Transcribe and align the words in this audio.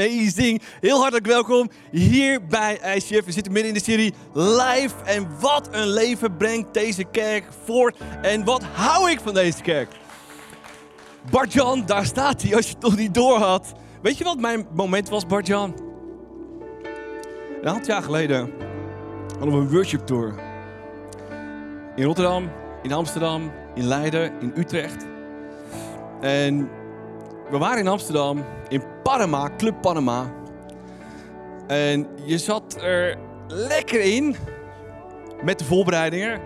amazing. 0.00 0.62
Heel 0.80 0.98
hartelijk 0.98 1.26
welkom 1.26 1.70
hier 1.90 2.46
bij 2.46 2.80
ICF. 2.94 3.24
We 3.24 3.32
zitten 3.32 3.52
midden 3.52 3.70
in 3.70 3.78
de 3.78 3.84
serie 3.84 4.14
Live. 4.32 4.94
En 5.04 5.28
wat 5.40 5.68
een 5.70 5.88
leven 5.88 6.36
brengt 6.36 6.74
deze 6.74 7.04
kerk 7.04 7.44
voort. 7.64 7.96
En 8.22 8.44
wat 8.44 8.62
hou 8.72 9.10
ik 9.10 9.20
van 9.20 9.34
deze 9.34 9.62
kerk. 9.62 9.88
Bart-Jan, 11.30 11.86
daar 11.86 12.04
staat 12.04 12.42
hij 12.42 12.56
als 12.56 12.66
je 12.66 12.74
het 12.74 12.82
nog 12.82 12.96
niet 12.96 13.14
door 13.14 13.38
had. 13.38 13.72
Weet 14.02 14.18
je 14.18 14.24
wat 14.24 14.38
mijn 14.38 14.66
moment 14.74 15.08
was, 15.08 15.26
Bart-Jan? 15.26 15.74
Een 17.60 17.68
aantal 17.68 17.94
jaar 17.94 18.02
geleden 18.02 18.52
hadden 19.38 19.58
we 19.58 19.64
een 19.64 19.70
worship 19.70 20.06
tour. 20.06 20.34
In 21.96 22.04
Rotterdam, 22.04 22.50
in 22.82 22.92
Amsterdam, 22.92 23.52
in 23.74 23.84
Leiden, 23.84 24.32
in 24.40 24.52
Utrecht. 24.56 25.06
En 26.20 26.70
we 27.50 27.58
waren 27.58 27.78
in 27.78 27.88
Amsterdam, 27.88 28.44
in 28.68 28.82
Panama, 29.02 29.50
Club 29.56 29.80
Panama. 29.80 30.32
En 31.66 32.06
je 32.24 32.38
zat 32.38 32.82
er 32.82 33.18
lekker 33.46 34.00
in 34.00 34.36
met 35.42 35.58
de 35.58 35.64
voorbereidingen. 35.64 36.40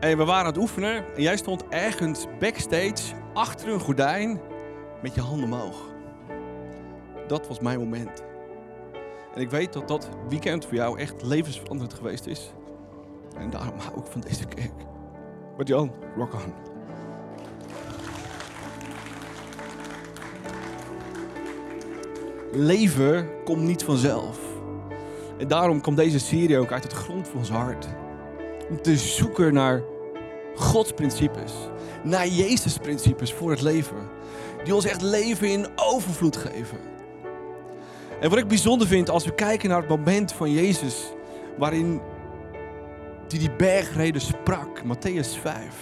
En 0.00 0.16
we 0.16 0.24
waren 0.24 0.40
aan 0.40 0.52
het 0.52 0.56
oefenen. 0.56 1.04
En 1.16 1.22
jij 1.22 1.36
stond 1.36 1.64
ergens 1.68 2.26
backstage 2.38 3.14
achter 3.34 3.68
een 3.68 3.80
gordijn 3.80 4.40
met 5.02 5.14
je 5.14 5.20
handen 5.20 5.44
omhoog. 5.44 5.76
Dat 7.26 7.48
was 7.48 7.60
mijn 7.60 7.78
moment. 7.78 8.22
En 9.34 9.40
ik 9.40 9.50
weet 9.50 9.72
dat 9.72 9.88
dat 9.88 10.08
weekend 10.28 10.64
voor 10.64 10.74
jou 10.74 10.98
echt 10.98 11.22
levensveranderend 11.22 11.94
geweest 11.94 12.26
is. 12.26 12.52
En 13.36 13.50
daarom 13.50 13.74
ik 13.96 14.06
van 14.10 14.20
deze 14.20 14.44
kerk. 14.44 14.72
Maar 15.56 15.66
Jan, 15.66 15.92
rock 16.16 16.34
on. 16.34 16.67
Leven 22.52 23.28
komt 23.44 23.62
niet 23.62 23.82
vanzelf. 23.82 24.38
En 25.38 25.48
daarom 25.48 25.80
komt 25.80 25.96
deze 25.96 26.18
serie 26.18 26.58
ook 26.58 26.72
uit 26.72 26.82
het 26.82 26.92
grond 26.92 27.28
van 27.28 27.38
ons 27.38 27.50
hart. 27.50 27.86
Om 28.70 28.82
te 28.82 28.96
zoeken 28.96 29.54
naar 29.54 29.82
Gods 30.54 30.92
principes. 30.92 31.52
Naar 32.04 32.26
Jezus 32.26 32.78
principes 32.78 33.32
voor 33.32 33.50
het 33.50 33.62
leven. 33.62 33.96
Die 34.64 34.74
ons 34.74 34.84
echt 34.84 35.02
leven 35.02 35.48
in 35.48 35.66
overvloed 35.76 36.36
geven. 36.36 36.78
En 38.20 38.30
wat 38.30 38.38
ik 38.38 38.48
bijzonder 38.48 38.86
vind 38.86 39.10
als 39.10 39.24
we 39.24 39.34
kijken 39.34 39.68
naar 39.68 39.80
het 39.80 39.88
moment 39.88 40.32
van 40.32 40.50
Jezus. 40.50 41.12
Waarin 41.58 42.00
die 43.26 43.38
die 43.38 43.56
bergreden 43.56 44.20
sprak. 44.20 44.82
Matthäus 44.82 45.40
5. 45.40 45.74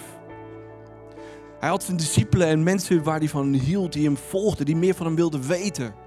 Hij 1.59 1.69
had 1.69 1.83
zijn 1.83 1.97
discipelen 1.97 2.47
en 2.47 2.63
mensen 2.63 3.03
waar 3.03 3.19
hij 3.19 3.29
van 3.29 3.53
hield. 3.53 3.93
Die 3.93 4.05
hem 4.05 4.17
volgden. 4.17 4.65
Die 4.65 4.75
meer 4.75 4.95
van 4.95 5.05
hem 5.05 5.15
wilden 5.15 5.47
weten 5.47 6.05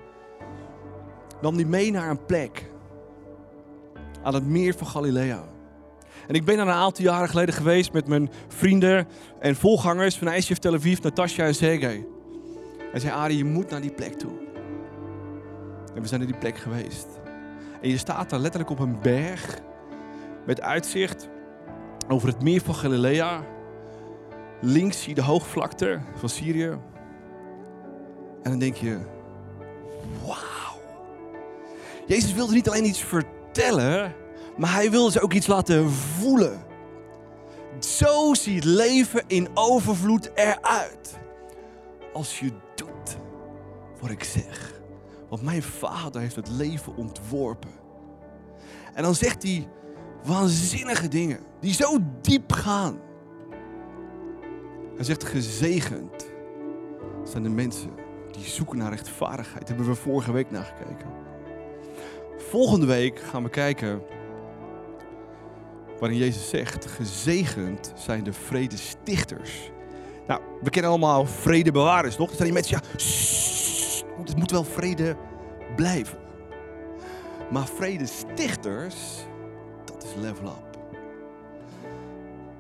nam 1.43 1.57
die 1.57 1.67
mee 1.67 1.91
naar 1.91 2.11
een 2.11 2.25
plek. 2.25 2.71
Aan 4.23 4.35
het 4.35 4.47
meer 4.47 4.75
van 4.75 4.87
Galilea. 4.87 5.45
En 6.27 6.35
ik 6.35 6.45
ben 6.45 6.57
daar 6.57 6.67
een 6.67 6.73
aantal 6.73 7.05
jaren 7.05 7.29
geleden 7.29 7.55
geweest 7.55 7.93
met 7.93 8.07
mijn 8.07 8.31
vrienden 8.49 9.09
en 9.39 9.57
volgangers 9.57 10.19
van 10.19 10.29
ICF 10.29 10.59
Tel 10.59 10.75
Aviv, 10.75 11.01
Natasja 11.01 11.45
en 11.45 11.55
Sergej. 11.55 12.07
Hij 12.91 13.01
zei, 13.01 13.13
Arie, 13.13 13.37
je 13.37 13.45
moet 13.45 13.71
naar 13.71 13.81
die 13.81 13.93
plek 13.93 14.13
toe. 14.13 14.33
En 15.95 16.03
we 16.03 16.09
zijn 16.09 16.21
naar 16.21 16.31
die 16.31 16.39
plek 16.39 16.59
geweest. 16.59 17.07
En 17.83 17.89
je 17.89 17.99
staat 17.99 18.31
daar 18.31 18.41
letterlijk 18.41 18.71
op 18.71 18.79
een 18.79 19.01
berg 19.03 19.59
met 20.47 20.61
uitzicht 20.61 21.29
over 22.09 22.29
het 22.29 22.43
meer 22.43 22.61
van 22.61 22.75
Galilea. 22.75 23.45
Links 24.61 24.99
zie 25.01 25.09
je 25.09 25.15
de 25.15 25.23
hoogvlakte 25.23 26.01
van 26.15 26.29
Syrië. 26.29 26.79
En 28.43 28.51
dan 28.51 28.59
denk 28.59 28.75
je, 28.75 28.99
wauw. 30.27 30.50
Jezus 32.07 32.33
wilde 32.33 32.53
niet 32.53 32.69
alleen 32.69 32.85
iets 32.85 33.05
vertellen, 33.05 34.15
maar 34.57 34.73
hij 34.73 34.91
wilde 34.91 35.11
ze 35.11 35.21
ook 35.21 35.33
iets 35.33 35.47
laten 35.47 35.91
voelen. 35.91 36.65
Zo 37.79 38.35
ziet 38.35 38.65
leven 38.65 39.23
in 39.27 39.49
overvloed 39.55 40.31
eruit. 40.35 41.19
Als 42.13 42.39
je 42.39 42.53
doet 42.75 43.17
wat 44.01 44.11
ik 44.11 44.25
zeg. 44.25 44.81
Want 45.29 45.43
mijn 45.43 45.63
vader 45.63 46.21
heeft 46.21 46.37
het 46.37 46.49
leven 46.49 46.97
ontworpen. 46.97 47.71
En 48.95 49.03
dan 49.03 49.15
zegt 49.15 49.43
hij 49.43 49.69
waanzinnige 50.25 51.09
dingen 51.09 51.41
die 51.61 51.75
zo 51.75 51.99
diep 52.21 52.53
gaan. 52.53 52.99
Hij 54.95 55.05
zegt 55.05 55.25
gezegend 55.25 56.27
zijn 57.25 57.43
de 57.43 57.49
mensen 57.49 57.91
die 58.31 58.45
zoeken 58.45 58.79
naar 58.79 58.91
rechtvaardigheid. 58.91 59.67
Daar 59.67 59.77
hebben 59.77 59.95
we 59.95 60.01
vorige 60.01 60.33
week 60.33 60.51
naar 60.51 60.65
gekeken. 60.65 61.20
Volgende 62.49 62.87
week 62.87 63.19
gaan 63.19 63.43
we 63.43 63.49
kijken 63.49 64.03
waarin 65.99 66.19
Jezus 66.19 66.49
zegt: 66.49 66.87
gezegend 66.87 67.93
zijn 67.97 68.25
de 68.25 68.33
vredestichters. 68.33 69.71
Nou, 70.27 70.41
we 70.63 70.71
kennen 70.71 70.91
allemaal 70.91 71.27
vredebewarers, 71.27 72.17
toch? 72.17 72.31
Er 72.31 72.37
zijn 72.37 72.53
die 72.53 72.53
mensen, 72.53 72.81
ja, 72.83 72.99
shh, 72.99 74.03
het 74.25 74.37
moet 74.37 74.51
wel 74.51 74.65
vrede 74.65 75.17
blijven. 75.77 76.19
Maar 77.51 77.67
vredestichters, 77.67 78.97
dat 79.85 80.05
is 80.05 80.15
level 80.23 80.47
up. 80.47 80.79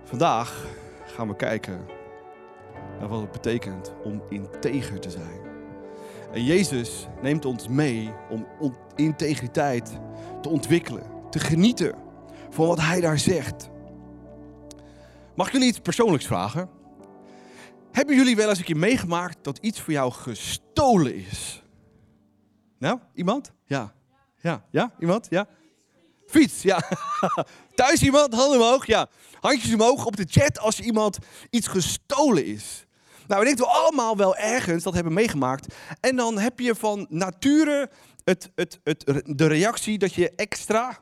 Vandaag 0.04 0.66
gaan 1.06 1.28
we 1.28 1.36
kijken 1.36 1.86
naar 2.98 3.08
wat 3.08 3.20
het 3.20 3.32
betekent 3.32 3.92
om 4.02 4.22
integer 4.28 5.00
te 5.00 5.10
zijn. 5.10 5.49
En 6.32 6.44
Jezus 6.44 7.06
neemt 7.22 7.44
ons 7.44 7.68
mee 7.68 8.12
om 8.28 8.46
integriteit 8.96 9.90
te 10.42 10.48
ontwikkelen, 10.48 11.02
te 11.30 11.38
genieten 11.38 11.94
van 12.50 12.66
wat 12.66 12.80
Hij 12.80 13.00
daar 13.00 13.18
zegt. 13.18 13.70
Mag 15.34 15.46
ik 15.46 15.52
jullie 15.52 15.68
iets 15.68 15.80
persoonlijks 15.80 16.26
vragen? 16.26 16.68
Hebben 17.92 18.16
jullie 18.16 18.36
wel 18.36 18.48
eens 18.48 18.58
een 18.58 18.64
keer 18.64 18.76
meegemaakt 18.76 19.44
dat 19.44 19.58
iets 19.58 19.80
voor 19.80 19.92
jou 19.92 20.12
gestolen 20.12 21.14
is? 21.14 21.62
Nou, 22.78 22.98
iemand? 23.14 23.52
Ja. 23.64 23.94
Ja, 24.36 24.64
ja, 24.70 24.92
iemand? 24.98 25.26
Ja. 25.30 25.48
Fiets, 26.26 26.62
ja. 26.62 26.82
Thuis 27.74 28.02
iemand? 28.02 28.34
Handen 28.34 28.60
omhoog, 28.60 28.86
ja. 28.86 29.08
Handjes 29.40 29.74
omhoog 29.74 30.06
op 30.06 30.16
de 30.16 30.26
chat 30.28 30.58
als 30.58 30.80
iemand 30.80 31.18
iets 31.50 31.66
gestolen 31.66 32.44
is. 32.46 32.86
Nou, 33.30 33.42
ik 33.42 33.48
denk 33.48 33.58
dat 33.58 33.68
we 33.68 33.80
allemaal 33.82 34.16
wel 34.16 34.36
ergens 34.36 34.82
dat 34.82 34.94
hebben 34.94 35.12
meegemaakt. 35.12 35.74
En 36.00 36.16
dan 36.16 36.38
heb 36.38 36.60
je 36.60 36.74
van 36.74 37.06
nature 37.08 37.90
het, 38.24 38.50
het, 38.54 38.80
het, 38.84 39.22
de 39.26 39.46
reactie 39.46 39.98
dat 39.98 40.14
je 40.14 40.32
extra 40.36 40.98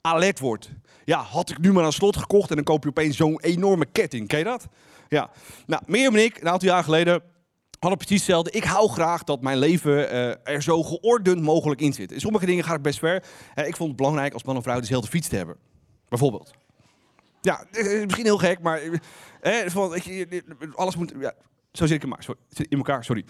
alert 0.00 0.38
wordt. 0.38 0.70
Ja, 1.04 1.22
had 1.22 1.50
ik 1.50 1.58
nu 1.58 1.72
maar 1.72 1.84
een 1.84 1.92
slot 1.92 2.16
gekocht 2.16 2.50
en 2.50 2.56
dan 2.56 2.64
koop 2.64 2.82
je 2.82 2.88
opeens 2.88 3.16
zo'n 3.16 3.40
enorme 3.40 3.86
ketting. 3.86 4.28
Ken 4.28 4.38
je 4.38 4.44
dat? 4.44 4.68
Ja. 5.08 5.30
Nou, 5.66 5.82
Mirjam 5.86 6.14
en 6.14 6.24
ik, 6.24 6.40
een 6.40 6.48
aantal 6.48 6.68
jaar 6.68 6.84
geleden, 6.84 7.22
hadden 7.78 7.98
precies 7.98 8.16
hetzelfde. 8.16 8.50
Ik 8.50 8.64
hou 8.64 8.88
graag 8.90 9.24
dat 9.24 9.42
mijn 9.42 9.58
leven 9.58 9.92
uh, 9.92 10.34
er 10.44 10.62
zo 10.62 10.82
geordend 10.82 11.42
mogelijk 11.42 11.80
in 11.80 11.92
zit. 11.92 12.12
In 12.12 12.20
sommige 12.20 12.46
dingen 12.46 12.64
ga 12.64 12.74
ik 12.74 12.82
best 12.82 12.98
ver. 12.98 13.24
Ik 13.54 13.76
vond 13.76 13.88
het 13.88 13.96
belangrijk 13.96 14.32
als 14.32 14.44
man 14.44 14.56
of 14.56 14.62
vrouw 14.62 14.80
dezelfde 14.80 15.10
fiets 15.10 15.28
te 15.28 15.36
hebben. 15.36 15.56
Bijvoorbeeld. 16.08 16.61
Ja, 17.44 17.64
eh, 17.70 18.02
misschien 18.02 18.24
heel 18.24 18.38
gek, 18.38 18.60
maar 18.60 18.80
eh, 19.40 19.66
van, 19.66 20.00
alles 20.74 20.96
moet. 20.96 21.12
Ja, 21.20 21.32
zo 21.72 21.86
zit 21.86 21.96
ik 21.96 22.02
in 22.02 22.08
elkaar. 22.08 22.24
Sorry. 22.24 22.66
In 22.68 22.78
elkaar, 22.78 23.04
sorry. 23.04 23.24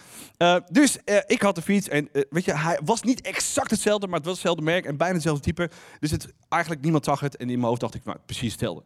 Dus 0.71 0.99
ik 1.27 1.43
had 1.43 1.55
de 1.55 1.63
fiets 1.63 1.89
en 1.89 2.09
weet 2.31 2.45
je, 2.45 2.57
hij 2.57 2.81
was 2.85 3.03
niet 3.03 3.21
exact 3.21 3.71
hetzelfde, 3.71 4.07
maar 4.07 4.17
het 4.17 4.25
was 4.25 4.35
hetzelfde 4.35 4.63
merk 4.63 4.85
en 4.85 4.97
bijna 4.97 5.15
hetzelfde 5.15 5.43
type. 5.43 5.71
Dus 6.01 6.11
het, 6.11 6.33
eigenlijk 6.49 6.83
niemand 6.83 7.05
zag 7.05 7.21
het 7.21 7.37
en 7.37 7.51
in 7.51 7.57
mijn 7.57 7.69
hoofd 7.69 7.81
dacht 7.81 7.95
ik, 7.95 8.05
nou, 8.05 8.19
precies 8.27 8.51
hetzelfde. 8.51 8.85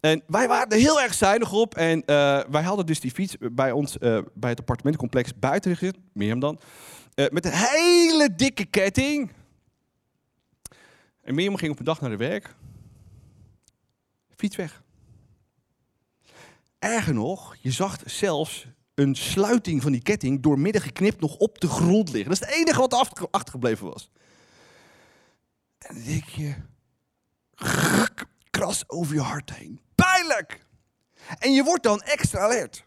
En 0.00 0.22
wij 0.26 0.48
waren 0.48 0.68
er 0.68 0.78
heel 0.78 1.00
erg 1.00 1.14
zuinig 1.14 1.52
op 1.52 1.74
en 1.74 2.02
wij 2.50 2.62
hadden 2.62 2.86
dus 2.86 3.00
die 3.00 3.10
fiets 3.10 3.36
bij 3.52 3.72
ons, 3.72 3.98
bij 4.34 4.50
het 4.50 4.58
appartementencomplex 4.58 5.38
buiten 5.38 5.76
gezet, 5.76 5.96
meer 6.12 6.38
dan, 6.38 6.58
met 7.14 7.44
een 7.44 7.52
hele 7.54 8.34
dikke 8.36 8.64
ketting. 8.64 9.30
En 11.22 11.34
Mirjam 11.34 11.56
ging 11.56 11.72
op 11.72 11.78
een 11.78 11.84
dag 11.84 12.00
naar 12.00 12.10
de 12.10 12.16
werk. 12.16 12.54
Fiets 14.36 14.56
weg. 14.56 14.82
Erger 16.78 17.14
nog, 17.14 17.56
je 17.60 17.70
zag 17.70 17.98
zelfs 18.04 18.66
een 18.94 19.14
sluiting 19.14 19.82
van 19.82 19.92
die 19.92 20.02
ketting 20.02 20.42
doormidden 20.42 20.82
geknipt 20.82 21.20
nog 21.20 21.36
op 21.36 21.60
de 21.60 21.68
grond 21.68 22.12
liggen. 22.12 22.30
Dat 22.30 22.40
is 22.42 22.46
het 22.46 22.56
enige 22.56 22.80
wat 22.80 23.30
achtergebleven 23.30 23.86
was. 23.86 24.10
En 25.78 25.94
dan 25.94 26.04
denk 26.04 26.24
je, 26.24 26.54
kras 28.50 28.88
over 28.88 29.14
je 29.14 29.20
hart 29.20 29.54
heen. 29.54 29.80
Pijnlijk! 29.94 30.64
En 31.38 31.52
je 31.52 31.62
wordt 31.62 31.82
dan 31.82 32.00
extra 32.00 32.40
alert. 32.40 32.84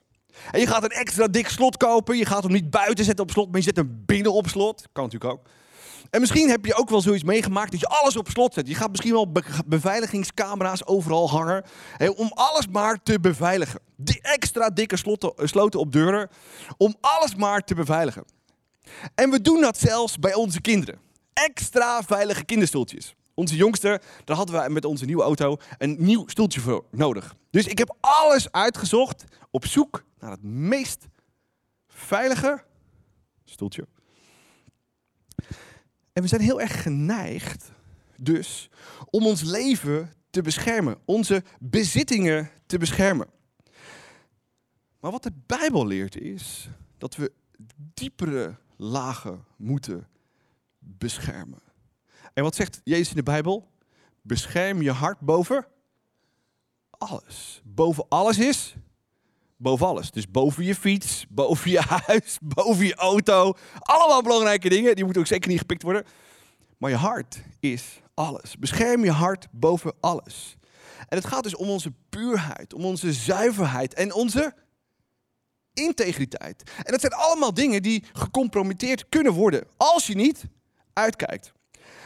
En 0.52 0.60
je 0.60 0.68
gaat 0.68 0.84
een 0.84 0.90
extra 0.90 1.28
dik 1.28 1.50
slot 1.50 1.78
kopen. 1.78 2.18
Je 2.18 2.26
gaat 2.26 2.44
hem 2.44 2.52
niet 2.52 2.70
buiten 2.70 3.06
zetten 3.06 3.26
op 3.26 3.32
slot, 3.32 3.48
maar 3.48 3.58
je 3.58 3.64
zet 3.64 3.76
hem 3.76 4.04
binnen 4.06 4.34
op 4.34 4.48
slot. 4.48 4.88
Kan 4.92 5.04
natuurlijk 5.04 5.32
ook. 5.32 5.48
En 6.10 6.20
misschien 6.20 6.50
heb 6.50 6.66
je 6.66 6.76
ook 6.76 6.90
wel 6.90 7.02
zoiets 7.02 7.24
meegemaakt 7.24 7.72
dat 7.72 7.80
je 7.80 7.88
alles 7.88 8.16
op 8.16 8.30
slot 8.30 8.54
zet. 8.54 8.68
Je 8.68 8.76
gaat 8.76 8.90
misschien 8.90 9.12
wel 9.12 9.32
beveiligingscamera's 9.66 10.86
overal 10.86 11.30
hangen. 11.30 11.64
om 12.16 12.32
alles 12.34 12.68
maar 12.68 13.04
te 13.04 13.20
beveiligen. 13.20 13.80
Die 13.96 14.22
extra 14.22 14.70
dikke 14.70 14.98
sloten, 14.98 15.34
sloten 15.36 15.80
op 15.80 15.92
deuren. 15.92 16.30
Om 16.78 16.96
alles 17.02 17.36
maar 17.36 17.64
te 17.64 17.76
beveiligen. 17.76 18.26
En 19.16 19.30
we 19.30 19.42
doen 19.42 19.62
dat 19.62 19.78
zelfs 19.78 20.20
bij 20.20 20.34
onze 20.34 20.62
kinderen. 20.62 21.00
Extra 21.34 22.04
veilige 22.04 22.46
kinderstoeltjes. 22.46 23.16
Onze 23.34 23.56
jongste, 23.56 24.02
daar 24.26 24.36
hadden 24.36 24.64
we 24.64 24.70
met 24.70 24.86
onze 24.86 25.06
nieuwe 25.06 25.24
auto 25.24 25.58
een 25.78 25.96
nieuw 26.00 26.28
stoeltje 26.28 26.60
voor 26.60 26.86
nodig. 26.92 27.36
Dus 27.50 27.68
ik 27.68 27.78
heb 27.78 27.96
alles 28.00 28.52
uitgezocht 28.52 29.24
op 29.52 29.66
zoek 29.66 30.04
naar 30.20 30.32
het 30.32 30.44
meest 30.44 31.08
veilige 31.88 32.64
stoeltje. 33.46 33.88
En 36.14 36.22
we 36.22 36.28
zijn 36.28 36.42
heel 36.42 36.62
erg 36.62 36.82
geneigd 36.82 37.72
dus 38.18 38.70
om 39.10 39.26
ons 39.26 39.42
leven 39.42 40.14
te 40.30 40.42
beschermen, 40.42 40.98
onze 41.06 41.44
bezittingen 41.60 42.50
te 42.66 42.78
beschermen. 42.78 43.28
Maar 45.00 45.12
wat 45.12 45.24
de 45.24 45.34
Bijbel 45.46 45.88
leert 45.88 46.18
is 46.18 46.70
dat 46.98 47.16
we 47.16 47.32
diepere 47.94 48.56
lagen 48.76 49.46
moeten 49.58 50.08
beschermen. 50.80 51.62
En 52.34 52.44
wat 52.44 52.56
zegt 52.56 52.82
Jezus 52.84 53.10
in 53.10 53.16
de 53.16 53.24
Bijbel? 53.24 53.72
Bescherm 54.22 54.82
je 54.82 54.92
hart 54.92 55.20
boven 55.20 55.68
alles. 56.90 57.62
Boven 57.64 58.06
alles 58.10 58.40
is 58.40 58.76
boven 59.60 59.88
alles. 59.88 60.12
Dus 60.12 60.32
boven 60.32 60.64
je 60.64 60.76
fiets, 60.76 61.26
boven 61.30 61.72
je 61.72 61.80
huis, 61.80 62.38
boven 62.56 62.86
je 62.86 62.96
auto. 62.96 63.54
Allemaal 63.80 64.22
belangrijke 64.22 64.70
dingen. 64.70 64.96
Die 64.96 65.04
moeten 65.04 65.22
ook 65.22 65.28
zeker 65.28 65.50
niet 65.50 65.60
gepikt 65.60 65.84
worden. 65.84 66.06
Maar 66.78 66.90
je 66.90 66.96
hart 66.96 67.42
is 67.60 67.84
alles. 68.14 68.58
Bescherm 68.58 69.04
je 69.04 69.12
hart 69.12 69.48
boven 69.52 69.94
alles. 70.00 70.58
En 71.08 71.18
het 71.18 71.26
gaat 71.26 71.44
dus 71.44 71.56
om 71.56 71.70
onze 71.70 71.94
puurheid, 72.10 72.74
om 72.74 72.86
onze 72.86 73.14
zuiverheid 73.14 73.94
en 73.94 74.14
onze 74.14 74.54
integriteit. 75.74 76.72
En 76.84 76.92
dat 76.92 77.02
zijn 77.02 77.14
allemaal 77.14 77.54
dingen 77.54 77.82
die 77.82 78.04
gecompromitteerd 78.14 79.10
kunnen 79.10 79.34
worden 79.34 79.68
als 79.78 80.08
je 80.08 80.16
niet 80.16 80.44
uitkijkt. 80.94 81.52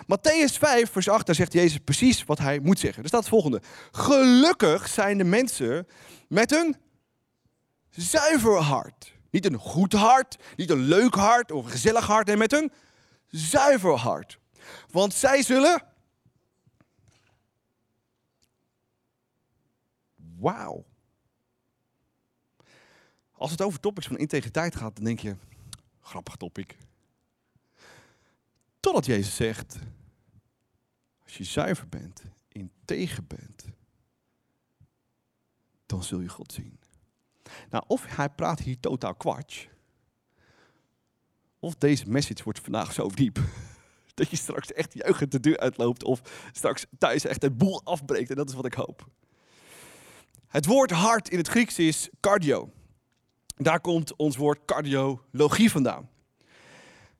Matthäus 0.03 0.57
5, 0.59 0.91
vers 0.91 1.09
8, 1.09 1.25
daar 1.25 1.35
zegt 1.35 1.53
Jezus 1.53 1.77
precies 1.77 2.23
wat 2.23 2.39
hij 2.39 2.59
moet 2.59 2.79
zeggen. 2.79 3.01
Er 3.01 3.07
staat 3.07 3.19
het 3.19 3.29
volgende. 3.29 3.61
Gelukkig 3.91 4.87
zijn 4.87 5.17
de 5.17 5.23
mensen 5.23 5.87
met 6.27 6.51
een 6.51 6.75
zuiver 7.95 8.57
hart. 8.57 9.13
Niet 9.29 9.45
een 9.45 9.57
goed 9.57 9.93
hart, 9.93 10.37
niet 10.55 10.69
een 10.69 10.81
leuk 10.81 11.15
hart 11.15 11.51
of 11.51 11.65
een 11.65 11.71
gezellig 11.71 12.05
hart, 12.05 12.27
nee, 12.27 12.37
met 12.37 12.53
een 12.53 12.71
zuiver 13.27 13.95
hart. 13.95 14.39
Want 14.89 15.13
zij 15.13 15.41
zullen. 15.41 15.83
Wauw. 20.15 20.85
Als 23.31 23.51
het 23.51 23.61
over 23.61 23.79
topics 23.79 24.07
van 24.07 24.17
integriteit 24.17 24.75
gaat, 24.75 24.95
dan 24.95 25.05
denk 25.05 25.19
je, 25.19 25.35
grappig 26.01 26.35
topic. 26.35 26.77
Totdat 28.79 29.05
Jezus 29.05 29.35
zegt, 29.35 29.77
als 31.23 31.37
je 31.37 31.43
zuiver 31.43 31.89
bent, 31.89 32.23
integer 32.47 33.23
bent, 33.23 33.65
dan 35.85 36.03
zul 36.03 36.19
je 36.19 36.29
God 36.29 36.53
zien. 36.53 36.79
Nou, 37.69 37.83
of 37.87 38.05
hij 38.15 38.29
praat 38.29 38.59
hier 38.59 38.79
totaal 38.79 39.15
kwats, 39.15 39.67
of 41.59 41.75
deze 41.75 42.09
message 42.09 42.43
wordt 42.43 42.59
vandaag 42.59 42.93
zo 42.93 43.09
diep, 43.09 43.39
dat 44.13 44.29
je 44.29 44.35
straks 44.35 44.73
echt 44.73 44.93
juichend 44.93 45.31
de 45.31 45.39
deur 45.39 45.59
uitloopt, 45.59 46.03
of 46.03 46.21
straks 46.51 46.85
thuis 46.97 47.25
echt 47.25 47.43
een 47.43 47.57
boel 47.57 47.81
afbreekt, 47.83 48.29
en 48.29 48.35
dat 48.35 48.49
is 48.49 48.55
wat 48.55 48.65
ik 48.65 48.73
hoop. 48.73 49.07
Het 50.47 50.65
woord 50.65 50.91
hart 50.91 51.29
in 51.29 51.37
het 51.37 51.47
Grieks 51.47 51.79
is 51.79 52.09
cardio. 52.19 52.69
Daar 53.55 53.79
komt 53.79 54.15
ons 54.15 54.37
woord 54.37 54.65
cardiologie 54.65 55.71
vandaan. 55.71 56.09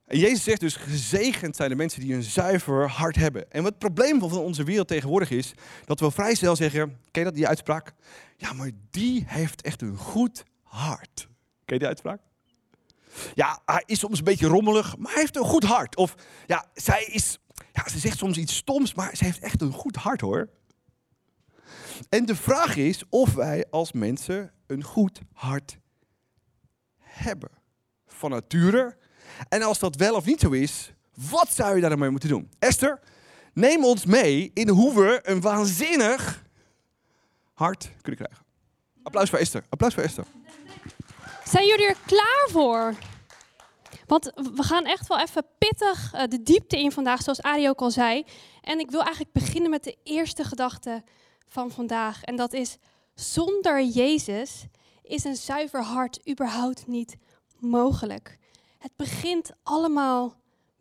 En 0.04 0.18
Jezus 0.18 0.42
zegt 0.42 0.60
dus, 0.60 0.76
gezegend 0.76 1.56
zijn 1.56 1.70
de 1.70 1.76
mensen 1.76 2.00
die 2.00 2.14
een 2.14 2.22
zuiver 2.22 2.88
hart 2.88 3.16
hebben. 3.16 3.50
En 3.50 3.62
wat 3.62 3.70
het 3.70 3.78
probleem 3.78 4.18
van 4.18 4.32
onze 4.32 4.64
wereld 4.64 4.88
tegenwoordig 4.88 5.30
is, 5.30 5.52
dat 5.84 6.00
we 6.00 6.10
vrij 6.10 6.34
snel 6.34 6.56
zeggen, 6.56 6.98
ken 7.10 7.22
je 7.22 7.24
dat, 7.24 7.34
die 7.34 7.48
uitspraak? 7.48 7.92
Ja, 8.36 8.52
maar 8.52 8.70
die 8.90 9.24
heeft 9.26 9.62
echt 9.62 9.82
een 9.82 9.96
goed 9.96 10.44
hart. 10.62 11.28
Ken 11.64 11.74
je 11.74 11.78
die 11.78 11.88
uitspraak? 11.88 12.20
Ja, 13.34 13.62
hij 13.64 13.82
is 13.86 13.98
soms 13.98 14.18
een 14.18 14.24
beetje 14.24 14.46
rommelig, 14.46 14.96
maar 14.96 15.12
hij 15.12 15.20
heeft 15.20 15.36
een 15.36 15.44
goed 15.44 15.64
hart. 15.64 15.96
Of 15.96 16.14
ja, 16.46 16.66
zij 16.74 17.04
is, 17.04 17.38
ja, 17.72 17.88
ze 17.88 17.98
zegt 17.98 18.18
soms 18.18 18.36
iets 18.36 18.56
stoms, 18.56 18.94
maar 18.94 19.16
ze 19.16 19.24
heeft 19.24 19.38
echt 19.38 19.60
een 19.60 19.72
goed 19.72 19.96
hart 19.96 20.20
hoor. 20.20 20.48
En 22.08 22.26
de 22.26 22.36
vraag 22.36 22.76
is 22.76 23.02
of 23.08 23.34
wij 23.34 23.64
als 23.70 23.92
mensen 23.92 24.52
een 24.66 24.82
goed 24.82 25.20
hart 25.32 25.78
hebben. 26.98 27.50
Van 28.06 28.30
nature 28.30 28.96
en 29.48 29.62
als 29.62 29.78
dat 29.78 29.96
wel 29.96 30.14
of 30.14 30.24
niet 30.24 30.40
zo 30.40 30.50
is, 30.50 30.92
wat 31.30 31.48
zou 31.52 31.74
je 31.74 31.80
daarmee 31.80 32.10
moeten 32.10 32.28
doen? 32.28 32.50
Esther, 32.58 33.00
neem 33.52 33.84
ons 33.84 34.04
mee 34.04 34.50
in 34.54 34.68
hoe 34.68 34.94
we 34.94 35.20
een 35.22 35.40
waanzinnig 35.40 36.44
hart 37.52 37.90
kunnen 38.00 38.20
krijgen. 38.26 38.46
Applaus 39.02 39.30
voor 39.30 39.38
Esther. 39.38 39.64
Applaus 39.68 39.94
voor 39.94 40.02
Esther. 40.02 40.24
Zijn 41.44 41.66
jullie 41.66 41.86
er 41.86 41.96
klaar 42.06 42.48
voor? 42.50 42.94
Want 44.06 44.32
we 44.34 44.62
gaan 44.62 44.84
echt 44.84 45.06
wel 45.06 45.20
even 45.20 45.46
pittig 45.58 46.14
uh, 46.14 46.22
de 46.28 46.42
diepte 46.42 46.78
in 46.78 46.92
vandaag, 46.92 47.22
zoals 47.22 47.42
Arie 47.42 47.68
ook 47.68 47.80
al 47.80 47.90
zei. 47.90 48.24
En 48.60 48.78
ik 48.78 48.90
wil 48.90 49.02
eigenlijk 49.02 49.32
beginnen 49.32 49.70
met 49.70 49.84
de 49.84 49.96
eerste 50.02 50.44
gedachte 50.44 51.02
van 51.48 51.70
vandaag. 51.70 52.22
En 52.22 52.36
dat 52.36 52.52
is, 52.52 52.76
zonder 53.14 53.84
Jezus 53.84 54.66
is 55.02 55.24
een 55.24 55.36
zuiver 55.36 55.82
hart 55.82 56.28
überhaupt 56.30 56.86
niet 56.86 57.16
mogelijk. 57.58 58.38
Het 58.84 58.96
begint 58.96 59.50
allemaal 59.62 60.34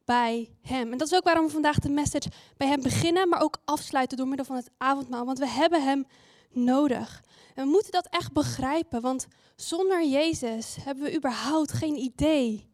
bij 0.06 0.56
Hem. 0.62 0.92
En 0.92 0.98
dat 0.98 1.08
is 1.08 1.18
ook 1.18 1.24
waarom 1.24 1.46
we 1.46 1.52
vandaag 1.52 1.80
de 1.80 1.90
message 1.90 2.32
bij 2.58 2.68
Hem 2.68 2.82
beginnen, 2.82 3.30
maar 3.30 3.42
ook 3.42 3.58
afsluiten 3.66 4.18
door 4.18 4.28
middel 4.28 4.46
van 4.46 4.56
het 4.56 4.70
avondmaal. 4.78 5.26
Want 5.26 5.40
we 5.40 5.48
hebben 5.48 5.84
Hem 5.84 6.06
nodig. 6.50 7.24
En 7.56 7.64
we 7.66 7.70
moeten 7.70 7.92
dat 7.92 8.08
echt 8.10 8.34
begrijpen, 8.34 9.02
want 9.02 9.28
zonder 9.56 10.06
Jezus 10.06 10.76
hebben 10.80 11.04
we 11.04 11.16
überhaupt 11.16 11.72
geen 11.72 11.96
idee 11.96 12.70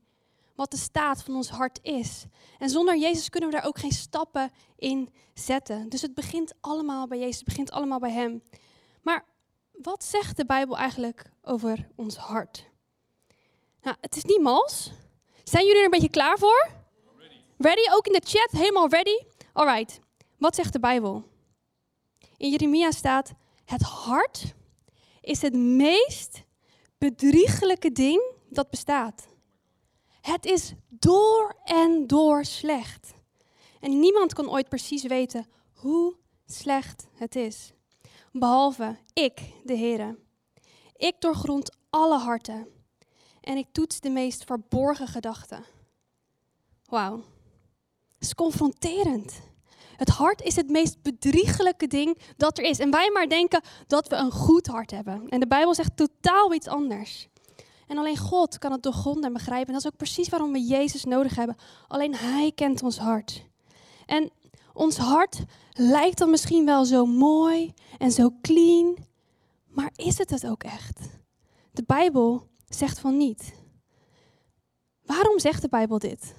wat 0.56 0.72
de 0.72 0.78
staat 0.78 1.24
van 1.24 1.36
ons 1.36 1.50
hart 1.50 1.80
is. 1.82 2.26
En 2.58 2.70
zonder 2.70 2.98
Jezus 2.98 3.30
kunnen 3.30 3.50
we 3.50 3.56
daar 3.56 3.66
ook 3.66 3.80
geen 3.80 3.92
stappen 3.92 4.52
in 4.76 5.14
zetten. 5.34 5.90
Dus 5.90 6.02
het 6.02 6.14
begint 6.14 6.54
allemaal 6.62 7.08
bij 7.08 7.20
Jezus, 7.20 7.36
het 7.36 7.46
begint 7.46 7.72
allemaal 7.72 8.00
bij 8.00 8.12
Hem. 8.12 8.44
Maar 9.02 9.26
wat 9.72 10.04
zegt 10.04 10.38
de 10.38 10.46
Bijbel 10.46 10.78
eigenlijk 10.78 11.32
over 11.42 11.88
ons 11.96 12.16
hart? 12.16 12.70
Nou, 13.82 13.96
het 14.00 14.16
is 14.16 14.24
niet 14.24 14.42
mals. 14.42 14.92
Zijn 15.50 15.66
jullie 15.66 15.80
er 15.80 15.86
een 15.86 15.92
beetje 15.92 16.10
klaar 16.10 16.38
voor? 16.38 16.70
Ready. 17.58 17.82
Ook 17.92 18.08
in 18.08 18.14
de 18.14 18.22
chat, 18.24 18.52
helemaal 18.52 18.90
ready? 18.90 19.24
Alright. 19.54 20.00
Wat 20.38 20.56
zegt 20.56 20.74
de 20.74 20.80
Bijbel? 20.80 21.24
In 22.38 22.50
Jeremia 22.50 22.92
staat: 22.92 23.34
Het 23.66 23.82
hart 23.82 24.54
is 25.22 25.42
het 25.42 25.54
meest 25.54 26.44
bedriegelijke 26.98 27.92
ding 27.92 28.34
dat 28.50 28.70
bestaat. 28.70 29.28
Het 30.22 30.46
is 30.46 30.74
door 30.90 31.56
en 31.64 32.08
door 32.08 32.46
slecht. 32.46 33.14
En 33.80 34.00
niemand 34.00 34.34
kan 34.34 34.50
ooit 34.50 34.70
precies 34.70 35.04
weten 35.04 35.48
hoe 35.74 36.16
slecht 36.46 37.08
het 37.14 37.36
is. 37.36 37.72
Behalve 38.32 38.98
ik, 39.14 39.40
de 39.64 39.74
Heer. 39.74 40.18
Ik 40.96 41.16
doorgrond 41.20 41.78
alle 41.90 42.18
harten 42.18 42.79
en 43.42 43.58
ik 43.58 43.68
toets 43.72 44.00
de 44.00 44.10
meest 44.10 44.44
verborgen 44.44 45.08
gedachten. 45.08 45.64
Wauw. 46.86 47.16
Het 48.14 48.28
is 48.28 48.36
confronterend. 48.36 49.40
Het 49.96 50.10
hart 50.10 50.42
is 50.42 50.56
het 50.56 50.70
meest 50.70 51.02
bedriegelijke 51.02 51.88
ding 51.88 52.18
dat 52.38 52.58
er 52.58 52.64
is. 52.64 52.80
En 52.80 52.92
wij 52.92 53.10
maar 53.14 53.30
denken 53.30 53.62
dat 53.88 54.08
we 54.08 54.16
een 54.16 54.32
goed 54.32 54.68
hart 54.68 54.92
hebben. 54.92 55.30
En 55.30 55.40
de 55.40 55.48
Bijbel 55.48 55.76
zegt 55.76 55.98
totaal 55.98 56.54
iets 56.54 56.68
anders. 56.68 57.28
En 57.88 57.98
alleen 57.98 58.18
God 58.18 58.58
kan 58.58 58.72
het 58.72 58.84
doorgronden 58.84 59.24
en 59.24 59.34
begrijpen. 59.34 59.68
En 59.68 59.74
dat 59.74 59.82
is 59.82 59.92
ook 59.92 59.98
precies 59.98 60.30
waarom 60.30 60.52
we 60.52 60.60
Jezus 60.60 61.04
nodig 61.04 61.36
hebben. 61.36 61.56
Alleen 61.88 62.16
Hij 62.16 62.52
kent 62.56 62.84
ons 62.84 62.98
hart. 62.98 63.46
En 64.06 64.32
ons 64.74 64.98
hart 64.98 65.44
lijkt 65.72 66.18
dan 66.18 66.30
misschien 66.30 66.66
wel 66.66 66.86
zo 66.86 67.06
mooi 67.06 67.74
en 67.98 68.12
zo 68.12 68.30
clean. 68.42 68.98
Maar 69.68 69.92
is 69.96 70.18
het 70.18 70.30
het 70.30 70.48
ook 70.48 70.64
echt? 70.64 71.00
De 71.72 71.84
Bijbel 71.86 72.48
zegt 72.70 73.00
van 73.00 73.18
niet. 73.18 73.54
Waarom 75.06 75.40
zegt 75.40 75.62
de 75.62 75.70
Bijbel 75.70 76.00
dit? 76.00 76.36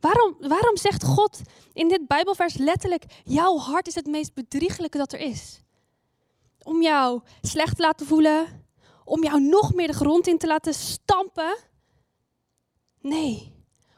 Waarom, 0.00 0.36
waarom 0.38 0.76
zegt 0.76 1.04
God 1.04 1.40
in 1.72 1.88
dit 1.88 2.06
Bijbelvers 2.06 2.56
letterlijk: 2.56 3.04
Jouw 3.24 3.58
hart 3.58 3.86
is 3.86 3.94
het 3.94 4.06
meest 4.06 4.34
bedriegelijke 4.34 4.98
dat 4.98 5.12
er 5.12 5.20
is? 5.20 5.60
Om 6.62 6.82
jou 6.82 7.20
slecht 7.42 7.76
te 7.76 7.82
laten 7.82 8.06
voelen, 8.06 8.66
om 9.04 9.24
jou 9.24 9.40
nog 9.40 9.74
meer 9.74 9.86
de 9.86 9.92
grond 9.92 10.26
in 10.26 10.38
te 10.38 10.46
laten 10.46 10.74
stampen? 10.74 11.56
Nee, 13.00 13.52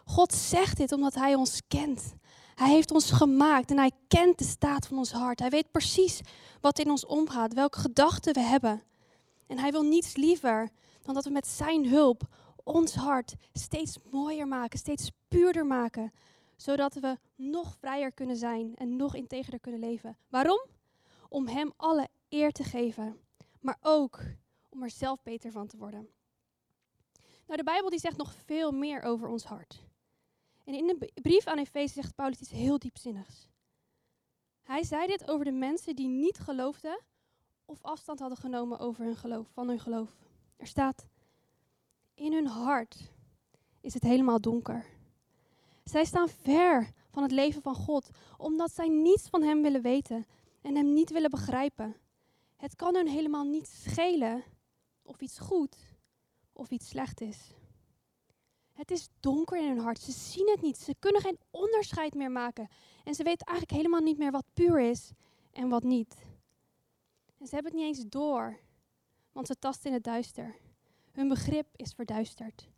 God 0.05 0.35
zegt 0.35 0.77
dit 0.77 0.93
omdat 0.93 1.15
Hij 1.15 1.35
ons 1.35 1.61
kent. 1.69 2.15
Hij 2.55 2.71
heeft 2.71 2.91
ons 2.91 3.11
gemaakt 3.11 3.71
en 3.71 3.79
Hij 3.79 3.93
kent 4.09 4.39
de 4.39 4.45
staat 4.45 4.87
van 4.87 4.99
ons 4.99 5.13
hart. 5.13 5.41
Hij 5.41 5.51
weet 5.51 5.71
precies 5.71 6.21
wat 6.61 6.79
in 6.79 6.91
ons 6.91 7.07
omgaat, 7.07 7.55
welke 7.55 7.79
gedachten 7.79 8.35
we 8.35 8.41
hebben. 8.41 8.83
En 9.47 9.59
Hij 9.59 9.71
wil 9.71 9.83
niets 9.83 10.17
liever 10.17 10.71
dan 11.13 11.23
dat 11.23 11.33
we 11.33 11.39
met 11.39 11.47
Zijn 11.47 11.89
hulp 11.89 12.23
ons 12.65 12.95
hart 12.95 13.35
steeds 13.53 13.99
mooier 14.11 14.49
maken, 14.49 14.79
steeds 14.79 15.11
puurder 15.29 15.67
maken, 15.67 16.13
zodat 16.57 16.95
we 16.95 17.19
nog 17.35 17.77
vrijer 17.77 18.13
kunnen 18.13 18.37
zijn 18.37 18.77
en 18.77 18.97
nog 18.97 19.15
integerder 19.15 19.61
kunnen 19.61 19.81
leven. 19.81 20.17
Waarom? 20.29 20.67
Om 21.29 21.47
Hem 21.47 21.73
alle 21.77 22.09
eer 22.29 22.53
te 22.53 22.65
geven, 22.65 23.21
maar 23.61 23.79
ook 23.83 24.21
om 24.69 24.83
er 24.83 24.91
zelf 24.91 25.23
beter 25.23 25.53
van 25.53 25.67
te 25.67 25.77
worden. 25.77 26.09
Nou, 27.47 27.57
de 27.57 27.65
Bijbel 27.65 27.91
die 27.91 27.99
zegt 27.99 28.17
nog 28.17 28.35
veel 28.45 28.73
meer 28.73 29.03
over 29.03 29.29
ons 29.29 29.45
hart. 29.45 29.83
En 30.65 30.75
in 30.75 30.87
de 30.87 31.13
brief 31.23 31.47
aan 31.47 31.59
Efeze 31.59 31.95
zegt 31.95 32.15
Paulus 32.15 32.41
iets 32.41 32.51
heel 32.51 32.79
diepzinnigs. 32.79 33.49
Hij 34.63 34.85
zei 34.85 35.07
dit 35.07 35.31
over 35.31 35.45
de 35.45 35.53
mensen 35.53 35.97
die 35.97 36.09
niet 36.09 36.39
geloofden 36.39 37.01
of 37.65 37.83
afstand 37.83 38.19
hadden 38.19 38.39
genomen 38.39 38.79
over 38.79 39.05
hun 39.05 39.17
geloof, 39.17 39.49
van 39.53 39.69
hun 39.69 39.81
geloof. 39.81 40.17
Er 40.61 40.67
staat, 40.67 41.07
in 42.15 42.33
hun 42.33 42.47
hart 42.47 43.13
is 43.81 43.95
het 43.95 44.03
helemaal 44.03 44.41
donker. 44.41 44.87
Zij 45.85 46.05
staan 46.05 46.29
ver 46.29 46.93
van 47.11 47.23
het 47.23 47.33
leven 47.33 47.63
van 47.63 47.75
God, 47.75 48.11
omdat 48.37 48.73
zij 48.73 48.89
niets 48.89 49.29
van 49.29 49.43
Hem 49.43 49.63
willen 49.63 49.83
weten 49.83 50.27
en 50.63 50.75
Hem 50.75 50.93
niet 50.93 51.11
willen 51.11 51.31
begrijpen. 51.31 51.97
Het 52.57 52.77
kan 52.77 52.95
hun 52.95 53.09
helemaal 53.09 53.45
niet 53.45 53.69
schelen 53.69 54.45
of 55.03 55.21
iets 55.21 55.39
goed 55.39 55.77
of 56.53 56.71
iets 56.71 56.89
slecht 56.89 57.21
is. 57.21 57.55
Het 58.73 58.91
is 58.91 59.09
donker 59.21 59.59
in 59.59 59.69
hun 59.69 59.79
hart. 59.79 60.01
Ze 60.01 60.13
zien 60.13 60.49
het 60.51 60.63
niet. 60.63 60.79
Ze 60.79 60.95
kunnen 60.99 61.21
geen 61.21 61.39
onderscheid 61.51 62.15
meer 62.15 62.31
maken. 62.31 62.69
En 63.05 63.15
ze 63.15 63.23
weten 63.23 63.47
eigenlijk 63.47 63.77
helemaal 63.77 64.01
niet 64.01 64.19
meer 64.19 64.31
wat 64.31 64.45
puur 64.55 64.81
is 64.81 65.11
en 65.53 65.69
wat 65.69 65.83
niet. 65.83 66.17
En 67.39 67.47
ze 67.47 67.55
hebben 67.55 67.73
het 67.73 67.81
niet 67.81 67.97
eens 67.97 68.09
door, 68.09 68.59
want 69.33 69.47
ze 69.47 69.59
tasten 69.59 69.87
in 69.87 69.97
het 69.97 70.05
duister. 70.05 70.57
Hun 71.13 71.29
begrip 71.29 71.67
is 71.77 71.93
verduisterd. 71.93 72.69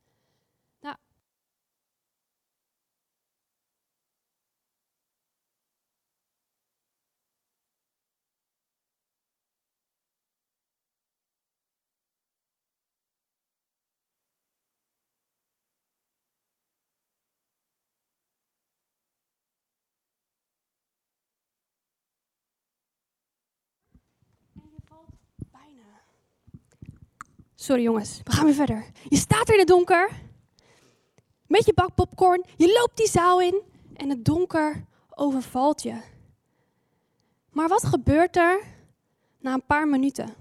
Sorry 27.63 27.83
jongens, 27.83 28.21
we 28.25 28.33
gaan 28.33 28.45
weer 28.45 28.55
verder. 28.55 28.85
Je 29.09 29.17
staat 29.17 29.49
er 29.49 29.53
in 29.55 29.59
het 29.59 29.69
donker. 29.69 30.11
Met 31.47 31.67
je 31.67 31.75
bak 31.75 31.95
popcorn. 31.95 32.45
Je 32.57 32.73
loopt 32.73 32.97
die 32.97 33.09
zaal 33.09 33.41
in. 33.41 33.63
En 33.95 34.09
het 34.09 34.25
donker 34.25 34.87
overvalt 35.11 35.83
je. 35.83 36.01
Maar 37.51 37.69
wat 37.69 37.85
gebeurt 37.85 38.37
er 38.37 38.65
na 39.39 39.53
een 39.53 39.67
paar 39.67 39.89
minuten? 39.89 40.35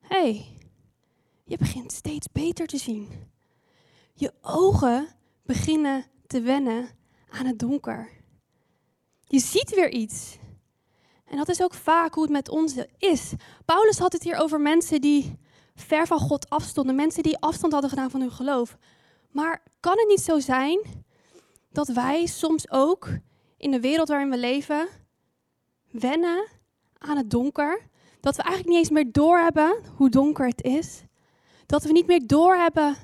Hé, 0.00 0.20
hey, 0.20 0.58
je 1.44 1.56
begint 1.56 1.92
steeds 1.92 2.32
beter 2.32 2.66
te 2.66 2.78
zien. 2.78 3.08
Je 4.12 4.32
ogen 4.42 5.08
beginnen 5.42 6.04
te 6.26 6.40
wennen 6.40 6.88
aan 7.28 7.46
het 7.46 7.58
donker. 7.58 8.10
Je 9.24 9.38
ziet 9.38 9.74
weer 9.74 9.90
iets. 9.90 10.38
En 11.24 11.36
dat 11.36 11.48
is 11.48 11.62
ook 11.62 11.74
vaak 11.74 12.14
hoe 12.14 12.22
het 12.22 12.32
met 12.32 12.48
ons 12.48 12.74
is. 12.98 13.32
Paulus 13.64 13.98
had 13.98 14.12
het 14.12 14.22
hier 14.22 14.36
over 14.36 14.60
mensen 14.60 15.00
die 15.00 15.38
ver 15.74 16.06
van 16.06 16.18
God 16.18 16.50
afstonden, 16.50 16.94
mensen 16.94 17.22
die 17.22 17.38
afstand 17.38 17.72
hadden 17.72 17.90
gedaan 17.90 18.10
van 18.10 18.20
hun 18.20 18.32
geloof. 18.32 18.76
Maar 19.30 19.62
kan 19.80 19.98
het 19.98 20.08
niet 20.08 20.20
zo 20.20 20.38
zijn 20.38 21.04
dat 21.72 21.88
wij 21.88 22.26
soms 22.26 22.70
ook 22.70 23.08
in 23.56 23.70
de 23.70 23.80
wereld 23.80 24.08
waarin 24.08 24.30
we 24.30 24.38
leven 24.38 24.88
wennen 25.90 26.46
aan 26.98 27.16
het 27.16 27.30
donker? 27.30 27.88
Dat 28.20 28.36
we 28.36 28.42
eigenlijk 28.42 28.70
niet 28.70 28.84
eens 28.84 28.94
meer 28.94 29.12
doorhebben 29.12 29.76
hoe 29.96 30.08
donker 30.08 30.46
het 30.46 30.62
is? 30.62 31.02
Dat 31.66 31.84
we 31.84 31.92
niet 31.92 32.06
meer 32.06 32.26
doorhebben 32.26 32.96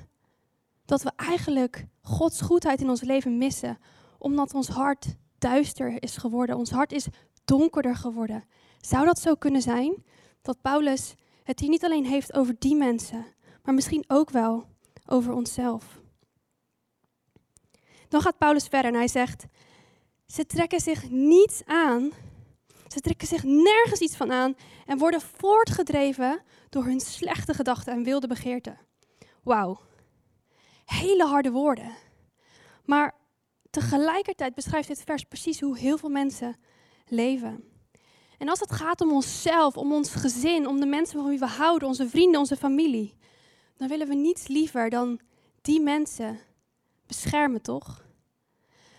dat 0.85 1.01
we 1.01 1.11
eigenlijk 1.15 1.85
Gods 2.01 2.41
goedheid 2.41 2.81
in 2.81 2.89
ons 2.89 3.01
leven 3.01 3.37
missen, 3.37 3.77
omdat 4.17 4.53
ons 4.53 4.67
hart 4.67 5.15
duister 5.37 6.03
is 6.03 6.17
geworden. 6.17 6.57
Ons 6.57 6.71
hart 6.71 6.91
is 6.91 7.07
donkerder 7.57 7.95
geworden. 7.95 8.43
Zou 8.79 9.05
dat 9.05 9.19
zo 9.19 9.35
kunnen 9.35 9.61
zijn 9.61 10.03
dat 10.41 10.61
Paulus 10.61 11.15
het 11.43 11.59
hier 11.59 11.69
niet 11.69 11.83
alleen 11.83 12.05
heeft 12.05 12.33
over 12.33 12.55
die 12.59 12.75
mensen, 12.75 13.25
maar 13.63 13.73
misschien 13.73 14.03
ook 14.07 14.29
wel 14.29 14.65
over 15.05 15.33
onszelf? 15.33 15.99
Dan 18.07 18.21
gaat 18.21 18.37
Paulus 18.37 18.67
verder 18.67 18.91
en 18.91 18.97
hij 18.97 19.07
zegt: 19.07 19.45
Ze 20.27 20.45
trekken 20.45 20.79
zich 20.79 21.09
niets 21.09 21.61
aan, 21.65 22.11
ze 22.87 22.99
trekken 22.99 23.27
zich 23.27 23.43
nergens 23.43 23.99
iets 23.99 24.15
van 24.15 24.31
aan 24.31 24.55
en 24.85 24.97
worden 24.97 25.21
voortgedreven 25.21 26.41
door 26.69 26.83
hun 26.83 26.99
slechte 26.99 27.53
gedachten 27.53 27.93
en 27.93 28.03
wilde 28.03 28.27
begeerten. 28.27 28.79
Wauw, 29.43 29.79
hele 30.85 31.25
harde 31.25 31.51
woorden. 31.51 31.91
Maar 32.85 33.15
tegelijkertijd 33.69 34.55
beschrijft 34.55 34.87
dit 34.87 35.03
vers 35.03 35.23
precies 35.23 35.59
hoe 35.59 35.77
heel 35.77 35.97
veel 35.97 36.09
mensen 36.09 36.55
leven. 37.11 37.63
En 38.37 38.49
als 38.49 38.59
het 38.59 38.71
gaat 38.71 39.01
om 39.01 39.11
onszelf, 39.11 39.77
om 39.77 39.93
ons 39.93 40.09
gezin, 40.09 40.67
om 40.67 40.79
de 40.79 40.85
mensen 40.85 41.19
van 41.19 41.29
wie 41.29 41.39
we 41.39 41.45
houden, 41.45 41.87
onze 41.87 42.09
vrienden, 42.09 42.39
onze 42.39 42.57
familie, 42.57 43.13
dan 43.77 43.87
willen 43.87 44.07
we 44.07 44.15
niets 44.15 44.47
liever 44.47 44.89
dan 44.89 45.19
die 45.61 45.81
mensen 45.81 46.39
beschermen, 47.07 47.61
toch? 47.61 48.05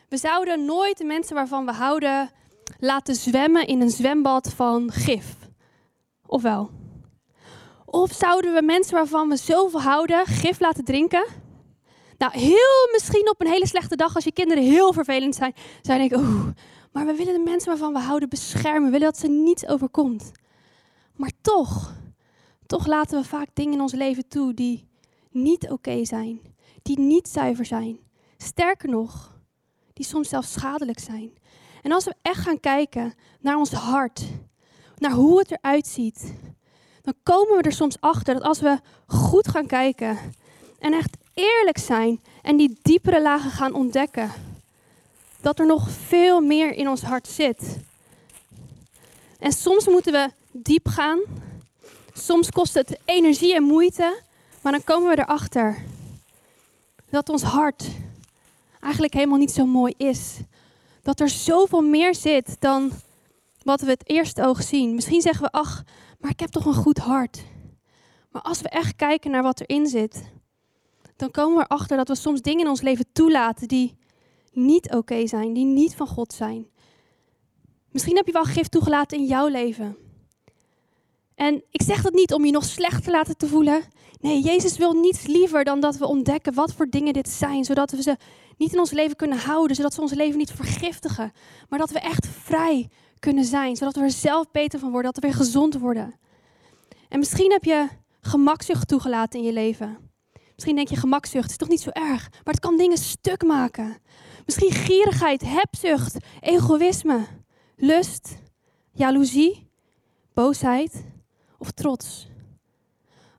We 0.09 0.17
zouden 0.17 0.65
nooit 0.65 0.99
de 0.99 1.05
mensen 1.05 1.35
waarvan 1.35 1.65
we 1.65 1.73
houden 1.73 2.31
laten 2.79 3.15
zwemmen 3.15 3.67
in 3.67 3.81
een 3.81 3.91
zwembad 3.91 4.53
van 4.55 4.91
gif. 4.91 5.37
Of 6.27 6.43
wel? 6.43 6.71
Of 7.85 8.13
zouden 8.13 8.55
we 8.55 8.63
mensen 8.63 8.95
waarvan 8.95 9.29
we 9.29 9.37
zoveel 9.37 9.83
houden 9.83 10.27
gif 10.27 10.61
laten 10.61 10.85
drinken? 10.85 11.27
Nou, 12.19 12.39
heel 12.39 12.89
misschien 12.93 13.29
op 13.31 13.41
een 13.41 13.47
hele 13.47 13.67
slechte 13.67 13.97
dag, 13.97 14.15
als 14.15 14.25
je 14.25 14.33
kinderen 14.33 14.65
heel 14.65 14.93
vervelend 14.93 15.35
zijn, 15.35 15.55
zou 15.83 16.01
je 16.01 16.09
denken, 16.09 16.57
maar 16.93 17.07
we 17.07 17.15
willen 17.15 17.35
de 17.35 17.51
mensen 17.51 17.69
waarvan 17.69 17.93
we 17.93 17.99
houden 17.99 18.29
beschermen. 18.29 18.85
We 18.85 18.91
willen 18.91 19.13
dat 19.13 19.19
ze 19.19 19.29
niets 19.29 19.67
overkomt. 19.67 20.31
Maar 21.17 21.33
toch, 21.41 21.95
toch 22.67 22.87
laten 22.87 23.21
we 23.21 23.29
vaak 23.29 23.49
dingen 23.53 23.73
in 23.73 23.81
ons 23.81 23.93
leven 23.93 24.29
toe 24.29 24.55
die 24.55 24.89
niet 25.31 25.71
oké 25.71 26.05
zijn. 26.05 26.41
Die 26.83 26.99
niet 26.99 27.29
zuiver 27.29 27.65
zijn. 27.65 27.99
Sterker 28.37 28.89
nog, 28.89 29.39
die 29.93 30.05
soms 30.05 30.29
zelfs 30.29 30.53
schadelijk 30.53 30.99
zijn. 30.99 31.33
En 31.83 31.93
als 31.93 32.05
we 32.05 32.15
echt 32.23 32.41
gaan 32.41 32.61
kijken 32.61 33.15
naar 33.41 33.57
ons 33.57 33.73
hart, 33.73 34.23
naar 34.97 35.13
hoe 35.13 35.39
het 35.39 35.51
eruit 35.51 35.87
ziet, 35.87 36.35
dan 37.03 37.15
komen 37.23 37.57
we 37.57 37.63
er 37.63 37.73
soms 37.73 38.01
achter 38.01 38.35
dat 38.35 38.43
als 38.43 38.61
we 38.61 38.79
goed 39.07 39.49
gaan 39.49 39.67
kijken 39.67 40.19
en 40.79 40.93
echt 40.93 41.17
eerlijk 41.35 41.79
zijn 41.79 42.21
en 42.43 42.57
die 42.57 42.79
diepere 42.83 43.23
lagen 43.23 43.51
gaan 43.51 43.75
ontdekken, 43.75 44.31
dat 45.43 45.59
er 45.59 45.67
nog 45.67 45.91
veel 45.91 46.41
meer 46.41 46.75
in 46.75 46.89
ons 46.89 47.03
hart 47.03 47.29
zit. 47.29 47.79
En 49.39 49.53
soms 49.53 49.87
moeten 49.87 50.13
we 50.13 50.31
diep 50.53 50.89
gaan. 50.89 51.21
Soms 52.13 52.51
kost 52.51 52.75
het 52.75 52.99
energie 53.05 53.55
en 53.55 53.63
moeite. 53.63 54.21
Maar 54.63 54.73
dan 54.73 54.85
komen 54.85 55.09
we 55.09 55.19
erachter 55.19 55.85
dat 57.11 57.29
ons 57.29 57.43
hart 57.43 57.85
eigenlijk 58.81 59.15
helemaal 59.15 59.39
niet 59.39 59.53
zo 59.53 59.67
mooi 59.67 59.95
is. 59.97 60.37
Dat 61.03 61.21
er 61.21 61.29
zoveel 61.29 61.83
meer 61.83 62.15
zit 62.15 62.57
dan 62.59 62.93
wat 63.63 63.81
we 63.81 63.91
het 63.91 64.09
eerste 64.09 64.47
oog 64.47 64.63
zien. 64.63 64.95
Misschien 64.95 65.21
zeggen 65.21 65.45
we, 65.45 65.51
ach, 65.51 65.83
maar 66.19 66.31
ik 66.31 66.41
heb 66.41 66.51
toch 66.51 66.65
een 66.65 66.75
goed 66.75 66.99
hart. 66.99 67.43
Maar 68.31 68.43
als 68.43 68.61
we 68.61 68.69
echt 68.69 68.97
kijken 68.97 69.31
naar 69.31 69.43
wat 69.43 69.61
erin 69.61 69.87
zit, 69.87 70.23
dan 71.17 71.31
komen 71.31 71.57
we 71.57 71.65
erachter 71.65 71.97
dat 71.97 72.09
we 72.09 72.15
soms 72.15 72.41
dingen 72.41 72.65
in 72.65 72.71
ons 72.71 72.81
leven 72.81 73.07
toelaten 73.13 73.69
die 73.69 73.97
niet 74.53 74.95
oké 74.95 75.27
zijn, 75.27 75.53
die 75.53 75.65
niet 75.65 75.95
van 75.95 76.07
God 76.07 76.33
zijn. 76.33 76.67
Misschien 77.91 78.17
heb 78.17 78.27
je 78.27 78.33
wel 78.33 78.45
gif 78.45 78.69
toegelaten 78.69 79.19
in 79.19 79.25
jouw 79.25 79.47
leven. 79.47 79.97
En 81.35 81.63
ik 81.71 81.83
zeg 81.83 82.03
dat 82.03 82.13
niet 82.13 82.33
om 82.33 82.45
je 82.45 82.53
nog 82.53 82.65
slecht 82.65 83.05
te 83.05 83.11
laten 83.11 83.37
te 83.37 83.47
voelen. 83.47 83.83
Nee, 84.21 84.41
Jezus 84.43 84.77
wil 84.77 84.93
niets 84.93 85.27
liever 85.27 85.65
dan 85.65 85.81
dat 85.81 85.97
we 85.97 86.07
ontdekken 86.07 86.55
wat 86.55 86.73
voor 86.73 86.87
dingen 86.87 87.13
dit 87.13 87.29
zijn, 87.29 87.65
zodat 87.65 87.91
we 87.91 88.03
ze 88.03 88.17
niet 88.57 88.73
in 88.73 88.79
ons 88.79 88.91
leven 88.91 89.17
kunnen 89.17 89.39
houden, 89.39 89.77
zodat 89.77 89.95
ze 89.95 90.01
ons 90.01 90.13
leven 90.13 90.39
niet 90.39 90.51
vergiftigen, 90.51 91.33
maar 91.69 91.79
dat 91.79 91.91
we 91.91 92.01
echt 92.01 92.27
vrij 92.27 92.89
kunnen 93.19 93.45
zijn, 93.45 93.77
zodat 93.77 93.97
we 93.97 94.01
er 94.01 94.11
zelf 94.11 94.51
beter 94.51 94.79
van 94.79 94.91
worden, 94.91 95.13
dat 95.13 95.23
we 95.23 95.29
weer 95.29 95.37
gezond 95.37 95.79
worden. 95.79 96.15
En 97.09 97.19
misschien 97.19 97.53
heb 97.53 97.65
je 97.65 97.89
gemakzucht 98.21 98.89
toegelaten 98.89 99.41
in 99.41 99.47
je 99.47 99.53
leven. 99.53 100.12
Misschien 100.63 100.85
denk 100.85 100.97
je 100.97 101.07
gemakzucht 101.07 101.51
is 101.51 101.57
toch 101.57 101.69
niet 101.69 101.81
zo 101.81 101.91
erg, 101.91 102.31
maar 102.31 102.55
het 102.55 102.61
kan 102.61 102.77
dingen 102.77 102.99
stuk 102.99 103.43
maken. 103.43 103.97
Misschien 104.45 104.71
gierigheid, 104.71 105.43
hebzucht, 105.45 106.17
egoïsme, 106.41 107.27
lust, 107.77 108.39
jaloezie, 108.93 109.69
boosheid 110.35 111.05
of 111.59 111.71
trots. 111.71 112.29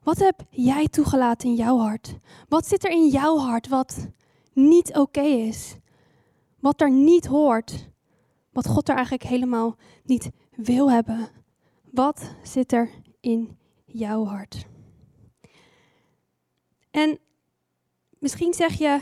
Wat 0.02 0.18
heb 0.18 0.40
jij 0.50 0.88
toegelaten 0.88 1.48
in 1.48 1.54
jouw 1.54 1.78
hart? 1.78 2.14
Wat 2.48 2.66
zit 2.66 2.84
er 2.84 2.90
in 2.90 3.08
jouw 3.08 3.38
hart 3.38 3.68
wat 3.68 4.08
niet 4.52 4.96
oké 4.96 5.20
is? 5.20 5.76
Wat 6.60 6.80
er 6.80 6.90
niet 6.90 7.26
hoort? 7.26 7.88
Wat 8.52 8.66
God 8.66 8.88
er 8.88 8.94
eigenlijk 8.94 9.24
helemaal 9.24 9.76
niet 10.02 10.30
wil 10.56 10.90
hebben? 10.90 11.28
Wat 11.90 12.34
zit 12.42 12.72
er 12.72 12.90
in 13.20 13.58
jouw 13.84 14.24
hart? 14.24 14.72
En 16.94 17.18
misschien 18.18 18.54
zeg 18.54 18.78
je, 18.78 19.00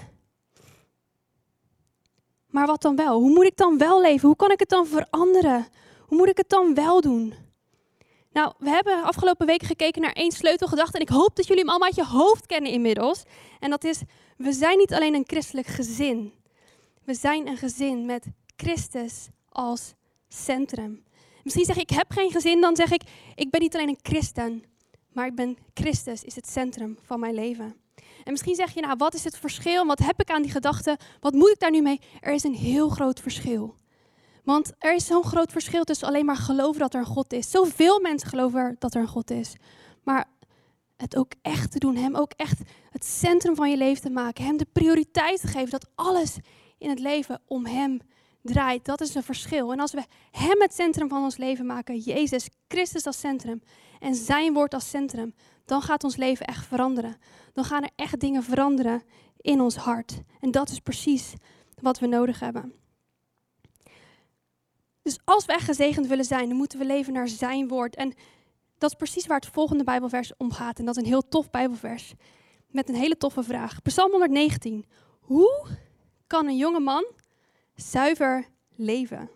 maar 2.46 2.66
wat 2.66 2.82
dan 2.82 2.96
wel? 2.96 3.20
Hoe 3.20 3.30
moet 3.30 3.44
ik 3.44 3.56
dan 3.56 3.78
wel 3.78 4.00
leven? 4.00 4.26
Hoe 4.26 4.36
kan 4.36 4.50
ik 4.50 4.58
het 4.58 4.68
dan 4.68 4.86
veranderen? 4.86 5.66
Hoe 6.06 6.18
moet 6.18 6.28
ik 6.28 6.36
het 6.36 6.48
dan 6.48 6.74
wel 6.74 7.00
doen? 7.00 7.34
Nou, 8.30 8.52
we 8.58 8.70
hebben 8.70 9.02
afgelopen 9.02 9.46
weken 9.46 9.66
gekeken 9.66 10.02
naar 10.02 10.12
één 10.12 10.32
sleutelgedachte. 10.32 10.96
En 10.96 11.02
ik 11.02 11.08
hoop 11.08 11.36
dat 11.36 11.46
jullie 11.46 11.62
hem 11.62 11.70
allemaal 11.70 11.88
uit 11.88 11.96
je 11.96 12.16
hoofd 12.16 12.46
kennen 12.46 12.72
inmiddels. 12.72 13.22
En 13.58 13.70
dat 13.70 13.84
is, 13.84 14.00
we 14.36 14.52
zijn 14.52 14.78
niet 14.78 14.94
alleen 14.94 15.14
een 15.14 15.26
christelijk 15.26 15.66
gezin. 15.66 16.32
We 17.04 17.14
zijn 17.14 17.46
een 17.46 17.56
gezin 17.56 18.06
met 18.06 18.26
Christus 18.56 19.28
als 19.48 19.94
centrum. 20.28 21.04
Misschien 21.42 21.64
zeg 21.64 21.76
ik, 21.76 21.90
ik 21.90 21.96
heb 21.96 22.10
geen 22.10 22.30
gezin, 22.30 22.60
dan 22.60 22.76
zeg 22.76 22.90
ik, 22.90 23.02
ik 23.34 23.50
ben 23.50 23.60
niet 23.60 23.74
alleen 23.74 23.88
een 23.88 23.98
christen. 24.02 24.64
Maar 25.12 25.26
ik 25.26 25.34
ben 25.34 25.56
Christus, 25.74 26.24
is 26.24 26.34
het 26.34 26.48
centrum 26.48 26.98
van 27.02 27.20
mijn 27.20 27.34
leven. 27.34 27.81
En 27.94 28.32
misschien 28.32 28.54
zeg 28.54 28.74
je, 28.74 28.80
nou, 28.80 28.94
wat 28.96 29.14
is 29.14 29.24
het 29.24 29.38
verschil? 29.38 29.86
Wat 29.86 29.98
heb 29.98 30.20
ik 30.20 30.30
aan 30.30 30.42
die 30.42 30.50
gedachte? 30.50 30.98
Wat 31.20 31.32
moet 31.32 31.50
ik 31.50 31.58
daar 31.58 31.70
nu 31.70 31.82
mee? 31.82 32.00
Er 32.20 32.32
is 32.32 32.44
een 32.44 32.54
heel 32.54 32.88
groot 32.88 33.20
verschil. 33.20 33.76
Want 34.44 34.72
er 34.78 34.94
is 34.94 35.06
zo'n 35.06 35.24
groot 35.24 35.52
verschil 35.52 35.84
tussen 35.84 36.08
alleen 36.08 36.24
maar 36.24 36.36
geloven 36.36 36.80
dat 36.80 36.94
er 36.94 37.00
een 37.00 37.06
God 37.06 37.32
is. 37.32 37.50
Zoveel 37.50 38.00
mensen 38.00 38.28
geloven 38.28 38.76
dat 38.78 38.94
er 38.94 39.00
een 39.00 39.08
God 39.08 39.30
is. 39.30 39.56
Maar 40.04 40.28
het 40.96 41.16
ook 41.16 41.32
echt 41.42 41.72
te 41.72 41.78
doen, 41.78 41.96
Hem 41.96 42.16
ook 42.16 42.32
echt 42.36 42.60
het 42.90 43.04
centrum 43.04 43.54
van 43.54 43.70
je 43.70 43.76
leven 43.76 44.02
te 44.02 44.10
maken. 44.10 44.44
Hem 44.44 44.56
de 44.56 44.66
prioriteit 44.72 45.40
te 45.40 45.46
geven 45.46 45.70
dat 45.70 45.88
alles 45.94 46.36
in 46.78 46.88
het 46.88 46.98
leven 46.98 47.40
om 47.46 47.66
Hem 47.66 48.00
draait. 48.42 48.84
Dat 48.84 49.00
is 49.00 49.14
een 49.14 49.22
verschil. 49.22 49.72
En 49.72 49.80
als 49.80 49.92
we 49.92 50.04
Hem 50.30 50.60
het 50.60 50.74
centrum 50.74 51.08
van 51.08 51.22
ons 51.22 51.36
leven 51.36 51.66
maken, 51.66 51.98
Jezus 51.98 52.48
Christus 52.68 53.06
als 53.06 53.20
centrum 53.20 53.62
en 54.00 54.14
Zijn 54.14 54.52
woord 54.52 54.74
als 54.74 54.90
centrum, 54.90 55.34
dan 55.72 55.82
gaat 55.82 56.04
ons 56.04 56.16
leven 56.16 56.46
echt 56.46 56.66
veranderen. 56.66 57.16
Dan 57.52 57.64
gaan 57.64 57.82
er 57.82 57.90
echt 57.96 58.20
dingen 58.20 58.42
veranderen 58.42 59.02
in 59.36 59.60
ons 59.60 59.76
hart. 59.76 60.22
En 60.40 60.50
dat 60.50 60.70
is 60.70 60.78
precies 60.78 61.34
wat 61.80 61.98
we 61.98 62.06
nodig 62.06 62.40
hebben. 62.40 62.74
Dus 65.02 65.18
als 65.24 65.44
we 65.44 65.52
echt 65.52 65.64
gezegend 65.64 66.06
willen 66.06 66.24
zijn, 66.24 66.48
dan 66.48 66.56
moeten 66.56 66.78
we 66.78 66.84
leven 66.84 67.12
naar 67.12 67.28
zijn 67.28 67.68
woord. 67.68 67.96
En 67.96 68.14
dat 68.78 68.90
is 68.90 68.96
precies 68.96 69.26
waar 69.26 69.40
het 69.40 69.50
volgende 69.52 69.84
Bijbelvers 69.84 70.32
om 70.36 70.52
gaat. 70.52 70.78
En 70.78 70.84
dat 70.84 70.96
is 70.96 71.02
een 71.02 71.08
heel 71.08 71.28
tof 71.28 71.50
Bijbelvers. 71.50 72.14
Met 72.66 72.88
een 72.88 72.94
hele 72.94 73.16
toffe 73.16 73.42
vraag. 73.42 73.82
Psalm 73.82 74.10
119. 74.10 74.84
Hoe 75.20 75.66
kan 76.26 76.46
een 76.46 76.56
jonge 76.56 76.80
man 76.80 77.04
zuiver 77.74 78.46
leven? 78.74 79.30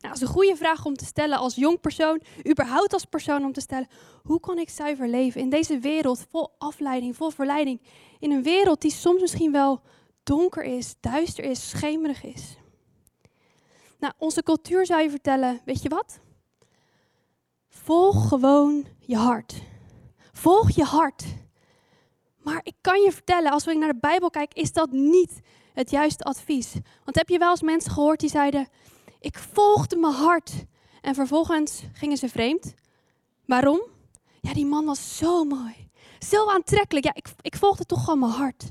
Nou, 0.00 0.12
dat 0.12 0.22
is 0.22 0.28
een 0.28 0.34
goede 0.34 0.56
vraag 0.56 0.84
om 0.84 0.96
te 0.96 1.04
stellen 1.04 1.38
als 1.38 1.54
jong 1.54 1.80
persoon, 1.80 2.22
überhaupt 2.48 2.92
als 2.92 3.04
persoon 3.04 3.44
om 3.44 3.52
te 3.52 3.60
stellen. 3.60 3.88
Hoe 4.22 4.40
kan 4.40 4.58
ik 4.58 4.68
zuiver 4.68 5.08
leven 5.08 5.40
in 5.40 5.50
deze 5.50 5.78
wereld 5.78 6.26
vol 6.30 6.54
afleiding, 6.58 7.16
vol 7.16 7.30
verleiding? 7.30 7.80
In 8.18 8.30
een 8.30 8.42
wereld 8.42 8.80
die 8.80 8.90
soms 8.90 9.20
misschien 9.20 9.52
wel 9.52 9.80
donker 10.22 10.64
is, 10.64 10.94
duister 11.00 11.44
is, 11.44 11.68
schemerig 11.68 12.24
is. 12.24 12.56
Nou, 13.98 14.12
onze 14.18 14.42
cultuur 14.42 14.86
zou 14.86 15.02
je 15.02 15.10
vertellen, 15.10 15.60
weet 15.64 15.82
je 15.82 15.88
wat? 15.88 16.20
Volg 17.68 18.28
gewoon 18.28 18.86
je 18.98 19.16
hart. 19.16 19.62
Volg 20.32 20.70
je 20.70 20.84
hart. 20.84 21.24
Maar 22.36 22.60
ik 22.62 22.74
kan 22.80 23.00
je 23.00 23.12
vertellen, 23.12 23.52
als 23.52 23.64
we 23.64 23.74
naar 23.74 23.92
de 23.92 23.98
Bijbel 24.00 24.30
kijken, 24.30 24.62
is 24.62 24.72
dat 24.72 24.90
niet 24.90 25.40
het 25.74 25.90
juiste 25.90 26.24
advies. 26.24 26.72
Want 27.04 27.16
heb 27.16 27.28
je 27.28 27.38
wel 27.38 27.50
eens 27.50 27.62
mensen 27.62 27.92
gehoord 27.92 28.20
die 28.20 28.30
zeiden: 28.30 28.68
Ik 29.20 29.38
volgde 29.38 29.96
mijn 29.96 30.12
hart. 30.12 30.52
En 31.00 31.14
vervolgens 31.14 31.82
gingen 31.92 32.16
ze 32.16 32.28
vreemd. 32.28 32.74
Waarom? 33.46 33.80
Ja, 34.40 34.52
die 34.52 34.66
man 34.66 34.84
was 34.84 35.16
zo 35.16 35.44
mooi. 35.44 35.88
Zo 36.18 36.48
aantrekkelijk. 36.48 37.04
Ja, 37.04 37.14
ik, 37.14 37.28
ik 37.40 37.56
volgde 37.56 37.84
toch 37.84 38.04
gewoon 38.04 38.18
mijn 38.18 38.32
hart. 38.32 38.70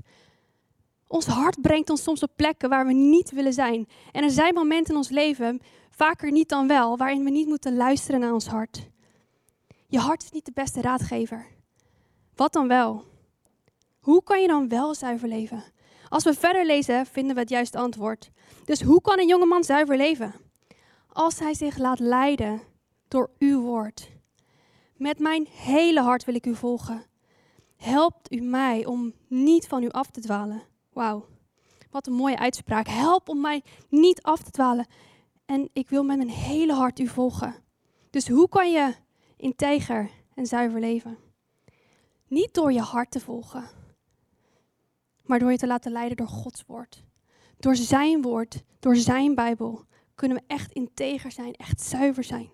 Ons 1.07 1.25
hart 1.25 1.61
brengt 1.61 1.89
ons 1.89 2.03
soms 2.03 2.23
op 2.23 2.31
plekken 2.35 2.69
waar 2.69 2.85
we 2.85 2.93
niet 2.93 3.31
willen 3.31 3.53
zijn. 3.53 3.87
En 4.11 4.23
er 4.23 4.31
zijn 4.31 4.53
momenten 4.53 4.91
in 4.93 4.97
ons 4.97 5.09
leven, 5.09 5.59
vaker 5.89 6.31
niet 6.31 6.49
dan 6.49 6.67
wel, 6.67 6.97
waarin 6.97 7.23
we 7.23 7.29
niet 7.29 7.47
moeten 7.47 7.75
luisteren 7.75 8.19
naar 8.19 8.33
ons 8.33 8.47
hart. 8.47 8.89
Je 9.87 9.99
hart 9.99 10.23
is 10.23 10.31
niet 10.31 10.45
de 10.45 10.51
beste 10.53 10.81
raadgever. 10.81 11.47
Wat 12.35 12.53
dan 12.53 12.67
wel? 12.67 13.03
Hoe 13.99 14.23
kan 14.23 14.41
je 14.41 14.47
dan 14.47 14.67
wel 14.67 14.95
zuiver 14.95 15.27
leven? 15.27 15.63
Als 16.09 16.23
we 16.23 16.33
verder 16.33 16.65
lezen, 16.65 17.05
vinden 17.05 17.35
we 17.35 17.41
het 17.41 17.49
juiste 17.49 17.77
antwoord. 17.77 18.29
Dus 18.65 18.81
hoe 18.81 19.01
kan 19.01 19.19
een 19.19 19.27
jongeman 19.27 19.63
zuiver 19.63 19.97
leven? 19.97 20.33
Als 21.11 21.39
hij 21.39 21.53
zich 21.53 21.77
laat 21.77 21.99
leiden 21.99 22.61
door 23.07 23.31
uw 23.37 23.61
woord. 23.61 24.11
Met 24.95 25.19
mijn 25.19 25.47
hele 25.51 26.01
hart 26.01 26.25
wil 26.25 26.35
ik 26.35 26.45
u 26.45 26.55
volgen. 26.55 27.05
Helpt 27.75 28.31
u 28.33 28.41
mij 28.41 28.85
om 28.85 29.13
niet 29.27 29.67
van 29.67 29.83
u 29.83 29.89
af 29.89 30.09
te 30.09 30.21
dwalen. 30.21 30.63
Wauw, 30.93 31.25
wat 31.91 32.07
een 32.07 32.13
mooie 32.13 32.39
uitspraak. 32.39 32.87
Help 32.87 33.29
om 33.29 33.41
mij 33.41 33.63
niet 33.89 34.21
af 34.21 34.41
te 34.41 34.51
dwalen. 34.51 34.87
En 35.45 35.69
ik 35.73 35.89
wil 35.89 36.03
met 36.03 36.17
mijn 36.17 36.29
hele 36.29 36.73
hart 36.73 36.99
u 36.99 37.07
volgen. 37.07 37.55
Dus 38.09 38.27
hoe 38.27 38.49
kan 38.49 38.71
je 38.71 38.93
integer 39.37 40.09
en 40.33 40.45
zuiver 40.45 40.79
leven? 40.79 41.17
Niet 42.27 42.53
door 42.53 42.71
je 42.71 42.81
hart 42.81 43.11
te 43.11 43.19
volgen, 43.19 43.69
maar 45.23 45.39
door 45.39 45.51
je 45.51 45.57
te 45.57 45.67
laten 45.67 45.91
leiden 45.91 46.17
door 46.17 46.27
Gods 46.27 46.63
woord. 46.67 47.03
Door 47.57 47.75
zijn 47.75 48.21
woord, 48.21 48.63
door 48.79 48.95
zijn 48.95 49.35
Bijbel, 49.35 49.85
kunnen 50.19 50.37
we 50.37 50.53
echt 50.53 50.71
integer 50.71 51.31
zijn, 51.31 51.53
echt 51.53 51.81
zuiver 51.81 52.23
zijn. 52.23 52.51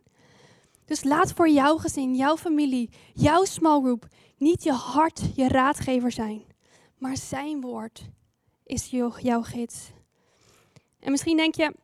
Dus 0.86 1.04
laat 1.04 1.34
voor 1.34 1.50
jouw 1.50 1.78
gezin, 1.78 2.16
jouw 2.16 2.38
familie, 2.38 2.90
jouw 3.14 3.44
small 3.44 3.82
group 3.82 4.08
niet 4.38 4.64
je 4.64 4.72
hart 4.72 5.22
je 5.36 5.48
raadgever 5.48 6.12
zijn, 6.12 6.44
maar 6.98 7.18
zijn 7.18 7.62
woord 7.62 8.10
is 8.64 8.90
jouw 9.22 9.42
gids. 9.42 9.92
En 11.00 11.12
misschien 11.12 11.38
denk 11.38 11.56
je, 11.56 11.76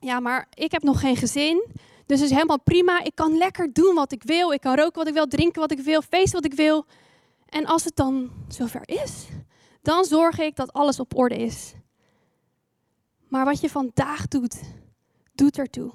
ja, 0.00 0.20
maar 0.20 0.48
ik 0.54 0.72
heb 0.72 0.82
nog 0.82 1.00
geen 1.00 1.16
gezin, 1.16 1.66
dus 2.06 2.20
het 2.20 2.28
is 2.28 2.34
helemaal 2.34 2.60
prima. 2.60 3.02
Ik 3.02 3.14
kan 3.14 3.36
lekker 3.36 3.72
doen 3.72 3.94
wat 3.94 4.12
ik 4.12 4.22
wil. 4.22 4.52
Ik 4.52 4.60
kan 4.60 4.76
roken 4.76 4.98
wat 4.98 5.08
ik 5.08 5.14
wil, 5.14 5.26
drinken 5.26 5.60
wat 5.60 5.70
ik 5.70 5.80
wil, 5.80 6.02
feesten 6.02 6.42
wat 6.42 6.52
ik 6.52 6.56
wil. 6.56 6.86
En 7.46 7.66
als 7.66 7.84
het 7.84 7.96
dan 7.96 8.30
zover 8.48 8.82
is, 8.84 9.26
dan 9.82 10.04
zorg 10.04 10.38
ik 10.38 10.56
dat 10.56 10.72
alles 10.72 11.00
op 11.00 11.16
orde 11.16 11.36
is. 11.36 11.72
Maar 13.28 13.44
wat 13.44 13.60
je 13.60 13.70
vandaag 13.70 14.28
doet, 14.28 14.60
doet 15.38 15.58
ertoe. 15.58 15.92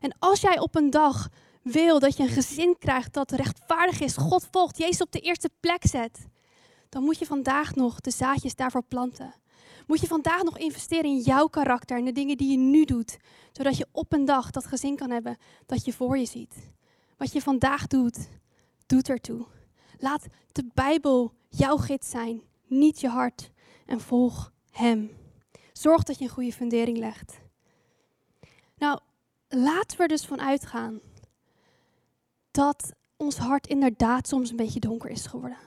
En 0.00 0.14
als 0.18 0.40
jij 0.40 0.58
op 0.58 0.74
een 0.74 0.90
dag 0.90 1.28
wil 1.62 1.98
dat 1.98 2.16
je 2.16 2.22
een 2.22 2.28
gezin 2.28 2.76
krijgt 2.78 3.12
dat 3.12 3.30
rechtvaardig 3.30 4.00
is, 4.00 4.16
God 4.16 4.48
volgt, 4.50 4.78
Jezus 4.78 5.00
op 5.00 5.12
de 5.12 5.20
eerste 5.20 5.50
plek 5.60 5.86
zet, 5.86 6.26
dan 6.88 7.02
moet 7.02 7.18
je 7.18 7.26
vandaag 7.26 7.74
nog 7.74 8.00
de 8.00 8.10
zaadjes 8.10 8.54
daarvoor 8.54 8.84
planten. 8.84 9.34
Moet 9.86 10.00
je 10.00 10.06
vandaag 10.06 10.42
nog 10.42 10.58
investeren 10.58 11.04
in 11.04 11.18
jouw 11.18 11.46
karakter 11.46 11.98
en 11.98 12.04
de 12.04 12.12
dingen 12.12 12.36
die 12.36 12.50
je 12.50 12.56
nu 12.56 12.84
doet, 12.84 13.16
zodat 13.52 13.76
je 13.76 13.86
op 13.92 14.12
een 14.12 14.24
dag 14.24 14.50
dat 14.50 14.66
gezin 14.66 14.96
kan 14.96 15.10
hebben 15.10 15.36
dat 15.66 15.84
je 15.84 15.92
voor 15.92 16.18
je 16.18 16.26
ziet. 16.26 16.70
Wat 17.16 17.32
je 17.32 17.42
vandaag 17.42 17.86
doet, 17.86 18.28
doet 18.86 19.08
ertoe. 19.08 19.46
Laat 19.98 20.26
de 20.52 20.64
Bijbel 20.74 21.32
jouw 21.48 21.76
gids 21.76 22.10
zijn, 22.10 22.42
niet 22.66 23.00
je 23.00 23.08
hart, 23.08 23.50
en 23.86 24.00
volg 24.00 24.52
Hem. 24.70 25.10
Zorg 25.72 26.02
dat 26.02 26.18
je 26.18 26.24
een 26.24 26.30
goede 26.30 26.52
fundering 26.52 26.98
legt. 26.98 27.40
Nou, 28.82 28.98
laten 29.48 29.96
we 29.96 30.02
er 30.02 30.08
dus 30.08 30.24
van 30.24 30.40
uitgaan 30.40 31.00
dat 32.50 32.92
ons 33.16 33.36
hart 33.36 33.66
inderdaad 33.66 34.28
soms 34.28 34.50
een 34.50 34.56
beetje 34.56 34.80
donker 34.80 35.10
is 35.10 35.26
geworden. 35.26 35.58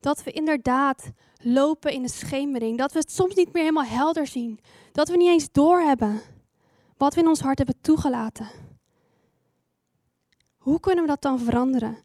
Dat 0.00 0.22
we 0.22 0.30
inderdaad 0.30 1.10
lopen 1.42 1.92
in 1.92 2.02
de 2.02 2.08
schemering. 2.08 2.78
Dat 2.78 2.92
we 2.92 2.98
het 2.98 3.12
soms 3.12 3.34
niet 3.34 3.52
meer 3.52 3.62
helemaal 3.62 3.84
helder 3.84 4.26
zien. 4.26 4.60
Dat 4.92 5.08
we 5.08 5.16
niet 5.16 5.28
eens 5.28 5.52
doorhebben 5.52 6.20
wat 6.96 7.14
we 7.14 7.20
in 7.20 7.28
ons 7.28 7.40
hart 7.40 7.58
hebben 7.58 7.80
toegelaten. 7.80 8.48
Hoe 10.58 10.80
kunnen 10.80 11.04
we 11.04 11.10
dat 11.10 11.22
dan 11.22 11.38
veranderen? 11.38 11.98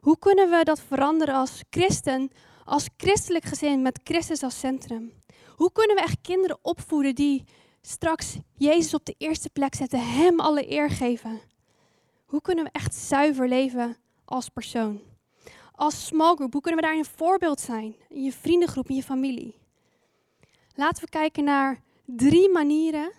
Hoe 0.00 0.18
kunnen 0.18 0.50
we 0.50 0.64
dat 0.64 0.80
veranderen 0.80 1.34
als 1.34 1.62
christen, 1.70 2.30
als 2.64 2.88
christelijk 2.96 3.44
gezin 3.44 3.82
met 3.82 4.00
Christus 4.04 4.42
als 4.42 4.58
centrum? 4.58 5.12
Hoe 5.56 5.72
kunnen 5.72 5.96
we 5.96 6.02
echt 6.02 6.18
kinderen 6.20 6.58
opvoeden 6.62 7.14
die 7.14 7.44
straks 7.82 8.36
Jezus 8.56 8.94
op 8.94 9.04
de 9.04 9.14
eerste 9.18 9.50
plek 9.50 9.74
zetten, 9.74 10.12
Hem 10.12 10.40
alle 10.40 10.70
eer 10.70 10.90
geven? 10.90 11.40
Hoe 12.24 12.40
kunnen 12.40 12.64
we 12.64 12.70
echt 12.72 12.94
zuiver 12.94 13.48
leven 13.48 13.96
als 14.24 14.48
persoon? 14.48 15.00
als 15.82 16.06
small 16.06 16.34
group, 16.34 16.52
hoe 16.52 16.62
kunnen 16.62 16.80
we 16.80 16.86
daar 16.86 16.96
een 16.96 17.04
voorbeeld 17.04 17.60
zijn? 17.60 17.96
In 18.08 18.22
je 18.22 18.32
vriendengroep, 18.32 18.88
in 18.88 18.96
je 18.96 19.02
familie. 19.02 19.54
Laten 20.74 21.04
we 21.04 21.10
kijken 21.10 21.44
naar 21.44 21.80
drie 22.04 22.50
manieren 22.50 23.12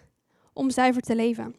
om 0.53 0.69
zuiver 0.69 1.01
te 1.01 1.15
leven. 1.15 1.55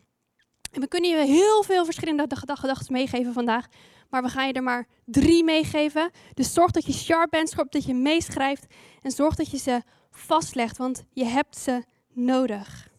En 0.72 0.80
we 0.80 0.88
kunnen 0.88 1.10
je 1.10 1.16
heel 1.16 1.62
veel 1.62 1.84
verschillende 1.84 2.36
gedachten 2.36 2.92
meegeven 2.92 3.32
vandaag. 3.32 3.66
maar 4.10 4.22
we 4.22 4.28
gaan 4.28 4.46
je 4.46 4.52
er 4.52 4.62
maar 4.62 4.86
drie 5.04 5.44
meegeven. 5.44 6.10
Dus 6.34 6.52
zorg 6.52 6.70
dat 6.70 6.86
je 6.86 6.92
sharp 6.92 7.30
bent, 7.30 7.50
zorg 7.50 7.68
dat 7.68 7.84
je 7.84 7.94
meeschrijft 7.94 8.66
en 9.02 9.10
zorg 9.10 9.34
dat 9.34 9.50
je 9.50 9.58
ze 9.58 9.82
vastlegt, 10.10 10.76
want 10.76 11.04
je 11.10 11.24
hebt 11.24 11.58
ze 11.58 11.84
nodig. 12.12 12.92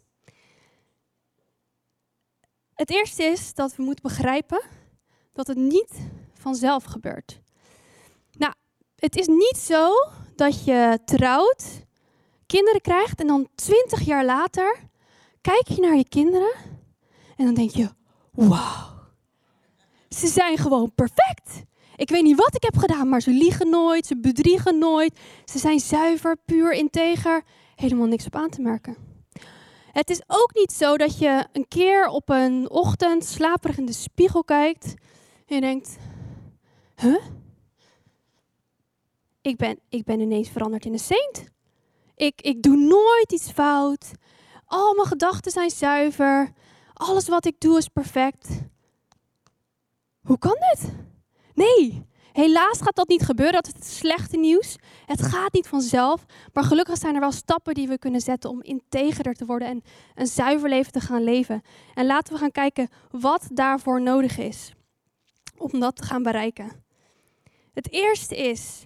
Het 2.76 2.90
eerste 2.90 3.24
is 3.24 3.54
dat 3.54 3.76
we 3.76 3.84
moeten 3.84 4.04
begrijpen 4.04 4.62
dat 5.34 5.48
het 5.48 5.58
niet 5.58 5.92
vanzelf 6.34 6.84
gebeurt. 6.84 7.40
Nou, 8.38 8.54
het 8.96 9.16
is 9.16 9.28
niet 9.28 9.58
zo 9.58 9.92
dat 10.36 10.66
je 10.66 11.00
trouwt, 11.06 11.86
kinderen 12.46 12.82
krijgt 12.82 13.20
en 13.20 13.28
dan 13.28 13.48
twintig 13.56 14.02
jaar 14.02 14.26
later 14.26 14.80
kijk 15.42 15.68
je 15.68 15.82
naar 15.82 15.96
je 15.96 16.08
kinderen 16.10 16.54
en 17.36 17.46
dan 17.46 17.54
denk 17.54 17.70
je, 17.70 17.90
wauw, 18.32 18.96
ze 20.10 20.28
zijn 20.28 20.58
gewoon 20.58 20.94
perfect. 20.96 21.64
Ik 21.96 22.10
weet 22.10 22.24
niet 22.24 22.38
wat 22.38 22.56
ik 22.56 22.64
heb 22.64 22.78
gedaan, 22.78 23.10
maar 23.10 23.22
ze 23.22 23.32
liegen 23.32 23.70
nooit, 23.70 24.06
ze 24.06 24.18
bedriegen 24.18 24.78
nooit. 24.78 25.20
Ze 25.46 25.60
zijn 25.60 25.80
zuiver, 25.80 26.38
puur, 26.46 26.74
integer. 26.74 27.44
Helemaal 27.76 28.08
niks 28.08 28.26
op 28.26 28.36
aan 28.36 28.50
te 28.50 28.62
merken. 28.62 29.05
Het 29.96 30.10
is 30.10 30.22
ook 30.28 30.54
niet 30.54 30.72
zo 30.72 30.98
dat 30.98 31.18
je 31.18 31.48
een 31.52 31.68
keer 31.68 32.08
op 32.08 32.30
een 32.30 32.70
ochtend 32.70 33.26
slaperig 33.26 33.78
in 33.78 33.86
de 33.86 33.94
spiegel 33.94 34.44
kijkt 34.44 34.94
en 35.48 35.56
je 35.56 35.62
denkt, 35.62 35.98
huh? 36.96 37.26
Ik 39.42 39.58
ben, 39.58 39.80
ik 39.90 40.04
ben 40.04 40.20
ineens 40.20 40.50
veranderd 40.50 40.86
in 40.86 40.94
een 40.94 41.00
saint. 41.00 41.50
Ik, 42.16 42.42
ik 42.42 42.64
doe 42.64 42.76
nooit 42.76 43.32
iets 43.32 43.52
fout. 43.52 44.12
Al 44.66 44.94
mijn 44.94 45.08
gedachten 45.08 45.52
zijn 45.52 45.70
zuiver. 45.70 46.54
Alles 46.94 47.28
wat 47.28 47.46
ik 47.46 47.60
doe 47.60 47.78
is 47.78 47.88
perfect. 47.88 48.50
Hoe 50.22 50.38
kan 50.38 50.58
dit? 50.60 50.92
Nee, 51.54 52.06
helaas 52.36 52.82
gaat 52.82 52.96
dat 52.96 53.08
niet 53.08 53.26
gebeuren. 53.26 53.54
Dat 53.54 53.68
is 53.68 53.74
het 53.74 53.94
slechte 53.94 54.38
nieuws. 54.38 54.76
Het 55.06 55.22
gaat 55.22 55.54
niet 55.54 55.68
vanzelf. 55.68 56.26
Maar 56.54 56.64
gelukkig 56.64 56.98
zijn 56.98 57.14
er 57.14 57.20
wel 57.20 57.32
stappen 57.32 57.74
die 57.74 57.88
we 57.88 57.98
kunnen 57.98 58.22
zetten 58.22 58.50
om 58.50 58.62
integerder 58.62 59.34
te 59.34 59.46
worden 59.46 59.68
en 59.68 59.84
een 60.16 60.28
zuiver 60.28 60.70
leven 60.70 60.92
te 60.92 61.00
gaan 61.00 61.24
leven. 61.24 61.62
En 61.94 62.06
laten 62.06 62.34
we 62.34 62.40
gaan 62.40 62.52
kijken 62.52 62.90
wat 63.12 63.48
daarvoor 63.52 64.02
nodig 64.02 64.38
is 64.38 64.74
om 65.58 65.80
dat 65.80 65.96
te 65.96 66.04
gaan 66.04 66.24
bereiken. 66.24 66.84
Het 67.74 67.92
eerste 67.92 68.38
is, 68.38 68.86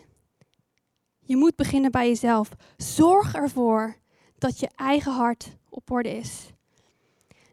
je 1.19 1.37
moet 1.37 1.55
beginnen 1.55 1.91
bij 1.91 2.07
jezelf. 2.07 2.49
Zorg 2.77 3.33
ervoor 3.33 3.95
dat 4.37 4.59
je 4.59 4.69
eigen 4.75 5.11
hart 5.11 5.57
op 5.69 5.91
orde 5.91 6.17
is. 6.17 6.49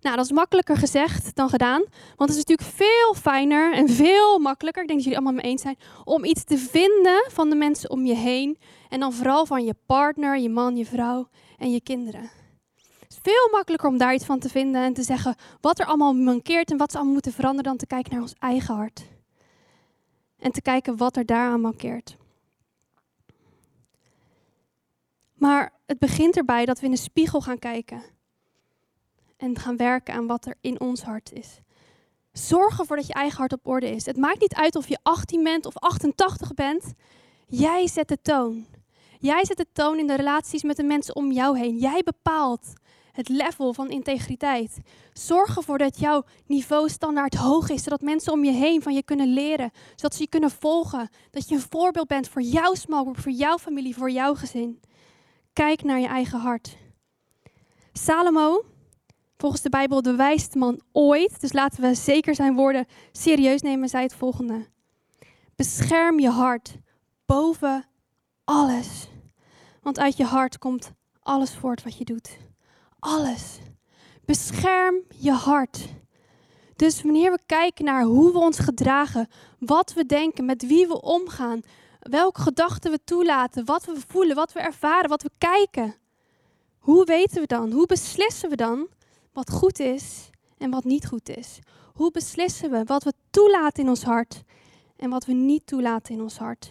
Nou, 0.07 0.19
dat 0.19 0.27
is 0.27 0.33
makkelijker 0.33 0.77
gezegd 0.77 1.35
dan 1.35 1.49
gedaan. 1.49 1.85
Want 2.17 2.31
het 2.31 2.39
is 2.39 2.45
natuurlijk 2.45 2.69
veel 2.69 3.15
fijner 3.15 3.73
en 3.73 3.89
veel 3.89 4.39
makkelijker, 4.39 4.83
ik 4.83 4.89
denk 4.89 5.01
dat 5.01 5.09
jullie 5.09 5.25
allemaal 5.25 5.43
mee 5.43 5.53
eens 5.53 5.63
zijn, 5.63 5.79
om 6.05 6.25
iets 6.25 6.45
te 6.45 6.59
vinden 6.59 7.25
van 7.29 7.51
de 7.51 7.57
mensen 7.57 7.91
om 7.91 8.07
je 8.07 8.15
heen. 8.15 8.59
En 8.89 9.01
dan 9.01 9.13
vooral 9.13 9.47
van 9.47 9.65
je 9.65 9.75
partner, 9.87 10.39
je 10.39 10.49
man, 10.49 10.77
je 10.77 10.87
vrouw 10.87 11.29
en 11.59 11.71
je 11.71 11.81
kinderen. 11.81 12.31
Het 12.75 13.09
is 13.09 13.19
veel 13.23 13.49
makkelijker 13.53 13.89
om 13.89 13.99
daar 13.99 14.15
iets 14.15 14.25
van 14.25 14.39
te 14.39 14.49
vinden 14.49 14.83
en 14.83 14.93
te 14.93 15.03
zeggen 15.03 15.35
wat 15.61 15.79
er 15.79 15.87
allemaal 15.87 16.15
mankeert 16.15 16.71
en 16.71 16.77
wat 16.77 16.91
ze 16.91 16.97
allemaal 16.97 17.15
moeten 17.15 17.33
veranderen 17.33 17.65
dan 17.65 17.77
te 17.77 17.87
kijken 17.87 18.13
naar 18.13 18.23
ons 18.23 18.35
eigen 18.39 18.75
hart. 18.75 19.05
En 20.39 20.53
te 20.53 20.63
kijken 20.63 20.97
wat 20.97 21.17
er 21.17 21.27
daaraan 21.27 21.61
mankeert. 21.61 22.17
Maar 25.35 25.73
het 25.87 25.99
begint 25.99 26.37
erbij 26.37 26.65
dat 26.65 26.81
we 26.81 26.87
in 26.87 26.93
de 26.93 26.99
spiegel 26.99 27.41
gaan 27.41 27.59
kijken 27.59 28.15
en 29.37 29.59
gaan 29.59 29.77
werken 29.77 30.15
aan 30.15 30.27
wat 30.27 30.47
er 30.47 30.55
in 30.61 30.81
ons 30.81 31.03
hart 31.03 31.33
is. 31.33 31.61
Zorg 32.33 32.79
ervoor 32.79 32.97
dat 32.97 33.07
je 33.07 33.13
eigen 33.13 33.39
hart 33.39 33.53
op 33.53 33.67
orde 33.67 33.91
is. 33.91 34.07
Het 34.07 34.17
maakt 34.17 34.41
niet 34.41 34.55
uit 34.55 34.77
of 34.77 34.89
je 34.89 34.99
18 35.03 35.43
bent 35.43 35.67
of 35.67 35.77
88 35.77 36.55
bent. 36.55 36.95
Jij 37.47 37.89
zet 37.89 38.09
de 38.09 38.19
toon. 38.23 38.67
Jij 39.19 39.45
zet 39.45 39.57
de 39.57 39.67
toon 39.73 39.99
in 39.99 40.07
de 40.07 40.17
relaties 40.17 40.63
met 40.63 40.77
de 40.77 40.83
mensen 40.83 41.17
om 41.17 41.33
jou 41.33 41.59
heen. 41.59 41.79
Jij 41.79 42.03
bepaalt 42.05 42.73
het 43.13 43.29
level 43.29 43.75
van 43.75 43.91
integriteit. 43.91 44.79
Zorg 45.13 45.57
ervoor 45.57 45.79
dat 45.79 45.99
jouw 45.99 46.25
niveau 46.47 46.89
standaard 46.89 47.35
hoog 47.35 47.69
is, 47.69 47.83
zodat 47.83 48.01
mensen 48.01 48.33
om 48.33 48.45
je 48.45 48.53
heen 48.53 48.83
van 48.83 48.95
je 48.95 49.03
kunnen 49.03 49.33
leren, 49.33 49.71
zodat 49.95 50.15
ze 50.15 50.23
je 50.23 50.29
kunnen 50.29 50.51
volgen. 50.51 51.09
Dat 51.31 51.49
je 51.49 51.55
een 51.55 51.67
voorbeeld 51.71 52.07
bent 52.07 52.29
voor 52.29 52.43
jouw 52.43 52.75
small 52.75 53.01
group, 53.01 53.19
voor 53.19 53.33
jouw 53.33 53.59
familie, 53.59 53.97
voor 53.97 54.11
jouw 54.11 54.35
gezin. 54.35 54.81
Kijk 55.53 55.83
naar 55.83 56.01
je 56.01 56.07
eigen 56.07 56.39
hart. 56.39 56.77
Salomo, 57.93 58.65
volgens 59.37 59.63
de 59.63 59.69
Bijbel 59.69 60.03
de 60.03 60.15
wijste 60.15 60.59
man 60.59 60.81
ooit, 60.93 61.41
dus 61.41 61.53
laten 61.53 61.83
we 61.83 61.95
zeker 61.95 62.35
zijn 62.35 62.55
woorden 62.55 62.87
serieus 63.13 63.63
nemen, 63.63 63.89
zei 63.89 64.03
het 64.03 64.15
volgende. 64.15 64.67
Bescherm 65.57 66.21
je 66.21 66.31
hart 66.31 66.77
boven 67.27 67.85
alles. 68.45 69.09
Want 69.83 69.99
uit 69.99 70.17
je 70.17 70.25
hart 70.25 70.59
komt 70.59 70.93
alles 71.23 71.55
voort 71.55 71.83
wat 71.83 71.99
je 71.99 72.05
doet. 72.05 72.37
Alles. 72.99 73.59
Bescherm 74.25 74.95
je 75.19 75.33
hart. 75.33 75.89
Dus 76.77 77.03
wanneer 77.03 77.31
we 77.31 77.39
kijken 77.47 77.85
naar 77.85 78.03
hoe 78.03 78.33
we 78.33 78.39
ons 78.39 78.59
gedragen, 78.59 79.29
wat 79.59 79.93
we 79.93 80.07
denken, 80.07 80.45
met 80.45 80.67
wie 80.67 80.87
we 80.87 81.01
omgaan, 81.01 81.61
welke 82.01 82.41
gedachten 82.41 82.91
we 82.91 82.99
toelaten, 83.05 83.65
wat 83.65 83.85
we 83.85 84.01
voelen, 84.07 84.37
wat 84.37 84.53
we 84.53 84.61
ervaren, 84.61 85.09
wat 85.09 85.23
we 85.23 85.31
kijken. 85.39 85.95
Hoe 86.79 87.05
weten 87.05 87.41
we 87.41 87.47
dan? 87.47 87.73
Hoe 87.73 87.87
beslissen 87.87 88.51
we 88.51 88.57
dan 88.57 88.89
wat 89.37 89.51
goed 89.51 89.79
is 89.79 90.31
en 90.59 90.71
wat 90.71 90.85
niet 90.85 91.07
goed 91.07 91.29
is? 91.29 91.59
Hoe 91.95 92.11
beslissen 92.11 92.71
we 92.71 92.85
wat 92.85 93.05
we 93.05 93.13
toelaten 93.31 93.83
in 93.83 93.89
ons 93.89 94.03
hart 94.03 94.43
en 94.97 95.11
wat 95.11 95.25
we 95.25 95.33
niet 95.33 95.67
toelaten 95.67 96.15
in 96.15 96.21
ons 96.21 96.39
hart? 96.39 96.71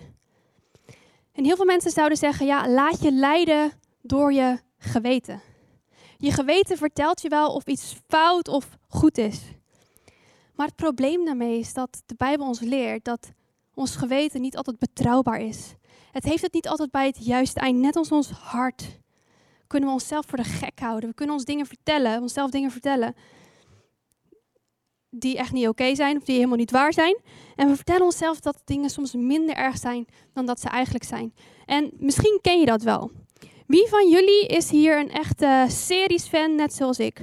En 1.32 1.43
heel 1.43 1.56
veel 1.56 1.65
mensen 1.65 1.91
zouden 1.91 2.17
zeggen: 2.17 2.45
ja, 2.45 2.69
laat 2.69 3.01
je 3.01 3.12
leiden 3.12 3.71
door 4.01 4.34
je 4.34 4.60
geweten. 4.78 5.41
Je 6.17 6.32
geweten 6.32 6.78
vertelt 6.78 7.21
je 7.21 7.30
wel 7.30 7.54
of 7.54 7.65
iets 7.65 7.95
fout 8.08 8.47
of 8.47 8.78
goed 8.88 9.17
is. 9.17 9.41
Maar 10.56 10.67
het 10.67 10.75
probleem 10.75 11.25
daarmee 11.25 11.60
is 11.60 11.73
dat 11.73 12.04
de 12.06 12.15
Bijbel 12.17 12.47
ons 12.47 12.60
leert 12.60 13.06
dat 13.06 13.32
ons 13.73 13.95
geweten 13.95 14.41
niet 14.41 14.58
altijd 14.58 14.80
betrouwbaar 14.80 15.39
is. 15.39 15.75
Het 16.12 16.23
heeft 16.23 16.41
het 16.41 16.54
niet 16.54 16.67
altijd 16.67 16.91
bij 16.91 17.06
het 17.06 17.25
juiste 17.25 17.60
eind. 17.60 17.80
Net 17.80 17.95
als 17.95 18.12
ons 18.12 18.30
hart 18.30 18.99
kunnen 19.76 19.94
we 19.94 20.02
onszelf 20.02 20.26
voor 20.28 20.38
de 20.38 20.44
gek 20.44 20.80
houden. 20.80 21.10
We 21.10 21.16
kunnen 21.16 21.36
ons 21.36 21.46
dingen 21.46 21.66
vertellen, 21.66 22.22
onszelf 22.22 22.52
dingen 22.52 22.72
vertellen 22.72 23.16
die 25.10 25.38
echt 25.38 25.52
niet 25.52 25.68
oké 25.68 25.96
zijn 25.96 26.18
of 26.18 26.24
die 26.24 26.36
helemaal 26.36 26.58
niet 26.58 26.72
waar 26.72 26.94
zijn. 26.94 27.18
En 27.56 27.68
we 27.68 27.76
vertellen 27.76 28.04
onszelf 28.04 28.40
dat 28.40 28.62
dingen 28.66 28.90
soms 28.90 29.14
minder 29.14 29.56
erg 29.56 29.78
zijn 29.78 30.06
dan 30.34 30.46
dat 30.46 30.60
ze 30.60 30.70
eigenlijk 30.70 31.04
zijn. 31.04 31.34
En 31.66 31.92
misschien 31.98 32.40
ken 32.42 32.60
je 32.60 32.66
dat 32.66 32.82
wel. 32.82 33.12
Wie 33.68 33.88
van 33.88 34.10
jullie 34.10 34.48
is 34.48 34.70
hier 34.70 35.00
een 35.00 35.12
echte 35.12 35.66
series-fan, 35.68 36.56
net 36.56 36.74
zoals 36.74 37.00
ik? 37.00 37.22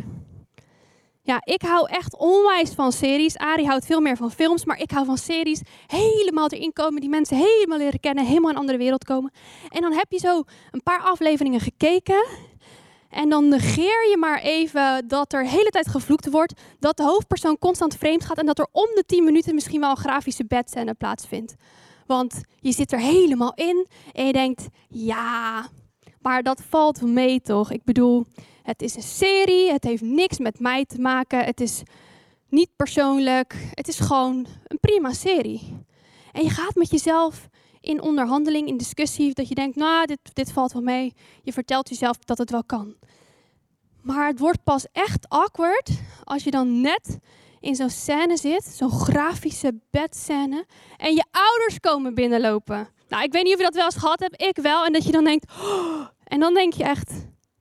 Ja, 1.24 1.40
ik 1.44 1.62
hou 1.62 1.88
echt 1.88 2.16
onwijs 2.16 2.70
van 2.70 2.92
series. 2.92 3.36
Ari 3.36 3.64
houdt 3.66 3.86
veel 3.86 4.00
meer 4.00 4.16
van 4.16 4.30
films, 4.30 4.64
maar 4.64 4.80
ik 4.80 4.90
hou 4.90 5.06
van 5.06 5.18
series. 5.18 5.62
Helemaal 5.86 6.48
erin 6.48 6.72
komen, 6.72 7.00
die 7.00 7.10
mensen 7.10 7.36
helemaal 7.36 7.78
leren 7.78 8.00
kennen, 8.00 8.24
helemaal 8.24 8.48
in 8.50 8.54
een 8.54 8.60
andere 8.60 8.78
wereld 8.78 9.04
komen. 9.04 9.32
En 9.68 9.80
dan 9.80 9.92
heb 9.92 10.06
je 10.08 10.18
zo 10.18 10.42
een 10.70 10.82
paar 10.82 11.00
afleveringen 11.00 11.60
gekeken. 11.60 12.26
En 13.08 13.28
dan 13.28 13.48
negeer 13.48 14.08
je 14.10 14.16
maar 14.18 14.40
even 14.40 15.08
dat 15.08 15.32
er 15.32 15.42
de 15.42 15.48
hele 15.48 15.70
tijd 15.70 15.88
gevloekt 15.88 16.30
wordt. 16.30 16.60
Dat 16.78 16.96
de 16.96 17.02
hoofdpersoon 17.02 17.58
constant 17.58 17.96
vreemd 17.96 18.24
gaat 18.24 18.38
en 18.38 18.46
dat 18.46 18.58
er 18.58 18.68
om 18.72 18.88
de 18.94 19.02
10 19.06 19.24
minuten 19.24 19.54
misschien 19.54 19.80
wel 19.80 19.90
een 19.90 19.96
grafische 19.96 20.44
bedscène 20.46 20.94
plaatsvindt. 20.94 21.54
Want 22.06 22.40
je 22.60 22.72
zit 22.72 22.92
er 22.92 23.00
helemaal 23.00 23.52
in 23.54 23.86
en 24.12 24.26
je 24.26 24.32
denkt, 24.32 24.66
ja, 24.88 25.66
maar 26.20 26.42
dat 26.42 26.62
valt 26.68 27.02
mee 27.02 27.40
toch? 27.40 27.70
Ik 27.70 27.84
bedoel, 27.84 28.26
het 28.62 28.82
is 28.82 28.96
een 28.96 29.02
serie, 29.02 29.72
het 29.72 29.84
heeft 29.84 30.02
niks 30.02 30.38
met 30.38 30.60
mij 30.60 30.84
te 30.84 31.00
maken, 31.00 31.44
het 31.44 31.60
is 31.60 31.82
niet 32.48 32.76
persoonlijk, 32.76 33.54
het 33.70 33.88
is 33.88 33.98
gewoon 33.98 34.46
een 34.66 34.80
prima 34.80 35.12
serie. 35.12 35.76
En 36.32 36.42
je 36.42 36.50
gaat 36.50 36.74
met 36.74 36.90
jezelf 36.90 37.48
in 37.80 38.02
onderhandeling, 38.02 38.68
in 38.68 38.76
discussie, 38.76 39.34
dat 39.34 39.48
je 39.48 39.54
denkt, 39.54 39.76
nou, 39.76 40.06
dit, 40.06 40.18
dit 40.32 40.52
valt 40.52 40.72
wel 40.72 40.82
mee. 40.82 41.14
Je 41.42 41.52
vertelt 41.52 41.88
jezelf 41.88 42.16
dat 42.16 42.38
het 42.38 42.50
wel 42.50 42.64
kan. 42.64 42.96
Maar 44.02 44.26
het 44.26 44.38
wordt 44.38 44.62
pas 44.64 44.86
echt 44.92 45.28
awkward 45.28 45.90
als 46.24 46.44
je 46.44 46.50
dan 46.50 46.80
net 46.80 47.18
in 47.60 47.74
zo'n 47.74 47.90
scène 47.90 48.36
zit, 48.36 48.64
zo'n 48.64 48.90
grafische 48.90 49.80
bedscène, 49.90 50.66
en 50.96 51.14
je 51.14 51.24
ouders 51.30 51.80
komen 51.80 52.14
binnenlopen. 52.14 52.88
Nou, 53.08 53.24
ik 53.24 53.32
weet 53.32 53.42
niet 53.44 53.52
of 53.52 53.58
je 53.58 53.64
dat 53.64 53.74
wel 53.74 53.84
eens 53.84 53.96
gehad 53.96 54.20
hebt, 54.20 54.42
ik 54.42 54.56
wel. 54.56 54.84
En 54.84 54.92
dat 54.92 55.04
je 55.04 55.12
dan 55.12 55.24
denkt, 55.24 55.52
oh, 55.62 56.06
en 56.24 56.40
dan 56.40 56.54
denk 56.54 56.72
je 56.72 56.84
echt, 56.84 57.12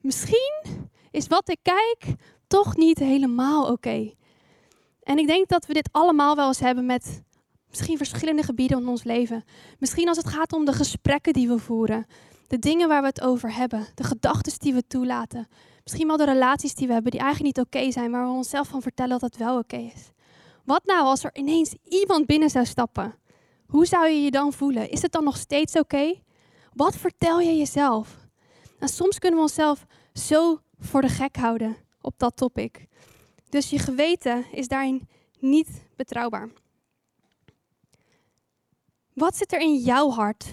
misschien 0.02 0.81
is 1.12 1.28
wat 1.28 1.50
ik 1.50 1.60
kijk 1.62 2.16
toch 2.48 2.76
niet 2.76 3.00
helemaal 3.00 3.72
oké. 3.72 4.14
En 5.04 5.18
ik 5.18 5.28
denk 5.28 5.48
dat 5.48 5.66
we 5.66 5.74
dit 5.74 5.90
allemaal 5.92 6.36
wel 6.36 6.48
eens 6.48 6.60
hebben 6.60 6.86
met 6.86 7.24
misschien 7.70 7.98
verschillende 7.98 8.44
gebieden 8.44 8.80
in 8.80 8.88
ons 8.88 9.04
leven. 9.04 9.44
Misschien 9.80 10.08
als 10.08 10.18
het 10.18 10.28
gaat 10.28 10.54
om 10.54 10.66
de 10.66 10.74
gesprekken 10.74 11.34
die 11.34 11.48
we 11.48 11.60
voeren, 11.60 12.06
de 12.48 12.60
dingen 12.60 12.88
waar 12.88 13.02
we 13.02 13.08
het 13.08 13.22
over 13.22 13.56
hebben, 13.56 13.88
de 13.96 14.04
gedachten 14.04 14.60
die 14.60 14.74
we 14.74 14.88
toelaten. 14.88 15.48
Misschien 15.84 16.08
wel 16.08 16.18
de 16.18 16.26
relaties 16.26 16.76
die 16.76 16.88
we 16.88 16.94
hebben 16.94 17.12
die 17.12 17.22
eigenlijk 17.22 17.58
niet 17.58 17.66
oké 17.66 17.92
zijn, 17.92 18.12
maar 18.12 18.26
we 18.26 18.32
onszelf 18.32 18.68
van 18.68 18.82
vertellen 18.82 19.20
dat 19.20 19.22
het 19.22 19.38
wel 19.38 19.58
oké 19.58 19.78
is. 19.78 20.10
Wat 20.66 20.86
nou 20.86 21.04
als 21.04 21.24
er 21.24 21.36
ineens 21.36 21.76
iemand 21.84 22.26
binnen 22.26 22.50
zou 22.50 22.66
stappen? 22.66 23.16
Hoe 23.68 23.86
zou 23.86 24.08
je 24.08 24.22
je 24.22 24.32
dan 24.32 24.54
voelen? 24.54 24.90
Is 24.90 25.02
het 25.02 25.12
dan 25.12 25.24
nog 25.24 25.38
steeds 25.38 25.76
oké? 25.76 26.16
Wat 26.74 26.96
vertel 26.96 27.40
je 27.40 27.58
jezelf? 27.58 28.18
En 28.80 28.88
soms 28.88 29.20
kunnen 29.20 29.40
we 29.40 29.46
onszelf 29.46 29.86
zo 30.14 30.60
voor 30.82 31.02
de 31.02 31.10
gek 31.10 31.36
houden 31.36 31.78
op 32.02 32.14
dat 32.18 32.36
topic. 32.36 32.88
Dus 33.50 33.70
je 33.70 33.80
geweten 33.80 34.46
is 34.52 34.68
daarin 34.68 35.08
niet 35.40 35.84
betrouwbaar. 35.96 36.50
Wat 39.14 39.36
zit 39.38 39.54
er 39.54 39.60
in 39.60 39.78
jouw 39.78 40.10
hart 40.10 40.46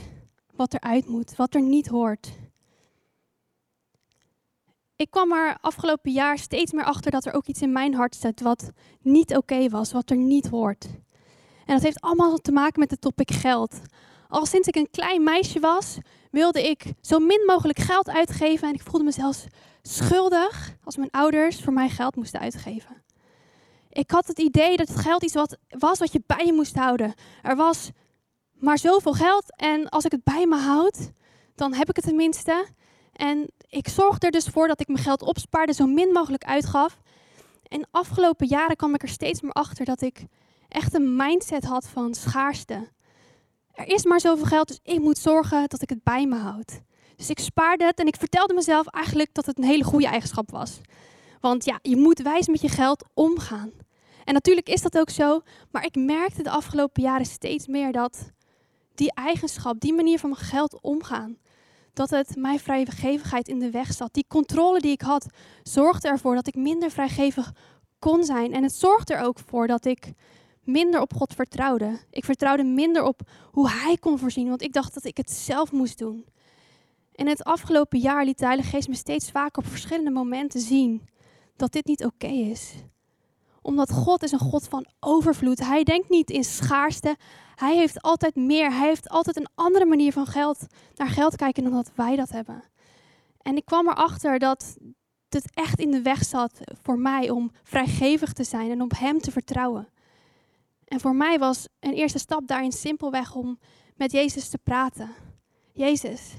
wat 0.54 0.74
eruit 0.74 1.08
moet, 1.08 1.36
wat 1.36 1.54
er 1.54 1.62
niet 1.62 1.86
hoort? 1.86 2.28
Ik 4.96 5.10
kwam 5.10 5.32
er 5.32 5.58
afgelopen 5.60 6.12
jaar 6.12 6.38
steeds 6.38 6.72
meer 6.72 6.84
achter 6.84 7.10
dat 7.10 7.24
er 7.24 7.32
ook 7.32 7.46
iets 7.46 7.62
in 7.62 7.72
mijn 7.72 7.94
hart 7.94 8.16
zit 8.16 8.40
wat 8.40 8.70
niet 9.00 9.36
oké 9.36 9.68
was, 9.68 9.92
wat 9.92 10.10
er 10.10 10.16
niet 10.16 10.48
hoort. 10.48 10.84
En 11.66 11.74
dat 11.74 11.82
heeft 11.82 12.00
allemaal 12.00 12.36
te 12.36 12.52
maken 12.52 12.80
met 12.80 12.90
het 12.90 13.00
topic 13.00 13.30
geld. 13.30 13.80
Al 14.28 14.46
sinds 14.46 14.68
ik 14.68 14.76
een 14.76 14.90
klein 14.90 15.22
meisje 15.22 15.60
was, 15.60 15.98
wilde 16.30 16.68
ik 16.68 16.92
zo 17.00 17.18
min 17.18 17.42
mogelijk 17.46 17.78
geld 17.78 18.08
uitgeven 18.08 18.68
en 18.68 18.74
ik 18.74 18.82
voelde 18.82 19.04
me 19.04 19.12
zelfs 19.12 19.46
schuldig 19.82 20.76
als 20.84 20.96
mijn 20.96 21.10
ouders 21.10 21.60
voor 21.60 21.72
mij 21.72 21.88
geld 21.88 22.16
moesten 22.16 22.40
uitgeven. 22.40 23.02
Ik 23.90 24.10
had 24.10 24.26
het 24.26 24.38
idee 24.38 24.76
dat 24.76 24.88
het 24.88 24.98
geld 24.98 25.22
iets 25.22 25.34
wat 25.34 25.56
was 25.68 25.98
wat 25.98 26.12
je 26.12 26.22
bij 26.26 26.46
je 26.46 26.52
moest 26.52 26.76
houden. 26.76 27.14
Er 27.42 27.56
was 27.56 27.90
maar 28.52 28.78
zoveel 28.78 29.12
geld 29.12 29.56
en 29.56 29.88
als 29.88 30.04
ik 30.04 30.12
het 30.12 30.24
bij 30.24 30.46
me 30.46 30.56
houd, 30.56 31.12
dan 31.54 31.74
heb 31.74 31.88
ik 31.88 31.96
het 31.96 32.04
tenminste. 32.04 32.66
En 33.12 33.50
ik 33.68 33.88
zorgde 33.88 34.26
er 34.26 34.32
dus 34.32 34.46
voor 34.46 34.68
dat 34.68 34.80
ik 34.80 34.88
mijn 34.88 35.04
geld 35.04 35.22
opspaarde, 35.22 35.72
zo 35.72 35.86
min 35.86 36.12
mogelijk 36.12 36.44
uitgaf. 36.44 37.00
En 37.62 37.88
afgelopen 37.90 38.46
jaren 38.46 38.76
kwam 38.76 38.94
ik 38.94 39.02
er 39.02 39.08
steeds 39.08 39.40
meer 39.40 39.52
achter 39.52 39.84
dat 39.84 40.00
ik 40.00 40.24
echt 40.68 40.94
een 40.94 41.16
mindset 41.16 41.64
had 41.64 41.88
van 41.88 42.14
schaarste. 42.14 42.88
Er 43.78 43.88
is 43.88 44.04
maar 44.04 44.20
zoveel 44.20 44.44
geld, 44.44 44.68
dus 44.68 44.78
ik 44.82 45.00
moet 45.00 45.18
zorgen 45.18 45.68
dat 45.68 45.82
ik 45.82 45.88
het 45.88 46.02
bij 46.02 46.26
me 46.26 46.36
houd. 46.36 46.80
Dus 47.16 47.30
ik 47.30 47.38
spaarde 47.38 47.84
het 47.84 47.98
en 47.98 48.06
ik 48.06 48.16
vertelde 48.16 48.54
mezelf 48.54 48.86
eigenlijk 48.86 49.34
dat 49.34 49.46
het 49.46 49.58
een 49.58 49.64
hele 49.64 49.84
goede 49.84 50.06
eigenschap 50.06 50.50
was. 50.50 50.80
Want 51.40 51.64
ja, 51.64 51.78
je 51.82 51.96
moet 51.96 52.22
wijs 52.22 52.46
met 52.46 52.60
je 52.60 52.68
geld 52.68 53.04
omgaan. 53.14 53.70
En 54.24 54.34
natuurlijk 54.34 54.68
is 54.68 54.82
dat 54.82 54.98
ook 54.98 55.10
zo, 55.10 55.40
maar 55.70 55.84
ik 55.84 55.94
merkte 55.94 56.42
de 56.42 56.50
afgelopen 56.50 57.02
jaren 57.02 57.26
steeds 57.26 57.66
meer 57.66 57.92
dat 57.92 58.30
die 58.94 59.14
eigenschap, 59.14 59.80
die 59.80 59.94
manier 59.94 60.18
van 60.18 60.30
mijn 60.30 60.42
geld 60.42 60.82
omgaan, 60.82 61.36
dat 61.92 62.10
het 62.10 62.36
mijn 62.36 62.60
vrijgevigheid 62.60 63.48
in 63.48 63.58
de 63.58 63.70
weg 63.70 63.92
zat. 63.92 64.14
Die 64.14 64.24
controle 64.28 64.80
die 64.80 64.92
ik 64.92 65.02
had, 65.02 65.26
zorgde 65.62 66.08
ervoor 66.08 66.34
dat 66.34 66.46
ik 66.46 66.54
minder 66.54 66.90
vrijgevig 66.90 67.52
kon 67.98 68.24
zijn. 68.24 68.52
En 68.52 68.62
het 68.62 68.74
zorgde 68.74 69.14
er 69.14 69.24
ook 69.24 69.38
voor 69.38 69.66
dat 69.66 69.84
ik 69.84 70.12
minder 70.68 71.00
op 71.00 71.14
God 71.14 71.34
vertrouwde. 71.34 71.98
Ik 72.10 72.24
vertrouwde 72.24 72.64
minder 72.64 73.04
op 73.04 73.20
hoe 73.52 73.70
Hij 73.70 73.96
kon 73.96 74.18
voorzien, 74.18 74.48
want 74.48 74.62
ik 74.62 74.72
dacht 74.72 74.94
dat 74.94 75.04
ik 75.04 75.16
het 75.16 75.30
zelf 75.30 75.72
moest 75.72 75.98
doen. 75.98 76.26
En 77.14 77.26
het 77.26 77.44
afgelopen 77.44 77.98
jaar 77.98 78.24
liet 78.24 78.38
de 78.38 78.44
Heilige 78.44 78.68
Geest 78.68 78.88
me 78.88 78.94
steeds 78.94 79.30
vaker 79.30 79.62
op 79.62 79.70
verschillende 79.70 80.10
momenten 80.10 80.60
zien 80.60 81.08
dat 81.56 81.72
dit 81.72 81.86
niet 81.86 82.04
oké 82.04 82.26
is. 82.26 82.74
Omdat 83.62 83.92
God 83.92 84.22
is 84.22 84.32
een 84.32 84.38
God 84.38 84.68
van 84.68 84.86
overvloed. 85.00 85.58
Hij 85.58 85.84
denkt 85.84 86.08
niet 86.08 86.30
in 86.30 86.44
schaarste. 86.44 87.16
Hij 87.54 87.76
heeft 87.76 88.02
altijd 88.02 88.34
meer. 88.34 88.72
Hij 88.72 88.88
heeft 88.88 89.08
altijd 89.08 89.36
een 89.36 89.48
andere 89.54 89.84
manier 89.86 90.12
van 90.12 90.26
geld, 90.26 90.66
naar 90.94 91.08
geld 91.08 91.36
kijken 91.36 91.62
dan 91.62 91.72
dat 91.72 91.90
wij 91.94 92.16
dat 92.16 92.30
hebben. 92.30 92.62
En 93.42 93.56
ik 93.56 93.64
kwam 93.64 93.88
erachter 93.88 94.38
dat 94.38 94.76
het 95.28 95.50
echt 95.54 95.78
in 95.78 95.90
de 95.90 96.02
weg 96.02 96.24
zat 96.24 96.60
voor 96.82 96.98
mij 96.98 97.30
om 97.30 97.50
vrijgevig 97.62 98.32
te 98.32 98.44
zijn 98.44 98.70
en 98.70 98.82
op 98.82 98.92
Hem 98.98 99.20
te 99.20 99.30
vertrouwen. 99.30 99.88
En 100.88 101.00
voor 101.00 101.14
mij 101.14 101.38
was 101.38 101.68
een 101.80 101.92
eerste 101.92 102.18
stap 102.18 102.46
daarin 102.46 102.72
simpelweg 102.72 103.34
om 103.34 103.58
met 103.96 104.12
Jezus 104.12 104.48
te 104.48 104.58
praten. 104.58 105.10
Jezus, 105.72 106.34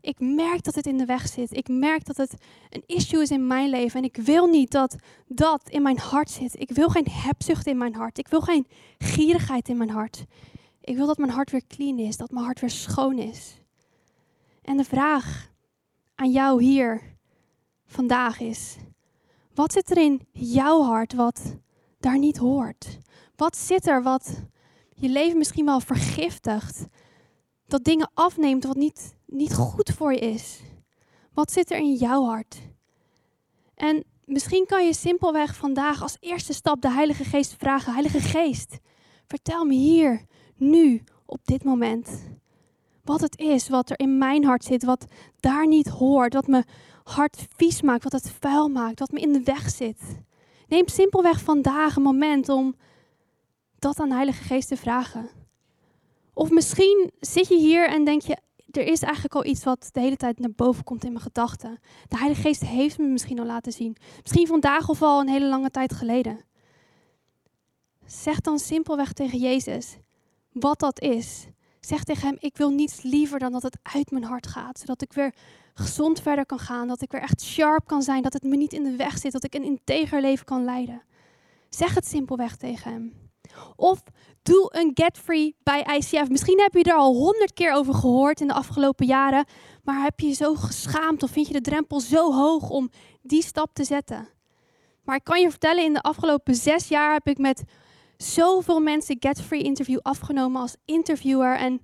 ik 0.00 0.20
merk 0.20 0.62
dat 0.62 0.74
het 0.74 0.86
in 0.86 0.98
de 0.98 1.04
weg 1.04 1.28
zit. 1.28 1.56
Ik 1.56 1.68
merk 1.68 2.04
dat 2.04 2.16
het 2.16 2.34
een 2.70 2.82
issue 2.86 3.22
is 3.22 3.30
in 3.30 3.46
mijn 3.46 3.70
leven. 3.70 3.98
En 3.98 4.04
ik 4.04 4.16
wil 4.16 4.46
niet 4.46 4.70
dat 4.70 4.96
dat 5.28 5.68
in 5.68 5.82
mijn 5.82 5.98
hart 5.98 6.30
zit. 6.30 6.60
Ik 6.60 6.70
wil 6.70 6.88
geen 6.88 7.08
hebzucht 7.10 7.66
in 7.66 7.78
mijn 7.78 7.94
hart. 7.94 8.18
Ik 8.18 8.28
wil 8.28 8.40
geen 8.40 8.66
gierigheid 8.98 9.68
in 9.68 9.76
mijn 9.76 9.90
hart. 9.90 10.24
Ik 10.80 10.96
wil 10.96 11.06
dat 11.06 11.18
mijn 11.18 11.30
hart 11.30 11.50
weer 11.50 11.66
clean 11.66 11.98
is, 11.98 12.16
dat 12.16 12.30
mijn 12.30 12.44
hart 12.44 12.60
weer 12.60 12.70
schoon 12.70 13.18
is. 13.18 13.60
En 14.62 14.76
de 14.76 14.84
vraag 14.84 15.50
aan 16.14 16.30
jou 16.30 16.62
hier 16.62 17.02
vandaag 17.86 18.40
is: 18.40 18.76
wat 19.54 19.72
zit 19.72 19.90
er 19.90 19.98
in 19.98 20.26
jouw 20.32 20.82
hart 20.82 21.14
wat 21.14 21.56
daar 21.98 22.18
niet 22.18 22.36
hoort? 22.36 22.98
Wat 23.36 23.56
zit 23.56 23.86
er 23.86 24.02
wat 24.02 24.42
je 24.94 25.08
leven 25.08 25.38
misschien 25.38 25.64
wel 25.64 25.80
vergiftigt? 25.80 26.86
Dat 27.66 27.84
dingen 27.84 28.10
afneemt 28.14 28.64
wat 28.64 28.76
niet, 28.76 29.14
niet 29.26 29.54
goed 29.54 29.90
voor 29.96 30.12
je 30.12 30.18
is. 30.18 30.60
Wat 31.32 31.52
zit 31.52 31.70
er 31.70 31.78
in 31.78 31.94
jouw 31.94 32.24
hart? 32.24 32.58
En 33.74 34.04
misschien 34.24 34.66
kan 34.66 34.86
je 34.86 34.94
simpelweg 34.94 35.56
vandaag 35.56 36.02
als 36.02 36.16
eerste 36.20 36.52
stap 36.52 36.80
de 36.80 36.90
Heilige 36.90 37.24
Geest 37.24 37.54
vragen: 37.58 37.92
Heilige 37.92 38.20
Geest, 38.20 38.78
vertel 39.26 39.64
me 39.64 39.74
hier, 39.74 40.24
nu, 40.56 41.02
op 41.26 41.40
dit 41.44 41.64
moment. 41.64 42.08
Wat 43.04 43.20
het 43.20 43.38
is, 43.38 43.68
wat 43.68 43.90
er 43.90 43.98
in 43.98 44.18
mijn 44.18 44.44
hart 44.44 44.64
zit, 44.64 44.84
wat 44.84 45.06
daar 45.40 45.66
niet 45.66 45.88
hoort, 45.88 46.34
wat 46.34 46.46
me 46.46 46.64
hart 47.04 47.46
vies 47.56 47.82
maakt, 47.82 48.02
wat 48.02 48.12
het 48.12 48.30
vuil 48.30 48.68
maakt, 48.68 48.98
wat 48.98 49.10
me 49.10 49.20
in 49.20 49.32
de 49.32 49.42
weg 49.42 49.70
zit. 49.70 50.00
Neem 50.68 50.88
simpelweg 50.88 51.40
vandaag 51.40 51.96
een 51.96 52.02
moment 52.02 52.48
om 52.48 52.74
dat 53.84 54.00
aan 54.00 54.08
de 54.08 54.14
Heilige 54.14 54.44
Geest 54.44 54.68
te 54.68 54.76
vragen. 54.76 55.28
Of 56.32 56.50
misschien 56.50 57.10
zit 57.20 57.48
je 57.48 57.56
hier 57.56 57.88
en 57.88 58.04
denk 58.04 58.22
je, 58.22 58.36
er 58.70 58.86
is 58.86 59.02
eigenlijk 59.02 59.34
al 59.34 59.44
iets 59.44 59.64
wat 59.64 59.88
de 59.92 60.00
hele 60.00 60.16
tijd 60.16 60.38
naar 60.38 60.52
boven 60.56 60.84
komt 60.84 61.04
in 61.04 61.12
mijn 61.12 61.24
gedachten. 61.24 61.78
De 62.08 62.16
Heilige 62.16 62.40
Geest 62.40 62.64
heeft 62.64 62.98
me 62.98 63.06
misschien 63.06 63.38
al 63.38 63.46
laten 63.46 63.72
zien. 63.72 63.96
Misschien 64.22 64.46
vandaag 64.46 64.88
of 64.88 65.02
al 65.02 65.20
een 65.20 65.28
hele 65.28 65.48
lange 65.48 65.70
tijd 65.70 65.92
geleden. 65.92 66.44
Zeg 68.06 68.40
dan 68.40 68.58
simpelweg 68.58 69.12
tegen 69.12 69.38
Jezus 69.38 69.96
wat 70.52 70.78
dat 70.78 71.00
is. 71.00 71.46
Zeg 71.80 72.04
tegen 72.04 72.28
hem, 72.28 72.36
ik 72.40 72.56
wil 72.56 72.70
niets 72.70 73.02
liever 73.02 73.38
dan 73.38 73.52
dat 73.52 73.62
het 73.62 73.78
uit 73.82 74.10
mijn 74.10 74.24
hart 74.24 74.46
gaat. 74.46 74.78
Zodat 74.78 75.02
ik 75.02 75.12
weer 75.12 75.34
gezond 75.74 76.20
verder 76.20 76.46
kan 76.46 76.58
gaan. 76.58 76.88
Dat 76.88 77.02
ik 77.02 77.12
weer 77.12 77.20
echt 77.20 77.42
sharp 77.42 77.86
kan 77.86 78.02
zijn. 78.02 78.22
Dat 78.22 78.32
het 78.32 78.42
me 78.42 78.56
niet 78.56 78.72
in 78.72 78.82
de 78.82 78.96
weg 78.96 79.18
zit. 79.18 79.32
Dat 79.32 79.44
ik 79.44 79.54
een 79.54 79.64
integer 79.64 80.20
leven 80.20 80.44
kan 80.44 80.64
leiden. 80.64 81.02
Zeg 81.68 81.94
het 81.94 82.06
simpelweg 82.06 82.56
tegen 82.56 82.92
hem. 82.92 83.23
Of 83.76 84.02
doe 84.42 84.68
een 84.70 84.90
get 84.94 85.18
free 85.18 85.56
bij 85.62 85.96
ICF. 85.96 86.28
Misschien 86.28 86.60
heb 86.60 86.74
je 86.74 86.82
er 86.82 86.96
al 86.96 87.14
honderd 87.14 87.52
keer 87.52 87.72
over 87.72 87.94
gehoord 87.94 88.40
in 88.40 88.46
de 88.46 88.54
afgelopen 88.54 89.06
jaren. 89.06 89.44
Maar 89.82 90.02
heb 90.02 90.20
je 90.20 90.26
je 90.26 90.32
zo 90.32 90.54
geschaamd 90.54 91.22
of 91.22 91.30
vind 91.30 91.46
je 91.46 91.52
de 91.52 91.60
drempel 91.60 92.00
zo 92.00 92.32
hoog 92.32 92.68
om 92.68 92.90
die 93.22 93.42
stap 93.42 93.74
te 93.74 93.84
zetten? 93.84 94.28
Maar 95.04 95.16
ik 95.16 95.24
kan 95.24 95.40
je 95.40 95.50
vertellen, 95.50 95.84
in 95.84 95.92
de 95.92 96.02
afgelopen 96.02 96.54
zes 96.54 96.88
jaar 96.88 97.12
heb 97.12 97.26
ik 97.26 97.38
met 97.38 97.64
zoveel 98.16 98.80
mensen 98.80 99.16
Get 99.18 99.42
Free 99.42 99.62
Interview 99.62 99.98
afgenomen 100.02 100.60
als 100.60 100.76
interviewer. 100.84 101.56
En 101.56 101.80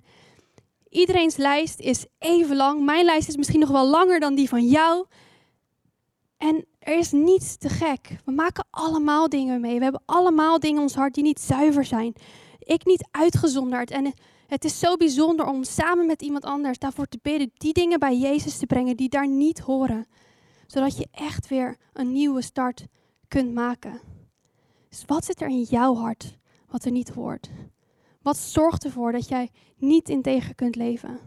iedereen's 0.89 1.37
lijst 1.37 1.79
is 1.79 2.05
even 2.19 2.55
lang. 2.55 2.85
Mijn 2.85 3.05
lijst 3.05 3.27
is 3.27 3.37
misschien 3.37 3.59
nog 3.59 3.69
wel 3.69 3.87
langer 3.87 4.19
dan 4.19 4.35
die 4.35 4.49
van 4.49 4.67
jou. 4.67 5.05
En 6.37 6.65
er 6.91 6.97
is 6.97 7.11
niets 7.11 7.55
te 7.55 7.69
gek. 7.69 8.15
We 8.25 8.31
maken 8.31 8.65
allemaal 8.69 9.29
dingen 9.29 9.61
mee. 9.61 9.77
We 9.77 9.83
hebben 9.83 10.01
allemaal 10.05 10.59
dingen 10.59 10.77
in 10.77 10.81
ons 10.81 10.95
hart 10.95 11.13
die 11.13 11.23
niet 11.23 11.39
zuiver 11.39 11.85
zijn. 11.85 12.13
Ik 12.59 12.85
niet 12.85 13.07
uitgezonderd. 13.11 13.91
En 13.91 14.13
het 14.47 14.63
is 14.63 14.79
zo 14.79 14.95
bijzonder 14.95 15.45
om 15.45 15.63
samen 15.63 16.05
met 16.05 16.21
iemand 16.21 16.45
anders 16.45 16.79
daarvoor 16.79 17.07
te 17.07 17.19
bidden. 17.21 17.51
Die 17.53 17.73
dingen 17.73 17.99
bij 17.99 18.17
Jezus 18.17 18.57
te 18.57 18.65
brengen 18.65 18.97
die 18.97 19.09
daar 19.09 19.27
niet 19.27 19.59
horen. 19.59 20.05
Zodat 20.67 20.97
je 20.97 21.07
echt 21.11 21.47
weer 21.47 21.77
een 21.93 22.11
nieuwe 22.11 22.41
start 22.41 22.85
kunt 23.27 23.53
maken. 23.53 24.01
Dus 24.89 25.03
wat 25.05 25.25
zit 25.25 25.41
er 25.41 25.47
in 25.47 25.61
jouw 25.61 25.95
hart 25.95 26.37
wat 26.67 26.85
er 26.85 26.91
niet 26.91 27.09
hoort? 27.09 27.49
Wat 28.21 28.37
zorgt 28.37 28.83
ervoor 28.83 29.11
dat 29.11 29.27
jij 29.27 29.49
niet 29.77 30.09
integer 30.09 30.55
kunt 30.55 30.75
leven? 30.75 31.19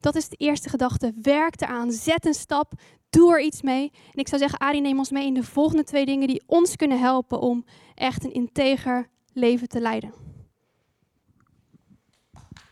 Dat 0.00 0.14
is 0.14 0.28
de 0.28 0.36
eerste 0.36 0.68
gedachte. 0.68 1.12
Werk 1.22 1.60
eraan. 1.60 1.92
Zet 1.92 2.26
een 2.26 2.34
stap. 2.34 2.72
Doe 3.10 3.32
er 3.32 3.40
iets 3.40 3.62
mee. 3.62 3.90
En 3.92 4.20
ik 4.20 4.28
zou 4.28 4.40
zeggen, 4.40 4.58
Ari, 4.58 4.80
neem 4.80 4.98
ons 4.98 5.10
mee 5.10 5.26
in 5.26 5.34
de 5.34 5.42
volgende 5.42 5.84
twee 5.84 6.06
dingen 6.06 6.28
die 6.28 6.42
ons 6.46 6.76
kunnen 6.76 7.00
helpen 7.00 7.40
om 7.40 7.64
echt 7.94 8.24
een 8.24 8.32
integer 8.32 9.08
leven 9.32 9.68
te 9.68 9.80
leiden. 9.80 10.12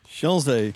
Chance 0.03 0.73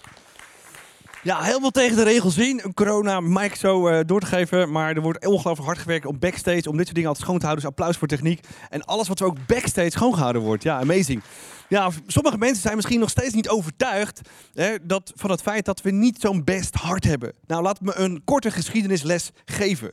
ja, 1.29 1.45
veel 1.45 1.71
tegen 1.71 1.97
de 1.97 2.03
regels 2.03 2.38
in. 2.38 2.61
Een 2.64 2.75
corona 2.75 3.21
mic 3.21 3.55
zo 3.55 3.88
uh, 3.88 4.01
door 4.07 4.21
te 4.21 4.27
geven. 4.27 4.71
Maar 4.71 4.97
er 4.97 5.03
wordt 5.03 5.27
ongelooflijk 5.27 5.67
hard 5.67 5.79
gewerkt 5.79 6.07
op 6.07 6.21
backstage 6.21 6.69
om 6.69 6.77
dit 6.77 6.85
soort 6.85 6.95
dingen 6.95 7.09
altijd 7.09 7.27
schoon 7.27 7.38
te 7.38 7.45
houden. 7.45 7.64
Dus 7.64 7.75
applaus 7.75 7.97
voor 7.97 8.09
techniek. 8.09 8.47
En 8.71 8.85
alles 8.85 9.09
wat 9.09 9.21
er 9.21 9.27
ook 9.27 9.47
backstage 9.47 9.91
schoongehouden 9.91 10.43
wordt. 10.43 10.62
Ja, 10.62 10.79
amazing. 10.79 11.23
Ja, 11.69 11.91
sommige 12.07 12.38
mensen 12.38 12.62
zijn 12.62 12.77
misschien 12.77 13.01
nog 13.01 13.11
steeds 13.11 13.35
niet 13.35 13.49
overtuigd 13.49 14.21
hè, 14.55 14.77
dat, 14.83 15.12
van 15.14 15.31
het 15.31 15.43
feit 15.43 15.64
dat 15.64 15.81
we 15.81 15.91
niet 15.91 16.21
zo'n 16.21 16.45
best 16.45 16.75
hart 16.75 17.05
hebben. 17.05 17.33
Nou, 17.47 17.62
laat 17.62 17.81
me 17.81 17.97
een 17.97 18.23
korte 18.25 18.51
geschiedenisles 18.51 19.31
geven. 19.45 19.93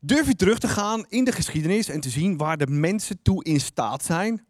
Durf 0.00 0.26
je 0.26 0.36
terug 0.36 0.58
te 0.58 0.68
gaan 0.68 1.04
in 1.08 1.24
de 1.24 1.32
geschiedenis 1.32 1.88
en 1.88 2.00
te 2.00 2.10
zien 2.10 2.36
waar 2.36 2.56
de 2.56 2.66
mensen 2.66 3.18
toe 3.22 3.44
in 3.44 3.60
staat 3.60 4.04
zijn 4.04 4.45